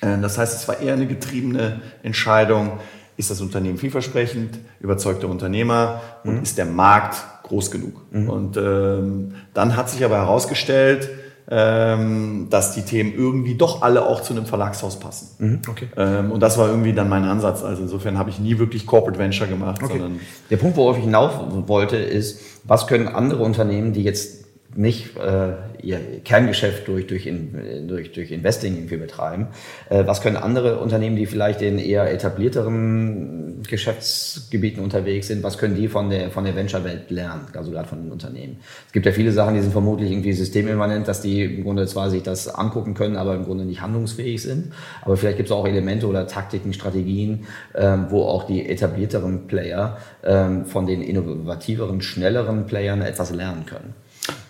Äh, 0.01 0.19
das 0.21 0.39
heißt, 0.39 0.55
es 0.55 0.69
war 0.69 0.81
eher 0.81 0.95
eine 0.95 1.07
getriebene 1.07 1.81
Entscheidung. 2.03 2.79
Ist 3.17 3.31
das 3.31 3.41
Unternehmen 3.41 3.77
vielversprechend, 3.77 4.59
überzeugter 4.81 5.29
Unternehmer 5.29 6.01
und 6.25 6.37
mhm. 6.37 6.43
ist 6.43 6.57
der 6.57 6.65
Markt 6.65 7.17
groß 7.43 7.71
genug. 7.71 8.01
Mhm. 8.11 8.31
Und 8.31 8.57
ähm, 8.57 9.35
dann 9.53 9.77
hat 9.77 9.91
sich 9.91 10.05
aber 10.05 10.17
herausgestellt, 10.17 11.11
ähm, 11.51 12.47
dass 12.49 12.75
die 12.75 12.83
Themen 12.83 13.13
irgendwie 13.13 13.57
doch 13.57 13.83
alle 13.83 14.07
auch 14.07 14.23
zu 14.23 14.33
einem 14.33 14.47
Verlagshaus 14.47 15.01
passen. 15.01 15.29
Mhm. 15.39 15.63
Okay. 15.69 15.89
Ähm, 15.97 16.31
und 16.31 16.41
das 16.41 16.57
war 16.57 16.69
irgendwie 16.69 16.93
dann 16.93 17.09
mein 17.09 17.25
Ansatz. 17.25 17.63
Also 17.63 17.83
insofern 17.83 18.17
habe 18.17 18.31
ich 18.31 18.39
nie 18.39 18.59
wirklich 18.59 18.87
Corporate 18.87 19.19
Venture 19.19 19.49
gemacht. 19.49 19.83
Okay. 19.83 20.01
Der 20.49 20.57
Punkt, 20.57 20.77
worauf 20.77 20.97
ich 20.97 21.05
hinauf 21.05 21.33
wollte, 21.67 21.97
ist, 21.97 22.41
was 22.65 22.87
können 22.87 23.09
andere 23.09 23.43
Unternehmen, 23.43 23.93
die 23.93 24.05
jetzt 24.05 24.45
nicht 24.77 25.17
äh, 25.17 25.53
ihr 25.83 25.99
Kerngeschäft 26.25 26.87
durch, 26.87 27.07
durch, 27.07 27.27
in, 27.27 27.89
durch, 27.89 28.13
durch 28.13 28.31
Investing 28.31 28.77
irgendwie 28.77 28.99
betreiben. 28.99 29.49
Äh, 29.89 30.07
was 30.07 30.23
können 30.23 30.37
andere 30.37 30.79
Unternehmen, 30.79 31.17
die 31.17 31.27
vielleicht 31.27 31.61
in 31.61 31.79
eher 31.79 32.13
etablierteren 32.13 33.63
Geschäftsgebieten 33.69 34.83
unterwegs 34.83 35.27
sind, 35.27 35.43
was 35.43 35.59
können 35.59 35.75
die 35.75 35.89
von 35.89 36.09
der, 36.09 36.31
von 36.31 36.45
der 36.45 36.55
Venture-Welt 36.55 37.11
lernen, 37.11 37.47
also 37.55 37.73
gerade 37.73 37.89
von 37.89 38.03
den 38.03 38.13
Unternehmen? 38.13 38.59
Es 38.87 38.93
gibt 38.93 39.07
ja 39.07 39.13
viele 39.13 39.33
Sachen, 39.33 39.55
die 39.55 39.61
sind 39.61 39.73
vermutlich 39.73 40.13
irgendwie 40.13 40.33
systemimmanent, 40.33 41.09
dass 41.09 41.21
die 41.21 41.43
im 41.43 41.65
Grunde 41.65 41.87
zwar 41.87 42.09
sich 42.11 42.23
das 42.23 42.49
angucken 42.49 42.95
können, 42.95 43.17
aber 43.17 43.35
im 43.35 43.45
Grunde 43.45 43.65
nicht 43.65 43.81
handlungsfähig 43.81 44.41
sind. 44.41 44.73
Aber 45.03 45.17
vielleicht 45.17 45.37
gibt 45.37 45.49
es 45.49 45.53
auch 45.53 45.67
Elemente 45.67 46.07
oder 46.07 46.29
Taktiken, 46.29 46.73
Strategien, 46.73 47.47
ähm, 47.75 48.07
wo 48.11 48.23
auch 48.23 48.45
die 48.45 48.69
etablierteren 48.69 49.49
Player 49.49 49.99
ähm, 50.23 50.65
von 50.67 50.87
den 50.87 51.03
innovativeren, 51.03 52.01
schnelleren 52.03 52.67
Playern 52.67 53.03
etwas 53.03 53.33
lernen 53.33 53.67
können. 53.67 53.95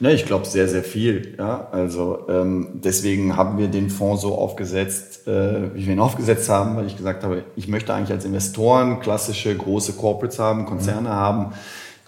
Ja, 0.00 0.10
ich 0.10 0.26
glaube 0.26 0.46
sehr, 0.46 0.66
sehr 0.66 0.82
viel. 0.82 1.34
Ja, 1.38 1.68
also 1.70 2.26
ähm, 2.28 2.80
deswegen 2.82 3.36
haben 3.36 3.58
wir 3.58 3.68
den 3.68 3.90
Fonds 3.90 4.22
so 4.22 4.34
aufgesetzt, 4.34 5.26
äh, 5.28 5.74
wie 5.74 5.86
wir 5.86 5.92
ihn 5.92 6.00
aufgesetzt 6.00 6.48
haben, 6.48 6.76
weil 6.76 6.86
ich 6.86 6.96
gesagt 6.96 7.22
habe, 7.22 7.44
ich 7.56 7.68
möchte 7.68 7.94
eigentlich 7.94 8.12
als 8.12 8.24
Investoren 8.24 9.00
klassische 9.00 9.54
große 9.54 9.92
Corporates 9.92 10.38
haben, 10.38 10.66
Konzerne 10.66 11.10
mhm. 11.10 11.14
haben, 11.14 11.52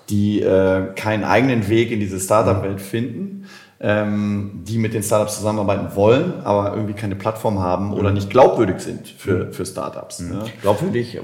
die 0.09 0.41
äh, 0.41 0.93
keinen 0.95 1.25
eigenen 1.25 1.69
Weg 1.69 1.91
in 1.91 2.01
diese 2.01 2.19
Startup-Welt 2.19 2.81
finden, 2.81 3.47
ähm, 3.85 4.63
die 4.63 4.79
mit 4.79 4.95
den 4.95 5.03
Startups 5.03 5.37
zusammenarbeiten 5.37 5.97
wollen, 5.97 6.35
aber 6.45 6.73
irgendwie 6.75 6.95
keine 6.95 7.17
Plattform 7.17 7.59
haben 7.59 7.93
oder 7.93 8.11
mhm. 8.11 8.15
nicht 8.15 8.31
glaubwürdig 8.31 8.81
sind 8.81 9.09
für, 9.09 9.47
mhm. 9.47 9.53
für 9.53 9.67
Startups. 9.67 10.21
Mhm. 10.21 10.33
Ja. 10.35 10.45
Glaubwürdig? 10.63 11.21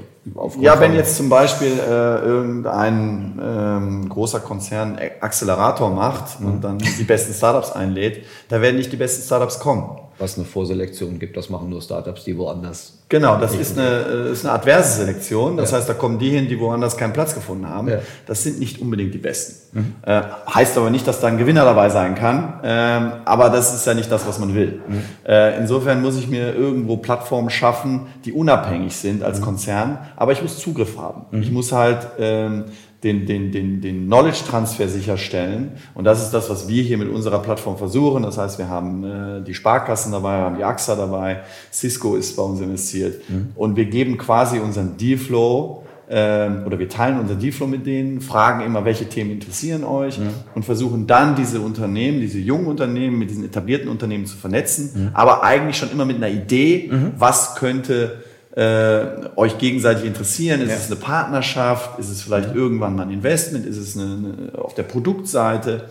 Ja, 0.59 0.79
wenn 0.81 0.93
jetzt 0.93 1.15
zum 1.15 1.29
Beispiel 1.29 1.71
äh, 1.71 2.19
irgendein 2.19 3.39
ähm, 3.41 4.09
großer 4.09 4.41
Konzern 4.41 4.99
Accelerator 5.21 5.89
macht 5.89 6.41
mhm. 6.41 6.47
und 6.47 6.61
dann 6.61 6.77
die 6.77 7.03
besten 7.03 7.33
Startups 7.33 7.71
einlädt, 7.71 8.25
da 8.49 8.61
werden 8.61 8.75
nicht 8.75 8.91
die 8.91 8.97
besten 8.97 9.23
Startups 9.23 9.59
kommen 9.59 9.97
was 10.19 10.37
eine 10.37 10.45
Vorselektion 10.45 11.17
gibt. 11.19 11.37
Das 11.37 11.49
machen 11.49 11.69
nur 11.69 11.81
Startups, 11.81 12.23
die 12.23 12.37
woanders. 12.37 12.99
Genau, 13.09 13.39
das 13.39 13.55
ist 13.55 13.77
eine, 13.77 14.27
äh, 14.27 14.31
ist 14.31 14.45
eine 14.45 14.53
adverse 14.53 14.99
Selektion. 14.99 15.57
Das 15.57 15.71
ja. 15.71 15.77
heißt, 15.77 15.89
da 15.89 15.93
kommen 15.93 16.19
die 16.19 16.29
hin, 16.29 16.47
die 16.47 16.59
woanders 16.59 16.95
keinen 16.95 17.13
Platz 17.13 17.33
gefunden 17.33 17.67
haben. 17.67 17.87
Ja. 17.87 17.99
Das 18.27 18.43
sind 18.43 18.59
nicht 18.59 18.79
unbedingt 18.81 19.13
die 19.13 19.17
Besten. 19.17 19.79
Mhm. 19.79 19.95
Äh, 20.05 20.21
heißt 20.53 20.77
aber 20.77 20.89
nicht, 20.91 21.07
dass 21.07 21.19
da 21.19 21.27
ein 21.27 21.37
Gewinner 21.39 21.65
dabei 21.65 21.89
sein 21.89 22.13
kann. 22.13 22.59
Ähm, 22.63 23.11
aber 23.25 23.49
das 23.49 23.73
ist 23.73 23.87
ja 23.87 23.95
nicht 23.95 24.11
das, 24.11 24.27
was 24.27 24.37
man 24.37 24.53
will. 24.53 24.81
Mhm. 24.87 25.01
Äh, 25.25 25.57
insofern 25.57 26.01
muss 26.01 26.17
ich 26.17 26.27
mir 26.27 26.53
irgendwo 26.53 26.97
Plattformen 26.97 27.49
schaffen, 27.49 28.07
die 28.25 28.31
unabhängig 28.31 28.95
sind 28.95 29.23
als 29.23 29.39
mhm. 29.39 29.45
Konzern. 29.45 29.97
Aber 30.15 30.31
ich 30.31 30.41
muss 30.43 30.59
Zugriff 30.59 30.97
haben. 30.97 31.25
Mhm. 31.31 31.41
Ich 31.41 31.51
muss 31.51 31.71
halt 31.71 32.05
ähm, 32.19 32.65
den, 33.03 33.25
den, 33.25 33.51
den, 33.51 33.81
den 33.81 34.07
Knowledge-Transfer 34.07 34.89
sicherstellen. 34.89 35.71
Und 35.93 36.03
das 36.03 36.21
ist 36.21 36.31
das, 36.31 36.49
was 36.49 36.67
wir 36.67 36.83
hier 36.83 36.97
mit 36.97 37.09
unserer 37.09 37.39
Plattform 37.39 37.77
versuchen. 37.77 38.23
Das 38.23 38.37
heißt, 38.37 38.59
wir 38.59 38.67
haben 38.67 39.03
äh, 39.03 39.41
die 39.41 39.53
Sparkassen 39.53 40.11
dabei, 40.11 40.37
wir 40.37 40.45
haben 40.45 40.57
die 40.57 40.63
AXA 40.63 40.95
dabei, 40.95 41.41
Cisco 41.71 42.15
ist 42.15 42.35
bei 42.35 42.43
uns 42.43 42.59
investiert. 42.59 43.21
Mhm. 43.29 43.49
Und 43.55 43.77
wir 43.77 43.85
geben 43.85 44.17
quasi 44.17 44.59
unseren 44.59 44.97
Dealflow 44.97 45.83
äh, 46.09 46.49
oder 46.65 46.77
wir 46.77 46.89
teilen 46.89 47.19
unseren 47.19 47.39
Dealflow 47.39 47.67
mit 47.67 47.85
denen, 47.85 48.19
fragen 48.19 48.65
immer, 48.65 48.83
welche 48.83 49.07
Themen 49.07 49.31
interessieren 49.31 49.83
euch 49.85 50.17
mhm. 50.17 50.31
und 50.55 50.65
versuchen 50.65 51.07
dann 51.07 51.35
diese 51.35 51.61
Unternehmen, 51.61 52.19
diese 52.19 52.39
jungen 52.39 52.65
Unternehmen 52.65 53.17
mit 53.17 53.29
diesen 53.29 53.45
etablierten 53.45 53.87
Unternehmen 53.87 54.25
zu 54.25 54.35
vernetzen, 54.35 54.91
mhm. 54.93 55.09
aber 55.13 55.43
eigentlich 55.43 55.77
schon 55.77 55.91
immer 55.91 56.05
mit 56.05 56.17
einer 56.17 56.29
Idee, 56.29 56.89
mhm. 56.91 57.13
was 57.17 57.55
könnte 57.55 58.23
äh, 58.59 59.29
euch 59.37 59.57
gegenseitig 59.57 60.03
interessieren? 60.03 60.59
Ist 60.61 60.69
ja. 60.69 60.75
es 60.75 60.87
eine 60.87 60.97
Partnerschaft? 60.97 61.97
Ist 61.97 62.09
es 62.09 62.21
vielleicht 62.21 62.49
ja. 62.49 62.55
irgendwann 62.55 62.95
mal 62.95 63.03
ein 63.03 63.11
Investment? 63.11 63.65
Ist 63.65 63.77
es 63.77 63.97
eine, 63.97 64.51
eine 64.51 64.61
auf 64.61 64.73
der 64.73 64.83
Produktseite? 64.83 65.85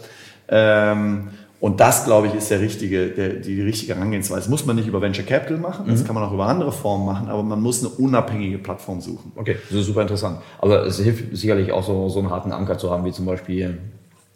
Ähm, 0.48 1.28
und 1.60 1.80
das, 1.80 2.04
glaube 2.04 2.26
ich, 2.26 2.34
ist 2.34 2.50
der 2.50 2.60
richtige, 2.60 3.08
der, 3.08 3.30
die 3.30 3.62
richtige 3.62 3.94
Herangehensweise. 3.94 4.42
Das 4.42 4.48
muss 4.48 4.66
man 4.66 4.76
nicht 4.76 4.86
über 4.86 5.00
Venture 5.00 5.24
Capital 5.24 5.56
machen, 5.56 5.86
das 5.88 6.02
mhm. 6.02 6.06
kann 6.06 6.14
man 6.14 6.24
auch 6.24 6.32
über 6.32 6.46
andere 6.46 6.70
Formen 6.70 7.06
machen, 7.06 7.28
aber 7.28 7.42
man 7.42 7.60
muss 7.60 7.80
eine 7.80 7.88
unabhängige 7.88 8.58
Plattform 8.58 9.00
suchen. 9.00 9.32
Okay, 9.34 9.56
das 9.68 9.80
ist 9.80 9.86
super 9.86 10.02
interessant. 10.02 10.38
Aber 10.60 10.86
es 10.86 11.00
hilft 11.00 11.36
sicherlich 11.36 11.72
auch 11.72 11.82
so, 11.82 12.08
so 12.10 12.20
einen 12.20 12.30
harten 12.30 12.52
Anker 12.52 12.78
zu 12.78 12.90
haben, 12.90 13.04
wie 13.06 13.12
zum 13.12 13.24
Beispiel 13.24 13.78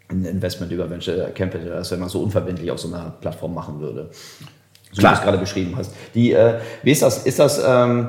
ein 0.09 0.25
Investment 0.25 0.73
über 0.73 0.91
Venture 0.91 1.29
Capital, 1.35 1.75
als 1.75 1.93
wenn 1.93 2.01
man 2.01 2.09
so 2.09 2.21
unverbindlich 2.21 2.71
auf 2.71 2.81
so 2.81 2.89
einer 2.89 3.11
Plattform 3.21 3.55
machen 3.55 3.79
würde 3.79 4.11
so 4.93 5.03
wie 5.03 5.07
du 5.07 5.13
es 5.13 5.23
gerade 5.23 5.39
beschrieben 5.39 5.75
hast. 5.77 5.93
Die, 6.15 6.33
äh, 6.33 6.55
wie 6.83 6.93
ist 6.93 7.03
das? 7.03 7.25
Ist 7.25 7.39
das 7.39 7.63
ähm, 7.67 8.09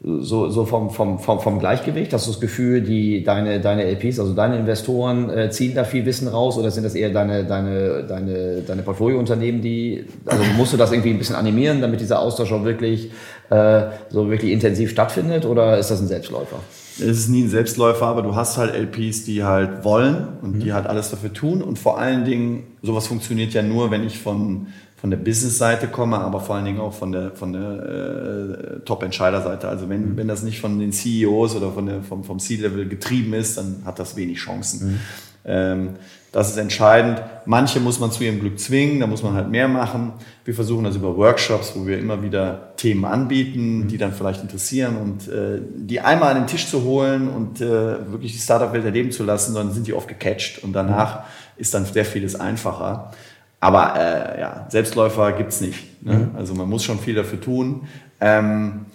so, 0.00 0.48
so 0.48 0.64
vom, 0.64 0.90
vom, 0.90 1.18
vom, 1.18 1.40
vom 1.40 1.58
Gleichgewicht? 1.58 2.12
Hast 2.12 2.26
du 2.26 2.30
das 2.30 2.40
Gefühl, 2.40 2.82
die, 2.82 3.24
deine, 3.24 3.60
deine 3.60 3.84
LPs, 3.84 4.20
also 4.20 4.32
deine 4.32 4.56
Investoren, 4.56 5.28
äh, 5.30 5.50
ziehen 5.50 5.74
da 5.74 5.84
viel 5.84 6.06
Wissen 6.06 6.28
raus 6.28 6.56
oder 6.56 6.70
sind 6.70 6.84
das 6.84 6.94
eher 6.94 7.10
deine, 7.10 7.44
deine, 7.44 8.04
deine, 8.04 8.62
deine 8.62 8.82
Portfoliounternehmen, 8.82 9.60
die, 9.60 10.04
also 10.26 10.42
musst 10.56 10.72
du 10.72 10.76
das 10.76 10.92
irgendwie 10.92 11.10
ein 11.10 11.18
bisschen 11.18 11.36
animieren, 11.36 11.80
damit 11.80 12.00
dieser 12.00 12.20
Austausch 12.20 12.52
auch 12.52 12.64
wirklich 12.64 13.10
äh, 13.50 13.82
so 14.10 14.30
wirklich 14.30 14.52
intensiv 14.52 14.90
stattfindet 14.90 15.44
oder 15.44 15.78
ist 15.78 15.90
das 15.90 16.00
ein 16.00 16.06
Selbstläufer? 16.06 16.58
Es 17.00 17.18
ist 17.18 17.28
nie 17.28 17.44
ein 17.44 17.50
Selbstläufer, 17.50 18.06
aber 18.06 18.22
du 18.22 18.34
hast 18.34 18.56
halt 18.56 18.74
LPs, 18.74 19.24
die 19.24 19.44
halt 19.44 19.84
wollen 19.84 20.28
und 20.42 20.56
mhm. 20.56 20.60
die 20.60 20.72
halt 20.72 20.86
alles 20.86 21.10
dafür 21.10 21.32
tun 21.32 21.62
und 21.62 21.78
vor 21.78 21.98
allen 21.98 22.24
Dingen, 22.24 22.64
sowas 22.82 23.06
funktioniert 23.06 23.52
ja 23.54 23.62
nur, 23.62 23.90
wenn 23.90 24.04
ich 24.04 24.18
von 24.18 24.68
von 25.00 25.10
der 25.10 25.18
Business-Seite 25.18 25.86
komme, 25.86 26.18
aber 26.18 26.40
vor 26.40 26.56
allen 26.56 26.64
Dingen 26.64 26.80
auch 26.80 26.92
von 26.92 27.12
der, 27.12 27.30
von 27.30 27.52
der 27.52 27.60
äh, 27.62 28.80
Top-Entscheider-Seite. 28.80 29.68
Also 29.68 29.88
wenn, 29.88 30.10
mhm. 30.10 30.16
wenn 30.16 30.26
das 30.26 30.42
nicht 30.42 30.60
von 30.60 30.80
den 30.80 30.92
CEOs 30.92 31.54
oder 31.54 31.70
von 31.70 31.86
der, 31.86 32.02
vom, 32.02 32.24
vom 32.24 32.40
C-Level 32.40 32.88
getrieben 32.88 33.32
ist, 33.32 33.58
dann 33.58 33.82
hat 33.84 34.00
das 34.00 34.16
wenig 34.16 34.38
Chancen. 34.38 34.88
Mhm. 34.88 35.00
Ähm, 35.44 35.88
das 36.32 36.50
ist 36.50 36.56
entscheidend. 36.58 37.22
Manche 37.46 37.80
muss 37.80 38.00
man 38.00 38.12
zu 38.12 38.22
ihrem 38.22 38.40
Glück 38.40 38.58
zwingen, 38.58 39.00
da 39.00 39.06
muss 39.06 39.22
man 39.22 39.34
halt 39.34 39.48
mehr 39.48 39.68
machen. 39.68 40.12
Wir 40.44 40.54
versuchen 40.54 40.84
das 40.84 40.96
über 40.96 41.16
Workshops, 41.16 41.72
wo 41.74 41.86
wir 41.86 41.98
immer 41.98 42.22
wieder 42.22 42.74
Themen 42.76 43.04
anbieten, 43.04 43.80
mhm. 43.80 43.88
die 43.88 43.96
dann 43.96 44.12
vielleicht 44.12 44.42
interessieren 44.42 44.96
und 44.96 45.28
äh, 45.28 45.60
die 45.74 46.00
einmal 46.00 46.32
an 46.32 46.42
den 46.42 46.46
Tisch 46.46 46.68
zu 46.68 46.82
holen 46.84 47.28
und 47.28 47.60
äh, 47.60 48.10
wirklich 48.10 48.32
die 48.32 48.38
Startup-Welt 48.38 48.84
erleben 48.84 49.10
zu 49.10 49.24
lassen, 49.24 49.54
dann 49.54 49.72
sind 49.72 49.86
die 49.86 49.94
oft 49.94 50.08
gecatcht 50.08 50.62
und 50.62 50.74
danach 50.74 51.24
ist 51.56 51.72
dann 51.72 51.86
sehr 51.86 52.04
vieles 52.04 52.38
einfacher. 52.38 53.12
Aber 53.60 53.94
äh, 53.96 54.40
ja, 54.40 54.66
Selbstläufer 54.68 55.32
gibt's 55.32 55.60
nicht. 55.60 56.02
Ne? 56.04 56.14
Mhm. 56.14 56.36
Also 56.36 56.54
man 56.54 56.68
muss 56.68 56.84
schon 56.84 56.98
viel 56.98 57.14
dafür 57.14 57.40
tun. 57.40 57.88
Ähm, 58.20 58.86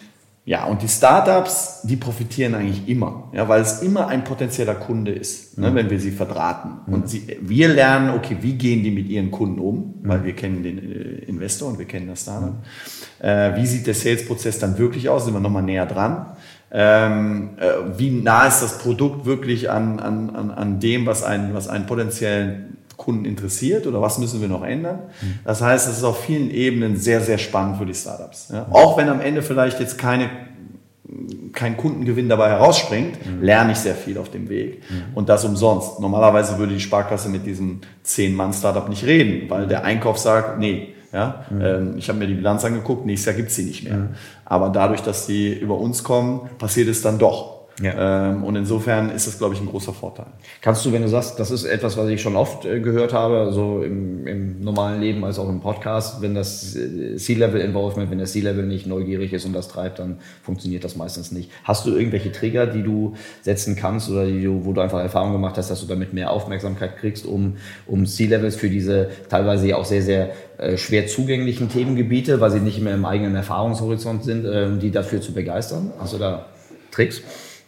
Ja, 0.45 0.65
und 0.65 0.81
die 0.81 0.89
Startups, 0.89 1.83
die 1.83 1.95
profitieren 1.95 2.53
eigentlich 2.53 2.89
immer, 2.89 3.29
ja, 3.31 3.47
weil 3.47 3.61
es 3.61 3.81
immer 3.81 4.07
ein 4.07 4.25
potenzieller 4.25 4.75
Kunde 4.75 5.13
ist, 5.13 5.57
ne, 5.57 5.71
mhm. 5.71 5.75
wenn 5.75 5.89
wir 5.89 6.01
sie 6.01 6.11
verdrahten. 6.11 6.79
Mhm. 6.85 6.93
Und 6.93 7.09
sie, 7.09 7.37
wir 7.39 7.69
lernen, 7.69 8.09
okay, 8.09 8.35
wie 8.41 8.55
gehen 8.55 8.83
die 8.83 8.91
mit 8.91 9.07
ihren 9.07 9.31
Kunden 9.31 9.59
um, 9.59 9.75
mhm. 9.75 9.93
weil 10.03 10.25
wir 10.25 10.33
kennen 10.33 10.61
den 10.61 10.79
äh, 10.79 11.25
Investor 11.29 11.69
und 11.69 11.79
wir 11.79 11.85
kennen 11.85 12.07
das 12.07 12.23
Startup. 12.23 12.51
Mhm. 12.51 13.25
Äh, 13.25 13.55
wie 13.55 13.65
sieht 13.65 13.87
der 13.87 13.93
Sales-Prozess 13.93 14.59
dann 14.59 14.77
wirklich 14.77 15.07
aus? 15.07 15.23
Sind 15.23 15.33
wir 15.33 15.39
nochmal 15.39 15.63
näher 15.63 15.85
dran? 15.85 16.35
Ähm, 16.71 17.51
äh, 17.57 17.97
wie 17.97 18.11
nah 18.11 18.45
ist 18.45 18.61
das 18.61 18.79
Produkt 18.79 19.25
wirklich 19.25 19.69
an, 19.69 20.01
an, 20.01 20.29
an, 20.31 20.51
an 20.51 20.79
dem, 20.81 21.05
was 21.05 21.23
einen, 21.23 21.53
was 21.53 21.69
einen 21.69 21.85
potenziellen 21.85 22.79
Kunden 22.97 23.25
interessiert 23.25 23.87
oder 23.87 24.01
was 24.01 24.17
müssen 24.17 24.41
wir 24.41 24.47
noch 24.47 24.63
ändern. 24.63 24.99
Mhm. 25.21 25.39
Das 25.43 25.61
heißt, 25.61 25.87
es 25.87 25.97
ist 25.97 26.03
auf 26.03 26.23
vielen 26.23 26.51
Ebenen 26.51 26.95
sehr, 26.97 27.21
sehr 27.21 27.37
spannend 27.37 27.77
für 27.77 27.85
die 27.85 27.93
Startups. 27.93 28.49
Ja? 28.51 28.67
Auch 28.71 28.97
wenn 28.97 29.09
am 29.09 29.21
Ende 29.21 29.41
vielleicht 29.41 29.79
jetzt 29.79 29.97
keine 29.97 30.29
kein 31.51 31.77
Kundengewinn 31.77 32.29
dabei 32.29 32.49
herausspringt, 32.49 33.25
mhm. 33.25 33.43
lerne 33.43 33.73
ich 33.73 33.77
sehr 33.77 33.95
viel 33.95 34.17
auf 34.17 34.29
dem 34.29 34.49
Weg. 34.49 34.81
Mhm. 34.89 35.15
Und 35.15 35.29
das 35.29 35.45
umsonst. 35.45 35.99
Normalerweise 35.99 36.57
würde 36.57 36.73
die 36.73 36.79
Sparkasse 36.79 37.29
mit 37.29 37.45
diesem 37.45 37.81
10-Mann-Startup 38.05 38.89
nicht 38.89 39.05
reden, 39.05 39.49
weil 39.49 39.67
der 39.67 39.83
Einkauf 39.83 40.17
sagt, 40.17 40.59
nee, 40.59 40.95
ja, 41.11 41.45
mhm. 41.51 41.61
ähm, 41.61 41.95
ich 41.97 42.09
habe 42.09 42.19
mir 42.19 42.27
die 42.27 42.33
Bilanz 42.33 42.65
angeguckt, 42.65 43.05
nächstes 43.05 43.27
Jahr 43.27 43.35
gibt's 43.35 43.55
sie 43.55 43.65
nicht 43.65 43.83
mehr. 43.83 44.09
Aber 44.45 44.69
dadurch, 44.69 45.01
dass 45.01 45.27
sie 45.27 45.53
über 45.53 45.77
uns 45.77 46.03
kommen, 46.03 46.49
passiert 46.57 46.87
es 46.87 47.03
dann 47.03 47.19
doch. 47.19 47.52
Ja. 47.81 48.29
Ähm, 48.29 48.43
und 48.43 48.55
insofern 48.55 49.09
ist 49.09 49.25
das, 49.25 49.39
glaube 49.39 49.55
ich, 49.55 49.61
ein 49.61 49.65
großer 49.65 49.93
Vorteil. 49.93 50.27
Kannst 50.61 50.85
du, 50.85 50.91
wenn 50.91 51.01
du 51.01 51.07
sagst, 51.07 51.39
das 51.39 51.49
ist 51.49 51.63
etwas, 51.63 51.97
was 51.97 52.07
ich 52.07 52.21
schon 52.21 52.35
oft 52.35 52.65
äh, 52.65 52.79
gehört 52.79 53.13
habe, 53.13 53.51
so 53.51 53.81
im, 53.81 54.27
im, 54.27 54.61
normalen 54.61 55.01
Leben 55.01 55.25
als 55.25 55.39
auch 55.39 55.49
im 55.49 55.59
Podcast, 55.59 56.21
wenn 56.21 56.35
das 56.35 56.75
äh, 56.75 57.15
C-Level-Involvement, 57.15 58.11
wenn 58.11 58.19
der 58.19 58.27
C-Level 58.27 58.67
nicht 58.67 58.85
neugierig 58.85 59.33
ist 59.33 59.45
und 59.45 59.53
das 59.53 59.69
treibt, 59.69 59.97
dann 59.97 60.19
funktioniert 60.43 60.83
das 60.83 60.95
meistens 60.95 61.31
nicht. 61.31 61.49
Hast 61.63 61.87
du 61.87 61.95
irgendwelche 61.95 62.31
Trigger, 62.31 62.67
die 62.67 62.83
du 62.83 63.15
setzen 63.41 63.75
kannst 63.75 64.09
oder 64.09 64.27
du, 64.27 64.65
wo 64.65 64.73
du 64.73 64.81
einfach 64.81 64.99
Erfahrung 64.99 65.31
gemacht 65.31 65.57
hast, 65.57 65.71
dass 65.71 65.81
du 65.81 65.87
damit 65.87 66.13
mehr 66.13 66.29
Aufmerksamkeit 66.29 66.97
kriegst, 66.97 67.25
um, 67.25 67.57
um 67.87 68.05
C-Levels 68.05 68.55
für 68.55 68.69
diese 68.69 69.09
teilweise 69.29 69.75
auch 69.75 69.85
sehr, 69.85 70.03
sehr 70.03 70.29
äh, 70.59 70.77
schwer 70.77 71.07
zugänglichen 71.07 71.69
Themengebiete, 71.69 72.39
weil 72.39 72.51
sie 72.51 72.59
nicht 72.59 72.79
mehr 72.81 72.93
im 72.93 73.05
eigenen 73.05 73.35
Erfahrungshorizont 73.35 74.23
sind, 74.23 74.45
äh, 74.45 74.77
die 74.77 74.91
dafür 74.91 75.21
zu 75.21 75.33
begeistern? 75.33 75.91
Hast 75.99 76.13
du 76.13 76.19
da 76.19 76.45
Tricks? 76.91 77.23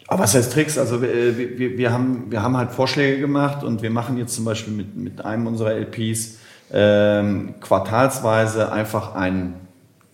Aber 0.08 0.24
was 0.24 0.36
heißt 0.36 0.54
Tricks? 0.54 0.78
Also 0.78 1.02
wir, 1.02 1.38
wir, 1.38 1.78
wir, 1.78 1.92
haben, 1.92 2.26
wir 2.30 2.44
haben 2.44 2.56
halt 2.56 2.72
Vorschläge 2.72 3.20
gemacht 3.20 3.64
und 3.64 3.82
wir 3.82 3.90
machen 3.90 4.18
jetzt 4.18 4.36
zum 4.36 4.46
Beispiel 4.46 4.74
mit, 4.74 4.96
mit 4.96 5.26
einem 5.26 5.48
unserer 5.48 5.74
LPs 5.74 6.38
ähm, 6.72 7.56
quartalsweise 7.60 8.72
einfach 8.72 9.16
ein, 9.16 9.56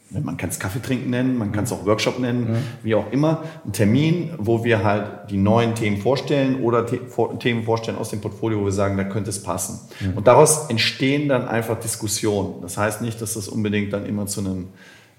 man 0.10 0.38
kann 0.38 0.50
es 0.50 0.60
Kaffee 0.60 0.82
trinken 0.82 1.10
nennen, 1.10 1.38
man 1.38 1.52
kann 1.52 1.66
es 1.66 1.72
auch 1.72 1.86
Workshop 1.86 2.20
nennen, 2.20 2.52
mhm. 2.52 2.58
wie 2.84 2.96
auch 2.96 3.12
immer, 3.12 3.44
ein 3.66 3.72
Termin, 3.74 4.32
wo 4.38 4.64
wir 4.64 4.84
halt 4.84 5.30
die 5.30 5.38
neuen 5.38 5.76
Themen 5.76 5.98
vorstellen 5.98 6.62
oder 6.62 6.88
The 6.88 7.00
Themen 7.40 7.64
vorstellen 7.64 7.98
aus 7.98 8.10
dem 8.10 8.22
Portfolio, 8.22 8.62
wo 8.62 8.66
wir 8.66 8.72
sagen, 8.72 8.98
da 8.98 9.06
könnte 9.06 9.30
es 9.30 9.44
passen. 9.44 9.80
Mhm. 10.00 10.18
Und 10.18 10.28
daraus 10.28 10.70
entstehen 10.70 11.28
dann 11.30 11.48
einfach 11.48 11.80
Diskussionen. 11.80 12.62
Das 12.62 12.78
heißt 12.78 13.02
nicht, 13.02 13.22
dass 13.22 13.34
das 13.34 13.48
unbedingt 13.48 13.92
dann 13.94 14.06
immer 14.06 14.26
zu 14.26 14.42
einem 14.42 14.68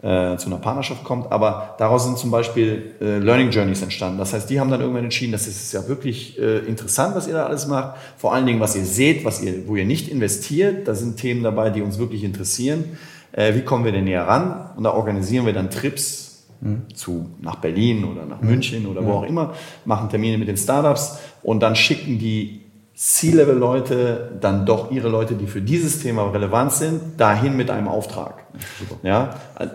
äh, 0.03 0.37
zu 0.37 0.47
einer 0.47 0.57
Partnerschaft 0.57 1.05
kommt. 1.05 1.31
Aber 1.31 1.77
daraus 1.79 2.05
sind 2.05 2.19
zum 2.19 2.31
Beispiel 2.31 2.95
äh, 3.01 3.19
Learning 3.19 3.51
Journeys 3.51 3.83
entstanden. 3.83 4.19
Das 4.19 4.33
heißt, 4.33 4.51
die 4.51 4.59
haben 4.59 4.71
dann 4.71 4.81
irgendwann 4.81 5.05
entschieden, 5.05 5.33
das 5.33 5.47
ist 5.47 5.73
ja 5.73 5.87
wirklich 5.89 6.39
äh, 6.39 6.59
interessant, 6.59 7.15
was 7.15 7.29
ihr 7.29 7.35
da 7.35 7.47
alles 7.47 7.67
macht. 7.67 7.97
Vor 8.17 8.35
allen 8.35 8.47
Dingen, 8.47 8.61
was 8.61 8.75
ihr 8.75 8.85
seht, 8.85 9.25
was 9.25 9.43
ihr, 9.43 9.69
wo 9.69 9.77
ihr 9.77 9.85
nicht 9.85 10.09
investiert. 10.09 10.89
Da 10.89 10.95
sind 10.95 11.17
Themen 11.19 11.43
dabei, 11.43 11.71
die 11.71 11.83
uns 11.83 11.99
wirklich 11.99 12.25
interessieren. 12.25 12.99
Äh, 13.31 13.55
wie 13.55 13.63
kommen 13.63 13.85
wir 13.85 13.93
denn 13.93 14.05
näher 14.05 14.27
ran? 14.27 14.71
Und 14.77 14.85
da 14.85 14.91
organisieren 14.91 15.47
wir 15.47 15.53
dann 15.53 15.71
Trips 15.71 16.43
mhm. 16.61 16.83
zu, 16.95 17.31
nach 17.41 17.57
Berlin 17.57 18.05
oder 18.05 18.27
nach 18.27 18.41
München 18.41 18.87
oder 18.87 19.05
wo 19.05 19.13
auch 19.13 19.25
immer, 19.25 19.55
machen 19.85 20.09
Termine 20.09 20.39
mit 20.39 20.49
den 20.49 20.57
Startups 20.57 21.19
und 21.43 21.61
dann 21.61 21.77
schicken 21.77 22.19
die 22.19 22.62
C-Level-Leute 22.95 24.33
dann 24.41 24.67
doch 24.67 24.91
ihre 24.91 25.09
Leute, 25.09 25.35
die 25.35 25.47
für 25.47 25.63
dieses 25.63 26.03
Thema 26.03 26.31
relevant 26.31 26.73
sind, 26.73 27.01
dahin 27.19 27.57
mit 27.57 27.71
einem 27.71 27.89
Auftrag. 27.89 28.45
Super. 28.79 28.97
Ja, 29.03 29.31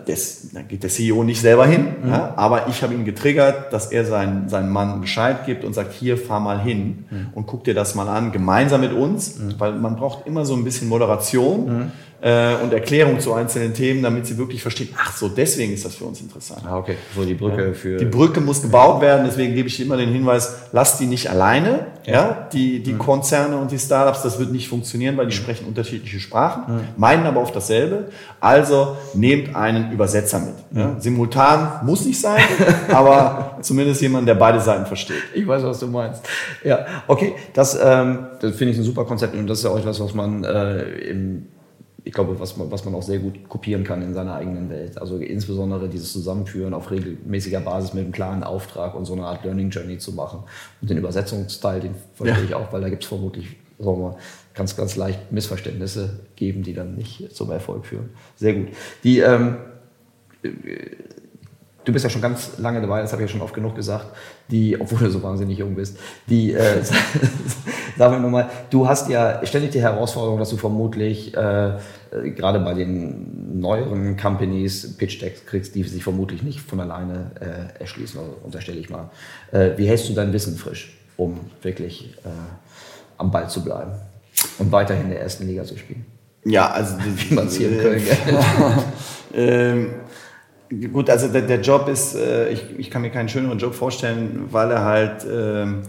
das, 0.06 0.50
da 0.52 0.62
geht 0.62 0.84
der 0.84 0.90
CEO 0.90 1.24
nicht 1.24 1.40
selber 1.40 1.66
hin, 1.66 1.88
mhm. 2.02 2.10
ja, 2.10 2.34
aber 2.36 2.68
ich 2.68 2.82
habe 2.84 2.94
ihn 2.94 3.04
getriggert, 3.04 3.72
dass 3.72 3.90
er 3.90 4.04
seinen, 4.04 4.48
seinen 4.48 4.70
Mann 4.70 5.00
Bescheid 5.00 5.46
gibt 5.46 5.64
und 5.64 5.74
sagt, 5.74 5.92
hier, 5.94 6.16
fahr 6.16 6.38
mal 6.38 6.60
hin 6.60 7.06
mhm. 7.10 7.26
und 7.34 7.46
guck 7.46 7.64
dir 7.64 7.74
das 7.74 7.96
mal 7.96 8.08
an, 8.08 8.30
gemeinsam 8.30 8.82
mit 8.82 8.92
uns, 8.92 9.36
mhm. 9.36 9.54
weil 9.58 9.72
man 9.72 9.96
braucht 9.96 10.26
immer 10.26 10.44
so 10.44 10.54
ein 10.54 10.62
bisschen 10.62 10.88
Moderation 10.88 11.66
mhm 11.66 11.92
äh, 12.20 12.56
und 12.56 12.72
Erklärung 12.72 13.20
zu 13.20 13.32
einzelnen 13.32 13.74
Themen, 13.74 14.02
damit 14.02 14.26
sie 14.26 14.36
wirklich 14.38 14.60
verstehen, 14.60 14.88
ach 14.98 15.16
so, 15.16 15.28
deswegen 15.28 15.72
ist 15.72 15.84
das 15.84 15.94
für 15.94 16.04
uns 16.04 16.20
interessant. 16.20 16.62
Ah, 16.66 16.76
okay. 16.76 16.96
So 17.14 17.24
die 17.24 17.34
Brücke 17.34 17.68
ja. 17.68 17.72
für. 17.72 17.96
Die 17.96 18.04
Brücke 18.06 18.40
muss 18.40 18.60
gebaut 18.60 19.00
werden, 19.00 19.24
deswegen 19.24 19.54
gebe 19.54 19.68
ich 19.68 19.80
immer 19.80 19.96
den 19.96 20.10
Hinweis, 20.10 20.68
lasst 20.72 20.98
die 20.98 21.06
nicht 21.06 21.30
alleine, 21.30 21.86
ja, 22.04 22.12
ja 22.12 22.48
die, 22.52 22.82
die 22.82 22.94
mhm. 22.94 22.98
Konzerne 22.98 23.56
und 23.56 23.70
die 23.70 23.78
Startups, 23.78 24.22
das 24.22 24.38
wird 24.38 24.50
nicht 24.50 24.68
funktionieren, 24.68 25.16
weil 25.16 25.26
die 25.26 25.36
mhm. 25.36 25.42
sprechen 25.42 25.66
unterschiedliche 25.68 26.18
Sprachen, 26.18 26.74
mhm. 26.74 26.80
meinen 26.96 27.24
aber 27.24 27.40
oft 27.40 27.54
dasselbe. 27.54 28.08
Also 28.40 28.96
nehmt 29.14 29.54
einen 29.54 29.92
Übersetzer 29.92 30.40
mit. 30.40 30.54
Ja. 30.72 30.88
Mhm. 30.88 31.00
Simultan 31.00 31.86
muss 31.86 32.04
nicht 32.04 32.20
sein, 32.20 32.42
aber 32.88 33.58
zumindest 33.60 34.02
jemand, 34.02 34.26
der 34.26 34.34
beide 34.34 34.60
Seiten 34.60 34.86
versteht. 34.86 35.22
Ich 35.34 35.46
weiß, 35.46 35.62
was 35.62 35.78
du 35.78 35.86
meinst. 35.86 36.22
Ja, 36.64 36.84
okay, 37.06 37.34
das, 37.52 37.78
ähm, 37.80 38.26
das 38.40 38.56
finde 38.56 38.72
ich 38.72 38.78
ein 38.78 38.84
super 38.84 39.04
Konzept 39.04 39.36
und 39.36 39.46
das 39.46 39.58
ist 39.58 39.64
ja 39.64 39.70
auch 39.70 39.78
etwas, 39.78 40.00
was 40.00 40.14
man 40.14 40.42
äh, 40.42 40.82
im 41.10 41.46
ich 42.04 42.12
glaube, 42.12 42.38
was 42.40 42.56
man, 42.56 42.70
was 42.70 42.84
man 42.84 42.94
auch 42.94 43.02
sehr 43.02 43.18
gut 43.18 43.48
kopieren 43.48 43.84
kann 43.84 44.02
in 44.02 44.14
seiner 44.14 44.34
eigenen 44.34 44.70
Welt. 44.70 44.98
Also 44.98 45.18
insbesondere 45.18 45.88
dieses 45.88 46.12
Zusammenführen 46.12 46.72
auf 46.72 46.90
regelmäßiger 46.90 47.60
Basis 47.60 47.92
mit 47.92 48.04
einem 48.04 48.12
klaren 48.12 48.42
Auftrag 48.44 48.94
und 48.94 49.04
so 49.04 49.14
eine 49.14 49.24
Art 49.24 49.44
Learning 49.44 49.70
Journey 49.70 49.98
zu 49.98 50.12
machen. 50.12 50.44
Und 50.80 50.90
den 50.90 50.98
Übersetzungsteil, 50.98 51.80
den 51.80 51.94
verstehe 52.14 52.38
ja. 52.38 52.44
ich 52.44 52.54
auch, 52.54 52.72
weil 52.72 52.80
da 52.80 52.88
gibt 52.88 53.02
es 53.02 53.08
vermutlich 53.08 53.56
sagen 53.78 54.00
wir, 54.00 54.16
ganz, 54.54 54.76
ganz 54.76 54.96
leicht 54.96 55.32
Missverständnisse 55.32 56.20
geben, 56.36 56.62
die 56.62 56.74
dann 56.74 56.94
nicht 56.94 57.34
zum 57.34 57.50
Erfolg 57.50 57.86
führen. 57.86 58.10
Sehr 58.36 58.54
gut. 58.54 58.68
Die, 59.04 59.20
ähm, 59.20 59.56
du 60.42 61.92
bist 61.92 62.04
ja 62.04 62.10
schon 62.10 62.22
ganz 62.22 62.58
lange 62.58 62.80
dabei, 62.80 63.00
das 63.00 63.12
habe 63.12 63.22
ich 63.22 63.30
ja 63.30 63.32
schon 63.32 63.42
oft 63.42 63.54
genug 63.54 63.74
gesagt, 63.74 64.06
die, 64.50 64.80
obwohl 64.80 64.98
du 64.98 65.10
so 65.10 65.22
wahnsinnig 65.22 65.58
jung 65.58 65.74
bist, 65.74 65.98
die, 66.28 66.52
äh, 66.52 66.82
sagen 67.98 68.14
wir 68.14 68.20
nochmal, 68.20 68.48
du 68.70 68.88
hast 68.88 69.08
ja 69.10 69.44
ständig 69.44 69.72
die 69.72 69.82
Herausforderung, 69.82 70.38
dass 70.38 70.50
du 70.50 70.56
vermutlich 70.56 71.36
äh, 71.36 71.68
äh, 71.68 71.76
gerade 72.34 72.60
bei 72.60 72.74
den 72.74 73.60
neueren 73.60 74.16
Companies 74.16 74.96
Pitch-Decks 74.96 75.44
kriegst, 75.44 75.74
die 75.74 75.82
sich 75.82 76.02
vermutlich 76.02 76.42
nicht 76.42 76.60
von 76.60 76.80
alleine 76.80 77.32
äh, 77.40 77.80
erschließen, 77.80 78.20
also 78.20 78.36
unterstelle 78.44 78.78
ich 78.78 78.88
mal. 78.88 79.10
Äh, 79.50 79.70
wie 79.76 79.86
hältst 79.86 80.08
du 80.08 80.14
dein 80.14 80.32
Wissen 80.32 80.56
frisch, 80.56 80.96
um 81.16 81.40
wirklich 81.62 82.14
äh, 82.24 82.28
am 83.18 83.30
Ball 83.30 83.50
zu 83.50 83.64
bleiben 83.64 83.92
und 84.58 84.70
weiterhin 84.70 85.04
in 85.04 85.10
der 85.10 85.20
ersten 85.20 85.46
Liga 85.46 85.64
zu 85.64 85.76
spielen? 85.76 86.06
Ja, 86.44 86.70
also 86.70 86.96
wie 87.16 87.34
man 87.34 87.48
es 87.48 87.56
hier 87.56 87.70
in 87.70 87.78
Köln 87.78 88.02
ähm, 89.34 89.90
Gut, 90.92 91.08
also 91.08 91.28
der, 91.28 91.42
der 91.42 91.62
Job 91.62 91.88
ist, 91.88 92.14
äh, 92.14 92.50
ich, 92.50 92.62
ich 92.78 92.90
kann 92.90 93.00
mir 93.00 93.08
keinen 93.08 93.30
schöneren 93.30 93.58
Job 93.58 93.74
vorstellen, 93.74 94.48
weil 94.50 94.70
er 94.70 94.84
halt 94.84 95.26
ähm, 95.30 95.82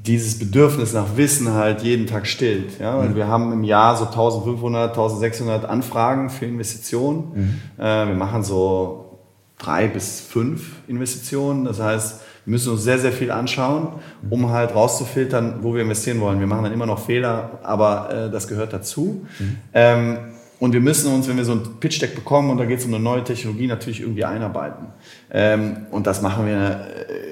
dieses 0.00 0.38
Bedürfnis 0.38 0.92
nach 0.92 1.16
Wissen 1.16 1.52
halt 1.52 1.82
jeden 1.82 2.06
Tag 2.06 2.26
stillt. 2.26 2.80
Ja? 2.80 2.98
Weil 2.98 3.10
mhm. 3.10 3.16
wir 3.16 3.28
haben 3.28 3.52
im 3.52 3.64
Jahr 3.64 3.96
so 3.96 4.06
1500, 4.06 4.90
1600 4.90 5.64
Anfragen 5.64 6.30
für 6.30 6.46
Investitionen. 6.46 7.60
Mhm. 7.78 7.82
Äh, 7.82 8.08
wir 8.08 8.14
machen 8.14 8.42
so 8.42 9.18
drei 9.58 9.86
bis 9.86 10.20
fünf 10.20 10.76
Investitionen. 10.88 11.64
Das 11.64 11.80
heißt, 11.80 12.20
wir 12.44 12.50
müssen 12.50 12.72
uns 12.72 12.82
sehr, 12.82 12.98
sehr 12.98 13.12
viel 13.12 13.30
anschauen, 13.30 13.88
um 14.28 14.50
halt 14.50 14.74
rauszufiltern, 14.74 15.58
wo 15.62 15.74
wir 15.74 15.82
investieren 15.82 16.20
wollen. 16.20 16.40
Wir 16.40 16.48
machen 16.48 16.64
dann 16.64 16.72
immer 16.72 16.86
noch 16.86 16.98
Fehler, 16.98 17.60
aber 17.62 18.10
äh, 18.12 18.30
das 18.30 18.48
gehört 18.48 18.72
dazu. 18.72 19.24
Mhm. 19.38 19.56
Ähm, 19.72 20.18
und 20.58 20.72
wir 20.72 20.80
müssen 20.80 21.12
uns, 21.12 21.28
wenn 21.28 21.36
wir 21.36 21.44
so 21.44 21.52
ein 21.52 21.80
Pitch-Deck 21.80 22.14
bekommen 22.14 22.50
und 22.50 22.58
da 22.58 22.64
geht 22.64 22.78
es 22.78 22.84
um 22.84 22.94
eine 22.94 23.02
neue 23.02 23.24
Technologie, 23.24 23.66
natürlich 23.66 24.00
irgendwie 24.00 24.24
einarbeiten. 24.24 24.86
Ähm, 25.30 25.86
und 25.90 26.06
das 26.06 26.22
machen 26.22 26.46
wir 26.46 26.54
äh, 26.54 27.31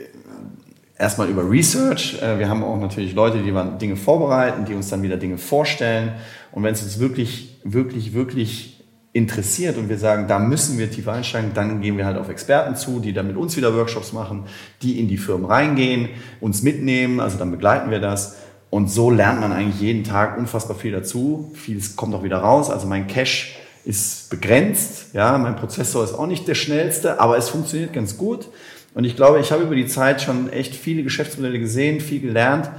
erstmal 1.00 1.28
über 1.28 1.48
Research. 1.48 2.20
Äh, 2.22 2.38
wir 2.38 2.48
haben 2.48 2.62
auch 2.62 2.78
natürlich 2.78 3.14
Leute, 3.14 3.38
die 3.38 3.52
Dinge 3.78 3.96
vorbereiten, 3.96 4.64
die 4.66 4.74
uns 4.74 4.90
dann 4.90 5.02
wieder 5.02 5.16
Dinge 5.16 5.38
vorstellen. 5.38 6.12
Und 6.52 6.62
wenn 6.62 6.74
es 6.74 6.82
uns 6.82 7.00
wirklich, 7.00 7.58
wirklich, 7.64 8.12
wirklich 8.12 8.76
interessiert 9.12 9.76
und 9.76 9.88
wir 9.88 9.98
sagen, 9.98 10.28
da 10.28 10.38
müssen 10.38 10.78
wir 10.78 10.88
tiefer 10.90 11.12
einsteigen, 11.12 11.50
dann 11.52 11.80
gehen 11.80 11.96
wir 11.96 12.06
halt 12.06 12.16
auf 12.16 12.28
Experten 12.28 12.76
zu, 12.76 13.00
die 13.00 13.12
dann 13.12 13.26
mit 13.26 13.36
uns 13.36 13.56
wieder 13.56 13.74
Workshops 13.74 14.12
machen, 14.12 14.44
die 14.82 15.00
in 15.00 15.08
die 15.08 15.16
Firmen 15.16 15.46
reingehen, 15.46 16.10
uns 16.40 16.62
mitnehmen, 16.62 17.18
also 17.18 17.36
dann 17.36 17.50
begleiten 17.50 17.90
wir 17.90 17.98
das. 17.98 18.36
Und 18.68 18.88
so 18.88 19.10
lernt 19.10 19.40
man 19.40 19.50
eigentlich 19.50 19.80
jeden 19.80 20.04
Tag 20.04 20.38
unfassbar 20.38 20.76
viel 20.76 20.92
dazu. 20.92 21.50
Vieles 21.54 21.96
kommt 21.96 22.14
auch 22.14 22.22
wieder 22.22 22.38
raus. 22.38 22.70
Also 22.70 22.86
mein 22.86 23.08
Cache 23.08 23.48
ist 23.84 24.30
begrenzt. 24.30 25.12
Ja, 25.12 25.36
mein 25.38 25.56
Prozessor 25.56 26.04
ist 26.04 26.12
auch 26.12 26.28
nicht 26.28 26.46
der 26.46 26.54
schnellste, 26.54 27.18
aber 27.18 27.36
es 27.36 27.48
funktioniert 27.48 27.92
ganz 27.92 28.16
gut. 28.16 28.46
Und 28.94 29.04
ich 29.04 29.16
glaube, 29.16 29.40
ich 29.40 29.52
habe 29.52 29.62
über 29.62 29.74
die 29.74 29.86
Zeit 29.86 30.20
schon 30.20 30.50
echt 30.50 30.74
viele 30.74 31.02
Geschäftsmodelle 31.02 31.58
gesehen, 31.58 32.00
viel 32.00 32.20
gelernt. 32.20 32.70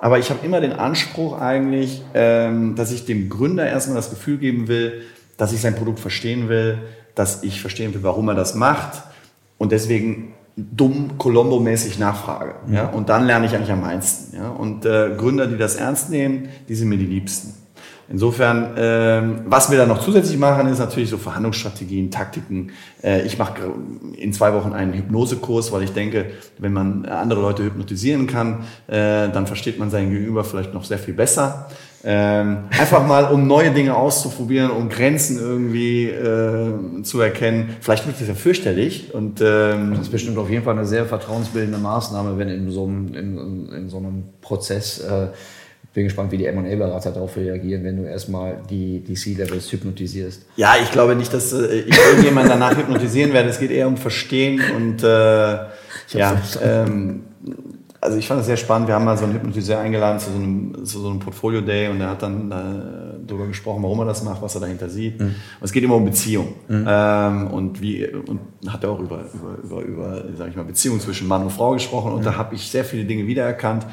Aber 0.00 0.18
ich 0.18 0.30
habe 0.30 0.44
immer 0.44 0.60
den 0.60 0.72
Anspruch 0.72 1.38
eigentlich, 1.40 2.02
ähm, 2.14 2.74
dass 2.74 2.90
ich 2.90 3.04
dem 3.04 3.28
Gründer 3.28 3.66
erstmal 3.66 3.96
das 3.96 4.10
Gefühl 4.10 4.38
geben 4.38 4.66
will, 4.68 5.02
dass 5.36 5.52
ich 5.52 5.60
sein 5.60 5.74
Produkt 5.74 6.00
verstehen 6.00 6.48
will, 6.48 6.78
dass 7.14 7.42
ich 7.42 7.60
verstehen 7.60 7.94
will, 7.94 8.02
warum 8.02 8.28
er 8.28 8.34
das 8.34 8.54
macht. 8.54 9.02
Und 9.58 9.72
deswegen 9.72 10.32
dumm 10.56 11.18
Colombo-mäßig 11.18 11.98
nachfrage. 11.98 12.54
Ja? 12.70 12.88
Und 12.88 13.08
dann 13.08 13.26
lerne 13.26 13.46
ich 13.46 13.54
eigentlich 13.54 13.70
am 13.70 13.82
meisten. 13.82 14.36
Ja? 14.36 14.48
Und 14.48 14.84
äh, 14.84 15.14
Gründer, 15.16 15.46
die 15.46 15.56
das 15.56 15.76
ernst 15.76 16.10
nehmen, 16.10 16.48
die 16.68 16.74
sind 16.74 16.88
mir 16.88 16.98
die 16.98 17.06
Liebsten. 17.06 17.54
Insofern, 18.10 18.74
ähm, 18.76 19.42
was 19.46 19.70
wir 19.70 19.78
da 19.78 19.86
noch 19.86 20.00
zusätzlich 20.00 20.36
machen, 20.36 20.66
ist 20.66 20.80
natürlich 20.80 21.10
so 21.10 21.16
Verhandlungsstrategien, 21.16 22.10
Taktiken. 22.10 22.72
Äh, 23.04 23.22
ich 23.22 23.38
mache 23.38 23.54
in 24.16 24.32
zwei 24.32 24.52
Wochen 24.52 24.72
einen 24.72 24.92
Hypnosekurs, 24.94 25.70
weil 25.70 25.84
ich 25.84 25.92
denke, 25.92 26.26
wenn 26.58 26.72
man 26.72 27.06
andere 27.06 27.40
Leute 27.40 27.62
hypnotisieren 27.62 28.26
kann, 28.26 28.64
äh, 28.88 29.28
dann 29.28 29.46
versteht 29.46 29.78
man 29.78 29.90
sein 29.90 30.10
Gegenüber 30.10 30.42
vielleicht 30.42 30.74
noch 30.74 30.82
sehr 30.82 30.98
viel 30.98 31.14
besser. 31.14 31.68
Ähm, 32.02 32.64
einfach 32.70 33.06
mal, 33.06 33.26
um 33.26 33.46
neue 33.46 33.70
Dinge 33.72 33.94
auszuprobieren, 33.94 34.70
um 34.70 34.88
Grenzen 34.88 35.38
irgendwie 35.38 36.06
äh, 36.06 37.02
zu 37.02 37.20
erkennen. 37.20 37.76
Vielleicht 37.80 38.06
wird 38.06 38.20
das 38.20 38.26
ja 38.26 38.34
fürchterlich. 38.34 39.14
Und, 39.14 39.40
ähm, 39.40 39.90
das 39.92 40.02
ist 40.02 40.10
bestimmt 40.10 40.38
auf 40.38 40.48
jeden 40.48 40.64
Fall 40.64 40.76
eine 40.76 40.86
sehr 40.86 41.04
vertrauensbildende 41.04 41.78
Maßnahme, 41.78 42.38
wenn 42.38 42.48
in 42.48 42.70
so 42.70 42.84
einem, 42.84 43.14
in, 43.14 43.68
in, 43.68 43.88
so 43.90 43.98
einem 43.98 44.24
Prozess 44.40 44.98
äh, 45.00 45.28
bin 45.92 46.04
gespannt, 46.04 46.30
wie 46.30 46.36
die 46.36 46.46
M&A-Berater 46.46 47.10
darauf 47.10 47.36
reagieren, 47.36 47.82
wenn 47.82 47.96
du 47.96 48.04
erstmal 48.04 48.58
die, 48.68 49.00
die 49.00 49.14
C-Levels 49.14 49.72
hypnotisierst. 49.72 50.46
Ja, 50.56 50.74
ich 50.80 50.90
glaube 50.92 51.16
nicht, 51.16 51.32
dass 51.34 51.52
äh, 51.52 51.80
ich 51.80 51.98
irgendjemand 51.98 52.48
danach 52.48 52.76
hypnotisieren 52.76 53.32
werde. 53.32 53.48
Es 53.48 53.58
geht 53.58 53.70
eher 53.70 53.88
um 53.88 53.96
Verstehen 53.96 54.60
und 54.76 55.02
äh, 55.02 55.06
ja, 55.06 56.40
ähm, 56.62 57.24
also 58.00 58.16
ich 58.16 58.26
fand 58.26 58.40
das 58.40 58.46
sehr 58.46 58.56
spannend. 58.56 58.88
Wir 58.88 58.94
haben 58.94 59.04
mal 59.04 59.18
so 59.18 59.24
einen 59.24 59.34
Hypnotiseur 59.34 59.78
eingeladen 59.78 60.18
zu 60.18 60.30
so 60.30 60.36
einem, 60.36 60.84
zu 60.84 61.00
so 61.00 61.10
einem 61.10 61.18
Portfolio 61.18 61.60
Day 61.60 61.88
und 61.88 62.00
er 62.00 62.10
hat 62.10 62.22
dann 62.22 62.50
äh, 62.50 63.26
darüber 63.26 63.46
gesprochen, 63.46 63.82
warum 63.82 63.98
er 64.00 64.06
das 64.06 64.22
macht, 64.22 64.40
was 64.40 64.54
er 64.54 64.62
dahinter 64.62 64.88
sieht. 64.88 65.20
Mhm. 65.20 65.26
Und 65.26 65.34
es 65.60 65.70
geht 65.70 65.82
immer 65.82 65.96
um 65.96 66.04
Beziehung. 66.06 66.54
Mhm. 66.68 66.86
Ähm, 66.88 67.46
und 67.48 67.82
wie 67.82 68.06
und 68.06 68.40
hat 68.68 68.84
er 68.84 68.90
auch 68.90 69.00
über, 69.00 69.24
über, 69.34 69.58
über, 69.62 69.82
über 69.82 70.24
sag 70.36 70.48
ich 70.48 70.56
mal, 70.56 70.64
Beziehung 70.64 70.98
zwischen 70.98 71.28
Mann 71.28 71.42
und 71.42 71.50
Frau 71.50 71.72
gesprochen. 71.72 72.12
Und 72.12 72.20
mhm. 72.20 72.24
da 72.24 72.36
habe 72.36 72.54
ich 72.54 72.70
sehr 72.70 72.84
viele 72.84 73.04
Dinge 73.04 73.26
wiedererkannt. 73.26 73.86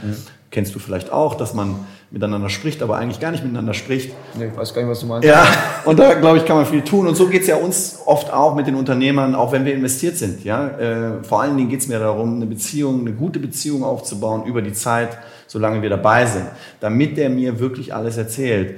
Kennst 0.49 0.73
du 0.75 0.79
vielleicht 0.79 1.11
auch, 1.11 1.35
dass 1.35 1.53
man 1.53 1.75
miteinander 2.09 2.49
spricht, 2.49 2.81
aber 2.81 2.97
eigentlich 2.97 3.19
gar 3.19 3.31
nicht 3.31 3.43
miteinander 3.43 3.73
spricht. 3.73 4.13
Nee, 4.37 4.45
ich 4.45 4.57
weiß 4.57 4.73
gar 4.73 4.81
nicht, 4.81 4.91
was 4.91 5.01
du 5.01 5.07
meinst. 5.07 5.27
Ja, 5.27 5.45
und 5.83 5.99
da, 5.99 6.13
glaube 6.13 6.37
ich, 6.37 6.45
kann 6.45 6.55
man 6.55 6.65
viel 6.65 6.81
tun. 6.81 7.05
Und 7.05 7.15
so 7.15 7.27
geht 7.27 7.41
es 7.41 7.47
ja 7.47 7.57
uns 7.57 7.99
oft 8.05 8.31
auch 8.31 8.55
mit 8.55 8.65
den 8.65 8.75
Unternehmern, 8.75 9.35
auch 9.35 9.51
wenn 9.51 9.65
wir 9.65 9.73
investiert 9.73 10.15
sind. 10.15 10.45
Ja? 10.45 10.67
Äh, 10.69 11.23
vor 11.23 11.41
allen 11.41 11.57
Dingen 11.57 11.69
geht 11.69 11.81
es 11.81 11.87
mir 11.89 11.99
darum, 11.99 12.35
eine 12.35 12.45
Beziehung, 12.45 13.01
eine 13.01 13.11
gute 13.11 13.39
Beziehung 13.39 13.83
aufzubauen 13.83 14.45
über 14.45 14.61
die 14.61 14.71
Zeit, 14.71 15.17
solange 15.47 15.81
wir 15.81 15.89
dabei 15.89 16.25
sind, 16.25 16.45
damit 16.79 17.17
der 17.17 17.29
mir 17.29 17.59
wirklich 17.59 17.93
alles 17.93 18.15
erzählt. 18.15 18.75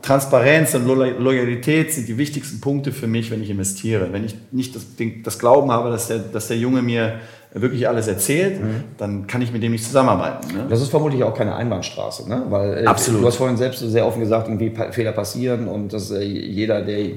Transparenz 0.00 0.74
und 0.74 0.86
Loyalität 0.86 1.92
sind 1.92 2.08
die 2.08 2.18
wichtigsten 2.18 2.60
Punkte 2.60 2.92
für 2.92 3.06
mich, 3.06 3.30
wenn 3.30 3.42
ich 3.42 3.48
investiere. 3.48 4.12
Wenn 4.12 4.24
ich 4.24 4.36
nicht 4.52 4.76
das, 4.76 4.84
das 5.22 5.38
Glauben 5.38 5.70
habe, 5.70 5.90
dass 5.90 6.08
der, 6.08 6.18
dass 6.18 6.48
der 6.48 6.58
Junge 6.58 6.82
mir 6.82 7.20
wirklich 7.54 7.86
alles 7.86 8.08
erzählt, 8.08 8.60
mhm. 8.60 8.84
dann 8.98 9.26
kann 9.28 9.40
ich 9.40 9.52
mit 9.52 9.62
dem 9.62 9.72
nicht 9.72 9.84
zusammenarbeiten. 9.84 10.56
Ne? 10.56 10.66
Das 10.68 10.82
ist 10.82 10.88
vermutlich 10.88 11.22
auch 11.22 11.34
keine 11.34 11.54
Einbahnstraße, 11.54 12.28
ne? 12.28 12.42
weil 12.48 12.84
äh, 12.84 12.86
Absolut. 12.86 13.22
du 13.22 13.26
hast 13.26 13.36
vorhin 13.36 13.56
selbst 13.56 13.78
sehr 13.78 14.04
offen 14.06 14.20
gesagt, 14.20 14.48
irgendwie 14.48 14.72
Fehler 14.90 15.12
passieren 15.12 15.68
und 15.68 15.92
dass 15.92 16.10
äh, 16.10 16.22
jeder, 16.22 16.82
der 16.82 17.10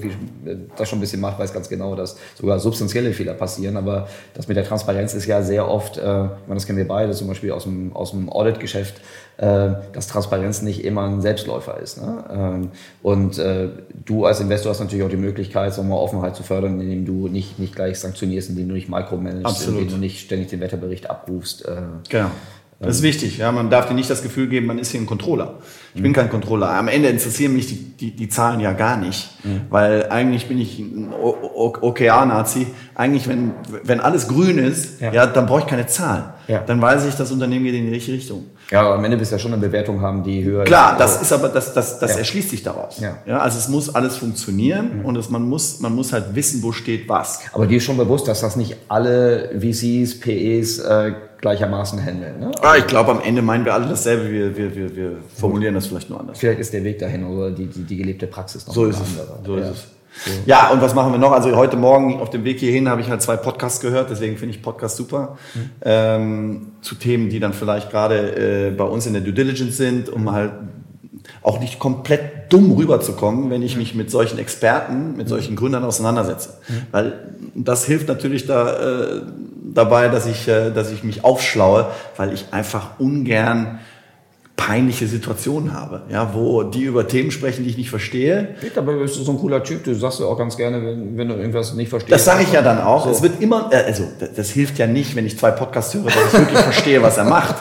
das 0.77 0.87
schon 0.87 0.99
ein 0.99 1.01
bisschen 1.01 1.21
macht, 1.21 1.39
weiß 1.39 1.53
ganz 1.53 1.69
genau, 1.69 1.95
dass 1.95 2.17
sogar 2.35 2.59
substanzielle 2.59 3.13
Fehler 3.13 3.33
passieren, 3.33 3.77
aber 3.77 4.07
das 4.35 4.47
mit 4.47 4.57
der 4.57 4.63
Transparenz 4.63 5.15
ist 5.15 5.25
ja 5.25 5.41
sehr 5.41 5.67
oft, 5.67 5.97
äh, 5.97 6.01
das 6.47 6.67
kennen 6.67 6.77
wir 6.77 6.87
beide, 6.87 7.13
zum 7.13 7.27
Beispiel 7.27 7.51
aus 7.51 7.63
dem, 7.63 7.95
aus 7.95 8.11
dem 8.11 8.29
Audit-Geschäft, 8.29 8.95
äh, 8.97 9.01
dass 9.37 10.07
Transparenz 10.07 10.63
nicht 10.63 10.83
immer 10.83 11.07
ein 11.07 11.21
Selbstläufer 11.21 11.79
ist. 11.79 12.01
Ne? 12.01 12.23
Ähm, 12.31 12.69
und 13.03 13.37
äh, 13.37 13.69
du 14.05 14.25
als 14.25 14.39
Investor 14.39 14.71
hast 14.71 14.79
natürlich 14.79 15.05
auch 15.05 15.09
die 15.09 15.15
Möglichkeit, 15.15 15.73
so 15.75 15.83
mal 15.83 15.95
Offenheit 15.95 16.35
zu 16.35 16.41
fördern, 16.41 16.81
indem 16.81 17.05
du 17.05 17.27
nicht, 17.27 17.59
nicht 17.59 17.75
gleich 17.75 17.99
sanktionierst, 17.99 18.49
indem 18.49 18.69
du 18.69 18.73
nicht 18.73 18.89
micromanagst, 18.89 19.67
indem 19.67 19.89
du 19.89 19.97
nicht 19.97 20.21
ständig 20.21 20.49
den 20.49 20.59
Wetterbericht 20.59 21.09
abrufst. 21.09 21.65
Äh, 21.65 21.81
genau. 22.09 22.31
Das 22.79 22.97
ist 22.97 23.01
wichtig. 23.01 23.39
Ja, 23.39 23.51
man 23.51 23.71
darf 23.71 23.87
dir 23.87 23.95
nicht 23.95 24.09
das 24.09 24.21
Gefühl 24.21 24.47
geben, 24.47 24.67
man 24.67 24.77
ist 24.77 24.91
hier 24.91 25.01
ein 25.01 25.07
Controller. 25.07 25.55
Ich 25.95 26.01
bin 26.03 26.13
kein 26.13 26.29
Controller. 26.29 26.69
Am 26.69 26.87
Ende 26.87 27.09
interessieren 27.09 27.53
mich 27.53 27.65
die, 27.67 27.75
die, 27.75 28.15
die 28.15 28.29
Zahlen 28.29 28.59
ja 28.59 28.73
gar 28.73 28.97
nicht, 28.97 29.29
mhm. 29.43 29.61
weil 29.71 30.09
eigentlich 30.09 30.47
bin 30.47 30.59
ich 30.59 30.77
ein 30.77 31.11
OKR-Nazi. 31.11 32.67
Eigentlich, 32.93 33.27
wenn, 33.27 33.53
wenn 33.83 33.99
alles 33.99 34.27
grün 34.27 34.59
ist, 34.59 35.01
ja. 35.01 35.11
ja 35.11 35.25
dann 35.25 35.47
brauche 35.47 35.61
ich 35.61 35.65
keine 35.65 35.87
Zahlen. 35.87 36.25
Ja. 36.47 36.59
Dann 36.59 36.79
weiß 36.79 37.05
ich, 37.05 37.15
das 37.15 37.31
Unternehmen 37.31 37.65
geht 37.65 37.73
in 37.73 37.85
die 37.85 37.93
richtige 37.93 38.17
Richtung. 38.17 38.45
Ja, 38.69 38.81
aber 38.81 38.95
am 38.95 39.05
Ende 39.05 39.19
wirst 39.19 39.31
du 39.31 39.35
ja 39.35 39.39
schon 39.39 39.53
eine 39.53 39.61
Bewertung 39.61 40.01
haben, 40.01 40.23
die 40.23 40.43
höher 40.43 40.65
Klar, 40.65 40.91
ist. 40.91 40.95
Klar, 40.95 41.07
das 41.07 41.21
ist 41.21 41.31
aber, 41.31 41.49
das, 41.49 41.73
das, 41.73 41.99
das 41.99 42.11
ja. 42.11 42.17
erschließt 42.17 42.49
sich 42.49 42.63
daraus. 42.63 42.99
Ja. 42.99 43.17
ja. 43.25 43.39
Also 43.39 43.57
es 43.57 43.69
muss 43.69 43.93
alles 43.93 44.17
funktionieren 44.17 44.99
mhm. 44.99 45.05
und 45.05 45.15
es, 45.15 45.29
man, 45.29 45.47
muss, 45.47 45.79
man 45.79 45.95
muss 45.95 46.11
halt 46.11 46.35
wissen, 46.35 46.61
wo 46.63 46.71
steht 46.71 47.07
was. 47.07 47.39
Aber 47.53 47.65
dir 47.65 47.77
ist 47.77 47.83
schon 47.83 47.97
bewusst, 47.97 48.27
dass 48.27 48.41
das 48.41 48.55
nicht 48.55 48.75
alle 48.89 49.51
VCs, 49.59 50.19
PEs 50.19 50.79
äh, 50.79 51.13
gleichermaßen 51.39 52.03
handeln. 52.03 52.39
Ne? 52.39 52.51
Ah, 52.61 52.75
ich 52.77 52.87
glaube, 52.87 53.11
am 53.11 53.21
Ende 53.21 53.41
meinen 53.41 53.63
wir 53.63 53.73
alle 53.73 53.87
dasselbe. 53.87 54.29
Wir, 54.31 54.57
wir, 54.57 54.75
wir, 54.75 54.95
wir 54.95 55.11
formulieren 55.35 55.75
das 55.75 55.87
vielleicht 55.87 56.09
nur 56.09 56.19
anders. 56.19 56.37
Vielleicht 56.39 56.59
ist 56.59 56.73
der 56.73 56.83
Weg 56.83 56.99
dahin 56.99 57.23
oder 57.23 57.51
die, 57.51 57.67
die, 57.67 57.83
die 57.83 57.97
gelebte 57.97 58.27
Praxis 58.27 58.67
noch 58.67 58.73
so 58.73 58.85
ist 58.85 58.99
es. 58.99 59.45
So 59.45 59.55
ist 59.55 59.67
es. 59.67 59.87
So. 60.25 60.31
Ja, 60.45 60.69
und 60.69 60.81
was 60.81 60.93
machen 60.95 61.11
wir 61.11 61.19
noch? 61.19 61.31
Also 61.31 61.55
heute 61.55 61.77
Morgen 61.77 62.19
auf 62.19 62.29
dem 62.29 62.43
Weg 62.43 62.59
hierhin 62.59 62.89
habe 62.89 63.01
ich 63.01 63.09
halt 63.09 63.21
zwei 63.21 63.37
Podcasts 63.37 63.79
gehört, 63.79 64.09
deswegen 64.09 64.37
finde 64.37 64.55
ich 64.55 64.61
Podcast 64.61 64.97
super. 64.97 65.37
Mhm. 65.53 65.69
Ähm, 65.81 66.71
zu 66.81 66.95
Themen, 66.95 67.29
die 67.29 67.39
dann 67.39 67.53
vielleicht 67.53 67.91
gerade 67.91 68.67
äh, 68.67 68.71
bei 68.71 68.83
uns 68.83 69.05
in 69.05 69.13
der 69.13 69.21
Due 69.21 69.33
Diligence 69.33 69.77
sind, 69.77 70.09
um 70.09 70.31
halt 70.31 70.51
auch 71.41 71.59
nicht 71.59 71.79
komplett 71.79 72.51
dumm 72.51 72.71
rüberzukommen, 72.71 73.49
wenn 73.49 73.61
ich 73.61 73.77
mich 73.77 73.95
mit 73.95 74.09
solchen 74.11 74.39
Experten, 74.39 75.15
mit 75.17 75.29
solchen 75.29 75.55
Gründern 75.55 75.83
auseinandersetze. 75.83 76.57
Mhm. 76.67 76.73
Weil 76.91 77.13
das 77.55 77.85
hilft 77.85 78.07
natürlich 78.07 78.45
da, 78.45 78.73
äh, 78.73 79.21
dabei, 79.73 80.09
dass 80.09 80.25
ich, 80.25 80.47
äh, 80.47 80.71
dass 80.71 80.91
ich 80.91 81.03
mich 81.03 81.23
aufschlaue, 81.23 81.87
weil 82.15 82.33
ich 82.33 82.45
einfach 82.51 82.99
ungern 82.99 83.79
peinliche 84.57 85.05
Situationen 85.05 85.73
habe, 85.73 86.01
ja, 86.09 86.33
wo 86.33 86.63
die 86.63 86.81
über 86.81 87.07
Themen 87.07 87.29
sprechen, 87.29 87.63
die 87.63 87.69
ich 87.69 87.77
nicht 87.77 87.91
verstehe. 87.91 88.55
Aber 88.75 88.93
bist 88.93 89.15
du 89.15 89.23
so 89.23 89.31
ein 89.31 89.37
cooler 89.37 89.63
Typ, 89.63 89.83
du 89.83 89.93
sagst 89.93 90.19
ja 90.19 90.25
auch 90.25 90.37
ganz 90.37 90.57
gerne, 90.57 90.83
wenn, 90.83 91.15
wenn 91.15 91.29
du 91.29 91.35
irgendwas 91.35 91.75
nicht 91.75 91.89
verstehst. 91.89 92.13
Das 92.13 92.25
sage 92.25 92.41
ich 92.41 92.51
ja 92.51 92.63
dann 92.63 92.81
auch. 92.81 93.05
So. 93.05 93.11
Es 93.11 93.21
wird 93.21 93.39
immer, 93.39 93.69
äh, 93.71 93.83
also 93.85 94.03
das 94.35 94.49
hilft 94.49 94.79
ja 94.79 94.87
nicht, 94.87 95.15
wenn 95.15 95.27
ich 95.27 95.37
zwei 95.37 95.51
Podcasts 95.51 95.93
höre, 95.93 96.05
dass 96.05 96.15
ich 96.15 96.39
wirklich 96.39 96.59
verstehe, 96.59 97.01
was 97.03 97.17
er 97.17 97.25
macht. 97.25 97.55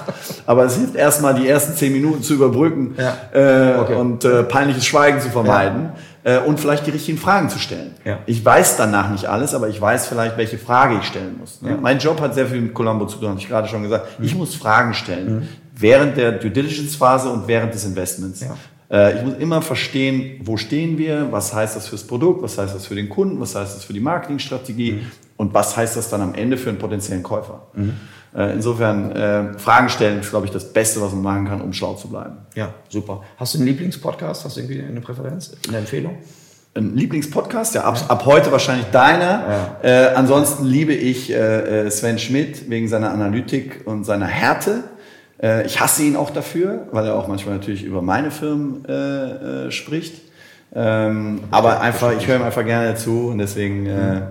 Aber 0.47 0.65
es 0.65 0.77
hilft 0.77 0.97
erstmal, 0.97 1.35
die 1.35 1.47
ersten 1.47 1.77
zehn 1.77 1.93
Minuten 1.93 2.23
zu 2.23 2.35
überbrücken 2.35 2.97
ja. 2.97 3.15
äh, 3.33 3.79
okay. 3.79 3.95
und 3.95 4.25
äh, 4.25 4.43
peinliches 4.43 4.87
Schweigen 4.87 5.21
zu 5.21 5.29
vermeiden. 5.29 5.91
Ja. 6.25 6.39
Äh, 6.39 6.39
und 6.41 6.59
vielleicht 6.59 6.87
die 6.87 6.93
richtigen 6.93 7.19
Fragen 7.19 7.51
zu 7.51 7.59
stellen. 7.59 7.95
Ja. 8.07 8.21
Ich 8.25 8.43
weiß 8.43 8.79
danach 8.79 9.11
nicht 9.11 9.27
alles, 9.27 9.55
aber 9.55 9.69
ich 9.69 9.79
weiß 9.79 10.07
vielleicht, 10.09 10.39
welche 10.39 10.57
Frage 10.57 10.97
ich 11.01 11.07
stellen 11.07 11.37
muss. 11.39 11.61
Ne? 11.61 11.77
Mein 11.81 11.99
Job 11.99 12.21
hat 12.23 12.35
sehr 12.35 12.47
viel 12.47 12.63
mit 12.63 12.75
Columbo 12.75 13.07
zu 13.07 13.19
tun, 13.19 13.29
habe 13.29 13.39
ich 13.39 13.49
gerade 13.49 13.69
schon 13.69 13.83
gesagt. 13.83 14.19
Mhm. 14.19 14.25
Ich 14.25 14.35
muss 14.35 14.55
Fragen 14.55 14.95
stellen. 14.95 15.35
Mhm 15.35 15.49
während 15.79 16.17
der 16.17 16.33
Due 16.33 16.51
Diligence 16.51 16.97
Phase 16.97 17.29
und 17.29 17.47
während 17.47 17.75
des 17.75 17.85
Investments. 17.85 18.41
Ja. 18.41 18.57
Äh, 18.91 19.19
ich 19.19 19.25
muss 19.25 19.35
immer 19.39 19.63
verstehen, 19.63 20.41
wo 20.45 20.57
stehen 20.57 20.99
wir, 20.99 21.29
was 21.31 21.53
heißt 21.53 21.77
das 21.77 21.89
fürs 21.89 22.05
Produkt, 22.05 22.43
was 22.43 22.59
heißt 22.59 22.75
das 22.75 22.87
für 22.87 22.95
den 22.95 23.09
Kunden, 23.09 23.41
was 23.41 23.55
heißt 23.55 23.77
das 23.77 23.85
für 23.85 23.93
die 23.93 24.01
Marketingstrategie 24.01 24.93
mhm. 24.93 25.01
und 25.37 25.55
was 25.55 25.77
heißt 25.77 25.97
das 25.97 26.09
dann 26.09 26.21
am 26.21 26.35
Ende 26.35 26.57
für 26.57 26.71
einen 26.71 26.79
potenziellen 26.79 27.23
Käufer. 27.23 27.67
Mhm. 27.75 27.95
Äh, 28.35 28.53
insofern, 28.53 29.13
äh, 29.13 29.59
Fragen 29.59 29.89
stellen 29.89 30.21
ist, 30.21 30.31
glaube 30.31 30.47
ich, 30.47 30.53
das 30.53 30.73
Beste, 30.73 31.01
was 31.01 31.13
man 31.13 31.23
machen 31.23 31.49
kann, 31.49 31.61
um 31.61 31.73
schlau 31.73 31.95
zu 31.95 32.09
bleiben. 32.09 32.37
Ja, 32.55 32.75
super. 32.89 33.23
Hast 33.39 33.55
du 33.55 33.59
einen 33.59 33.67
Lieblingspodcast? 33.67 34.45
Hast 34.45 34.57
du 34.57 34.61
irgendwie 34.61 34.83
eine 34.83 35.01
Präferenz, 35.01 35.53
eine 35.69 35.79
Empfehlung? 35.79 36.19
Ein 36.75 36.95
Lieblingspodcast, 36.95 37.75
ja, 37.75 37.85
ab, 37.85 37.99
ab 38.09 38.27
heute 38.27 38.53
wahrscheinlich 38.53 38.87
deiner. 38.89 39.79
Ja. 39.83 40.11
Äh, 40.11 40.15
ansonsten 40.15 40.67
liebe 40.67 40.93
ich 40.93 41.33
äh, 41.33 41.91
Sven 41.91 42.19
Schmidt 42.19 42.69
wegen 42.69 42.87
seiner 42.89 43.11
Analytik 43.11 43.87
und 43.87 44.05
seiner 44.05 44.27
Härte. 44.27 44.85
Äh, 45.43 45.67
ich 45.67 45.81
hasse 45.81 46.03
ihn 46.03 46.17
auch 46.17 46.31
dafür, 46.31 46.87
weil 46.93 47.07
er 47.07 47.15
auch 47.15 47.29
manchmal 47.29 47.57
natürlich 47.57 47.85
über 47.85 48.03
meine 48.03 48.31
Firmen 48.31 48.85
äh, 48.87 49.67
äh, 49.67 49.71
spricht. 49.71 50.23
Ähm, 50.75 51.41
aber 51.51 51.81
einfach, 51.81 52.13
ich 52.17 52.27
höre 52.27 52.37
ihm 52.37 52.43
einfach 52.43 52.65
gerne 52.65 52.95
zu 52.97 53.29
und 53.29 53.39
deswegen, 53.39 53.87
äh, 53.87 54.23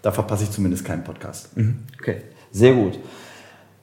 da 0.00 0.12
verpasse 0.12 0.44
ich 0.44 0.50
zumindest 0.50 0.84
keinen 0.84 1.04
Podcast. 1.04 1.56
Mhm. 1.56 1.80
Okay, 2.00 2.22
sehr 2.50 2.74
gut. 2.74 2.98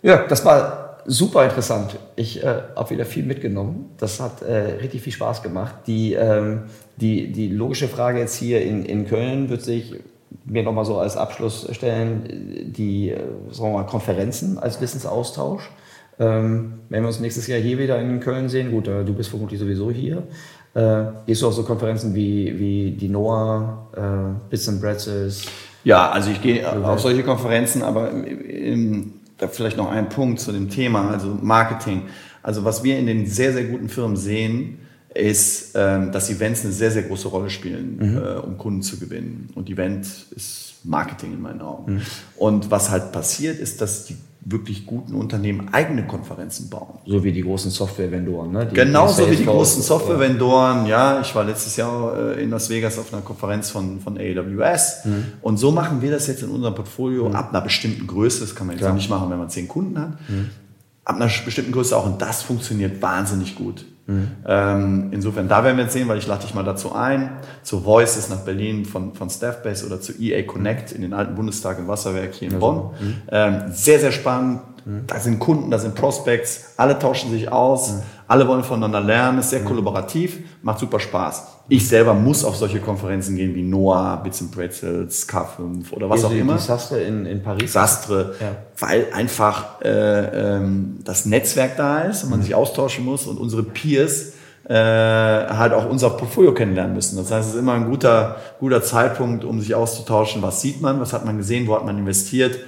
Ja, 0.02 0.26
das 0.28 0.46
war 0.46 0.90
super 1.06 1.44
interessant. 1.44 1.98
Ich 2.16 2.44
äh, 2.44 2.62
habe 2.76 2.90
wieder 2.92 3.06
viel 3.06 3.24
mitgenommen. 3.26 3.92
Das 3.98 4.20
hat 4.20 4.42
äh, 4.42 4.78
richtig 4.82 5.02
viel 5.02 5.14
Spaß 5.14 5.44
gemacht. 5.44 5.76
Die, 5.88 6.14
ähm, 6.14 6.64
die, 6.98 7.32
die 7.32 7.50
logische 7.50 7.88
Frage 7.88 8.20
jetzt 8.20 8.36
hier 8.36 8.62
in, 8.62 8.86
in 8.86 9.08
Köln 9.08 9.50
wird 9.50 9.62
sich 9.62 9.96
mir 10.46 10.64
nochmal 10.64 10.86
so 10.86 11.00
als 11.00 11.18
Abschluss 11.18 11.68
stellen, 11.72 12.72
die 12.72 13.14
sagen 13.52 13.72
wir 13.72 13.80
mal, 13.80 13.86
Konferenzen 13.86 14.60
als 14.60 14.80
Wissensaustausch. 14.80 15.70
Ähm, 16.20 16.74
wenn 16.90 17.04
wir 17.04 17.08
uns 17.08 17.20
nächstes 17.20 17.48
Jahr 17.48 17.60
hier 17.60 17.78
wieder 17.78 18.00
in 18.00 18.20
Köln 18.20 18.50
sehen, 18.50 18.72
gut, 18.72 18.88
äh, 18.88 19.06
du 19.06 19.14
bist 19.14 19.30
vermutlich 19.30 19.60
sowieso 19.60 19.90
hier. 19.90 20.24
Äh, 20.74 21.06
gehst 21.26 21.42
du 21.42 21.48
auf 21.48 21.54
so 21.54 21.64
Konferenzen 21.64 22.14
wie, 22.14 22.60
wie 22.60 22.92
die 22.92 23.10
NOAA, 23.10 23.88
äh, 23.96 24.50
Bits 24.50 24.68
and 24.68 24.82
Bretzels? 24.82 25.46
Ja, 25.84 26.12
also 26.12 26.30
ich 26.30 26.42
gehe 26.42 26.68
auf 26.86 27.00
solche 27.00 27.24
Konferenzen, 27.24 27.82
aber 27.84 28.12
in, 28.12 29.14
da 29.38 29.48
vielleicht 29.48 29.78
noch 29.78 29.90
ein 29.90 30.10
Punkt 30.10 30.40
zu 30.42 30.52
dem 30.52 30.70
Thema, 30.70 31.12
also 31.12 31.38
Marketing. 31.42 32.04
Also 32.44 32.66
was 32.66 32.84
wir 32.84 32.98
in 32.98 33.08
den 33.08 33.26
sehr, 33.26 33.54
sehr 33.54 33.64
guten 33.64 33.88
Firmen 33.88 34.18
sehen, 34.18 34.80
ist, 35.14 35.74
ähm, 35.76 36.12
dass 36.12 36.30
Events 36.30 36.64
eine 36.64 36.74
sehr, 36.74 36.92
sehr 36.92 37.04
große 37.04 37.30
Rolle 37.30 37.50
spielen, 37.50 37.98
mhm. 38.00 38.18
äh, 38.18 38.40
um 38.40 38.58
Kunden 38.58 38.82
zu 38.82 39.00
gewinnen. 39.00 39.50
Und 39.56 39.70
Event 39.70 40.06
ist 40.36 40.69
Marketing 40.84 41.34
in 41.34 41.42
meinen 41.42 41.62
Augen. 41.62 41.96
Mhm. 41.96 42.02
Und 42.38 42.72
was 42.72 42.90
halt 42.90 43.12
passiert, 43.12 43.60
ist, 43.60 43.82
dass 43.82 44.06
die 44.06 44.18
wirklich 44.42 44.86
guten 44.86 45.16
Unternehmen 45.16 45.70
eigene 45.74 46.08
Konferenzen 46.08 46.70
bauen. 46.70 47.00
So 47.06 47.24
wie 47.24 47.32
die 47.32 47.42
großen 47.42 47.72
Software-Vendoren, 47.72 48.52
ne? 48.52 48.66
Die 48.68 48.76
Genauso 48.76 49.30
wie 49.30 49.36
die 49.36 49.46
großen 49.46 49.82
Software-Vendoren. 49.82 50.86
Ja, 50.86 51.20
ich 51.22 51.36
war 51.36 51.44
letztes 51.44 51.76
Jahr 51.76 52.18
äh, 52.18 52.44
in 52.44 52.50
Las 52.50 52.70
Vegas 52.70 52.98
auf 52.98 53.14
einer 53.14 53.22
Konferenz 53.22 53.70
von, 53.70 54.00
von 54.00 54.18
AWS. 54.18 55.06
Mhm. 55.06 55.26
Und 55.42 55.58
so 55.58 55.72
machen 55.72 56.02
wir 56.02 56.12
das 56.12 56.28
jetzt 56.28 56.42
in 56.42 56.50
unserem 56.50 56.74
Portfolio 56.74 57.28
mhm. 57.28 57.36
ab 57.36 57.50
einer 57.50 57.62
bestimmten 57.62 58.08
Größe. 58.08 58.40
Das 58.40 58.56
kann 58.56 58.68
man 58.68 58.76
jetzt 58.76 58.84
Klar. 58.84 58.94
nicht 58.94 59.10
machen, 59.10 59.30
wenn 59.30 59.40
man 59.40 59.50
zehn 59.50 59.68
Kunden 59.68 60.00
hat. 60.00 60.30
Mhm. 60.30 60.50
Ab 61.04 61.16
einer 61.16 61.30
bestimmten 61.46 61.72
Größe 61.72 61.96
auch. 61.98 62.06
Und 62.06 62.22
das 62.22 62.42
funktioniert 62.42 63.02
wahnsinnig 63.02 63.56
gut. 63.56 63.86
Mhm. 64.10 64.28
Ähm, 64.48 65.10
insofern, 65.12 65.48
da 65.48 65.64
werden 65.64 65.78
wir 65.78 65.84
jetzt 65.84 65.94
sehen, 65.94 66.08
weil 66.08 66.18
ich 66.18 66.26
lade 66.26 66.42
dich 66.42 66.56
mal 66.56 66.64
dazu 66.64 66.94
ein, 66.94 67.30
zu 67.62 67.86
Voices 67.86 68.28
nach 68.30 68.40
Berlin 68.40 68.86
von, 68.86 69.14
von 69.14 69.30
Staffbase 69.30 69.86
oder 69.86 70.02
zu 70.02 70.14
EA 70.20 70.42
Connect 70.44 70.92
in 70.92 71.04
den 71.04 71.14
alten 71.14 71.36
Bundestag 71.36 71.78
im 71.78 71.88
Wasserwerk 71.88 72.34
hier 72.34 72.48
in 72.48 72.56
ja, 72.56 72.60
Bonn. 72.60 72.90
Mhm. 73.00 73.16
Ähm, 73.32 73.64
sehr, 73.70 74.00
sehr 74.00 74.12
spannend. 74.12 74.62
Mhm. 74.86 75.04
Da 75.06 75.20
sind 75.20 75.38
Kunden, 75.38 75.70
da 75.70 75.78
sind 75.78 75.94
Prospects, 75.94 76.74
alle 76.78 76.98
tauschen 76.98 77.30
sich 77.30 77.52
aus. 77.52 78.02
Alle 78.30 78.48
wollen 78.48 78.64
voneinander 78.64 79.02
lernen, 79.02 79.40
ist 79.40 79.50
sehr 79.50 79.62
mhm. 79.62 79.66
kollaborativ, 79.66 80.38
macht 80.62 80.80
super 80.80 81.00
Spaß. 81.00 81.48
Ich 81.68 81.88
selber 81.88 82.14
muss 82.14 82.46
auf 82.46 82.56
solche 82.56 82.80
Konferenzen 82.80 83.36
gehen 83.36 83.56
wie 83.56 83.64
Noah, 83.64 84.18
Bits 84.24 84.42
and 84.42 84.52
Pretzels, 84.52 85.28
K5 85.28 85.92
oder 85.92 86.12
was 86.12 86.22
die, 86.22 86.26
auch 86.28 86.32
immer. 86.32 86.60
Sastre 86.60 87.02
in, 87.02 87.26
in 87.26 87.42
Paris. 87.42 87.74
Sastre, 87.74 88.36
ja. 88.40 88.56
weil 88.78 89.08
einfach 89.14 89.82
äh, 89.82 90.58
ähm, 90.58 91.00
das 91.04 91.26
Netzwerk 91.26 91.76
da 91.76 92.02
ist 92.02 92.24
und 92.24 92.30
man 92.30 92.40
mhm. 92.40 92.44
sich 92.44 92.54
austauschen 92.54 93.04
muss 93.04 93.26
und 93.26 93.40
unsere 93.40 93.64
Peers 93.64 94.34
äh, 94.68 94.76
halt 94.76 95.74
auch 95.74 95.90
unser 95.90 96.12
Portfolio 96.12 96.54
kennenlernen 96.54 96.94
müssen. 96.94 97.18
Das 97.18 97.32
heißt, 97.32 97.50
es 97.50 97.56
ist 97.56 97.60
immer 97.60 97.74
ein 97.74 97.90
guter, 97.90 98.36
guter 98.60 98.84
Zeitpunkt, 98.84 99.44
um 99.44 99.60
sich 99.60 99.74
auszutauschen, 99.74 100.44
was 100.44 100.62
sieht 100.62 100.82
man, 100.82 101.00
was 101.00 101.14
hat 101.14 101.26
man 101.26 101.38
gesehen, 101.38 101.66
wo 101.66 101.76
hat 101.76 101.84
man 101.84 101.98
investiert, 101.98 102.60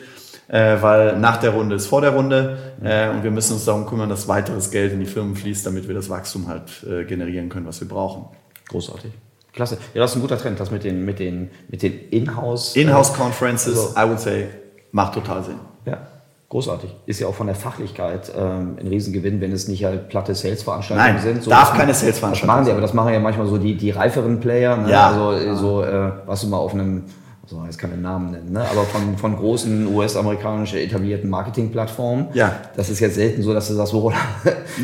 äh, 0.52 0.82
weil 0.82 1.18
nach 1.18 1.38
der 1.38 1.52
Runde 1.52 1.76
ist 1.78 1.88
vor 1.88 2.02
der 2.02 2.12
Runde 2.12 2.58
äh, 2.84 3.10
und 3.10 3.24
wir 3.24 3.32
müssen 3.32 3.54
uns 3.54 3.66
darum 3.66 3.86
kümmern, 3.86 4.10
dass 4.10 4.28
weiteres 4.28 4.70
Geld 4.70 4.92
in 4.92 5.00
die 5.00 5.06
Firmen 5.06 5.36
fließt, 5.36 5.66
damit 5.66 5.88
wir 5.88 5.96
das 5.96 6.10
Wachstum 6.10 6.48
halt 6.48 6.86
äh, 6.86 7.06
generieren 7.06 7.48
können, 7.48 7.66
was 7.66 7.80
wir 7.80 7.88
brauchen. 7.88 8.26
Großartig. 8.68 9.12
Klasse. 9.54 9.78
Ja, 9.94 10.02
das 10.02 10.12
ist 10.12 10.18
ein 10.18 10.22
guter 10.22 10.38
Trend, 10.38 10.60
das 10.60 10.70
mit 10.70 10.84
den, 10.84 11.06
mit 11.06 11.20
den, 11.20 11.52
mit 11.70 11.82
den 11.82 12.10
Inhouse. 12.10 12.76
Inhouse 12.76 13.14
Conferences, 13.14 13.96
also, 13.96 14.00
I 14.00 14.10
would 14.10 14.20
say, 14.20 14.48
macht 14.92 15.14
total 15.14 15.44
Sinn. 15.44 15.56
Ja, 15.86 16.00
großartig. 16.50 16.94
Ist 17.06 17.22
ja 17.22 17.28
auch 17.28 17.36
von 17.36 17.48
der 17.48 17.56
Fachlichkeit 17.56 18.32
ähm, 18.38 18.78
ein 18.80 18.88
Riesengewinn, 18.88 19.40
wenn 19.40 19.54
es 19.54 19.70
nicht 19.70 19.86
halt 19.86 20.10
platte 20.10 20.36
Sales-Veranstaltungen 20.36 21.22
sind. 21.22 21.44
So, 21.44 21.50
darf 21.50 21.74
keine 21.74 21.94
Sales-Veranstaltungen 21.94 22.32
sein. 22.34 22.36
Das 22.36 22.44
machen 22.44 22.66
die, 22.66 22.72
aber 22.72 22.82
das 22.82 22.94
machen 22.94 23.14
ja 23.14 23.20
manchmal 23.20 23.48
so 23.48 23.58
die, 23.58 23.76
die 23.76 23.92
reiferen 23.92 24.42
Player. 24.42 24.76
Ne? 24.78 24.92
Ja. 24.92 25.10
Also 25.10 25.56
so, 25.56 25.84
äh, 25.84 26.12
was 26.26 26.42
du 26.42 26.48
mal 26.48 26.58
auf 26.58 26.74
einem 26.74 27.06
so 27.48 27.64
jetzt 27.66 27.80
keine 27.80 27.98
Namen 27.98 28.32
nennen, 28.32 28.52
ne? 28.52 28.62
aber 28.62 28.84
von, 28.84 29.18
von 29.18 29.36
großen 29.36 29.88
US-amerikanischen 29.88 30.78
etablierten 30.78 31.30
Marketingplattformen. 31.30 32.28
Ja. 32.34 32.62
Das 32.76 32.90
ist 32.90 33.00
jetzt 33.00 33.16
selten 33.16 33.42
so, 33.42 33.54
dass 33.54 33.68
du 33.68 33.74
sagst, 33.74 33.94
oh, 33.94 34.12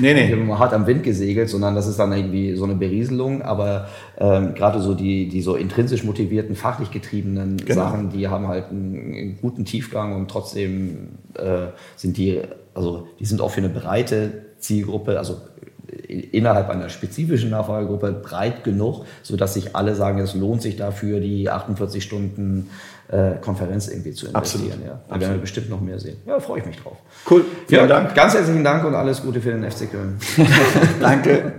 nee, 0.02 0.14
nee. 0.14 0.26
ich 0.34 0.34
habe 0.34 0.60
hart 0.60 0.74
am 0.74 0.88
Wind 0.88 1.04
gesegelt, 1.04 1.50
sondern 1.50 1.76
das 1.76 1.88
ist 1.88 2.00
dann 2.00 2.12
irgendwie 2.12 2.56
so 2.56 2.64
eine 2.64 2.74
Berieselung. 2.74 3.44
Aber 3.44 3.88
ähm, 4.18 4.56
gerade 4.56 4.82
so 4.82 4.96
die, 4.96 5.30
die 5.30 5.42
so 5.42 5.56
intrinsisch 5.56 6.04
motivierten, 6.04 6.56
fachlich 6.56 6.90
getriebenen 6.90 7.58
genau. 7.58 7.84
Sachen, 7.84 8.10
die 8.10 8.28
haben 8.28 8.48
halt 8.48 8.72
einen, 8.72 9.14
einen 9.14 9.38
guten 9.40 9.64
Tiefgang 9.64 10.16
und 10.16 10.30
trotzdem 10.30 11.10
äh, 11.36 11.68
sind 11.96 12.18
die, 12.18 12.42
also 12.74 13.08
die 13.20 13.26
sind 13.26 13.40
auch 13.40 13.52
für 13.52 13.62
eine 13.62 13.70
breite 13.70 14.48
Zielgruppe, 14.58 15.20
also 15.20 15.38
innerhalb 16.08 16.70
einer 16.70 16.90
spezifischen 16.90 17.50
Nachfragegruppe 17.50 18.12
breit 18.12 18.64
genug, 18.64 19.06
sodass 19.24 19.54
sich 19.54 19.76
alle 19.76 19.96
sagen, 19.96 20.20
es 20.20 20.34
lohnt 20.34 20.62
sich 20.62 20.76
dafür, 20.76 21.20
die 21.20 21.50
48 21.50 22.04
Stunden 22.04 22.70
äh, 23.10 23.36
Konferenz 23.42 23.88
irgendwie 23.88 24.12
zu 24.12 24.28
investieren. 24.28 24.72
Absolut. 24.72 24.86
Ja. 24.86 25.00
Da 25.10 25.20
werden 25.20 25.34
wir 25.34 25.42
bestimmt 25.42 25.70
noch 25.70 25.82
mehr 25.82 26.00
sehen. 26.00 26.18
Ja, 26.26 26.40
freue 26.40 26.60
ich 26.60 26.66
mich 26.66 26.78
drauf. 26.78 26.98
Cool. 27.30 27.46
Vielen 27.68 27.82
ja, 27.82 27.88
Dank. 27.88 28.16
Ganz 28.16 28.34
herzlichen 28.34 28.64
Dank 28.64 28.84
und 28.86 28.96
alles 28.96 29.22
Gute 29.22 29.42
für 29.42 29.52
den 29.52 29.70
FC 29.70 29.90
Köln. 29.92 30.18
Danke. 31.00 31.54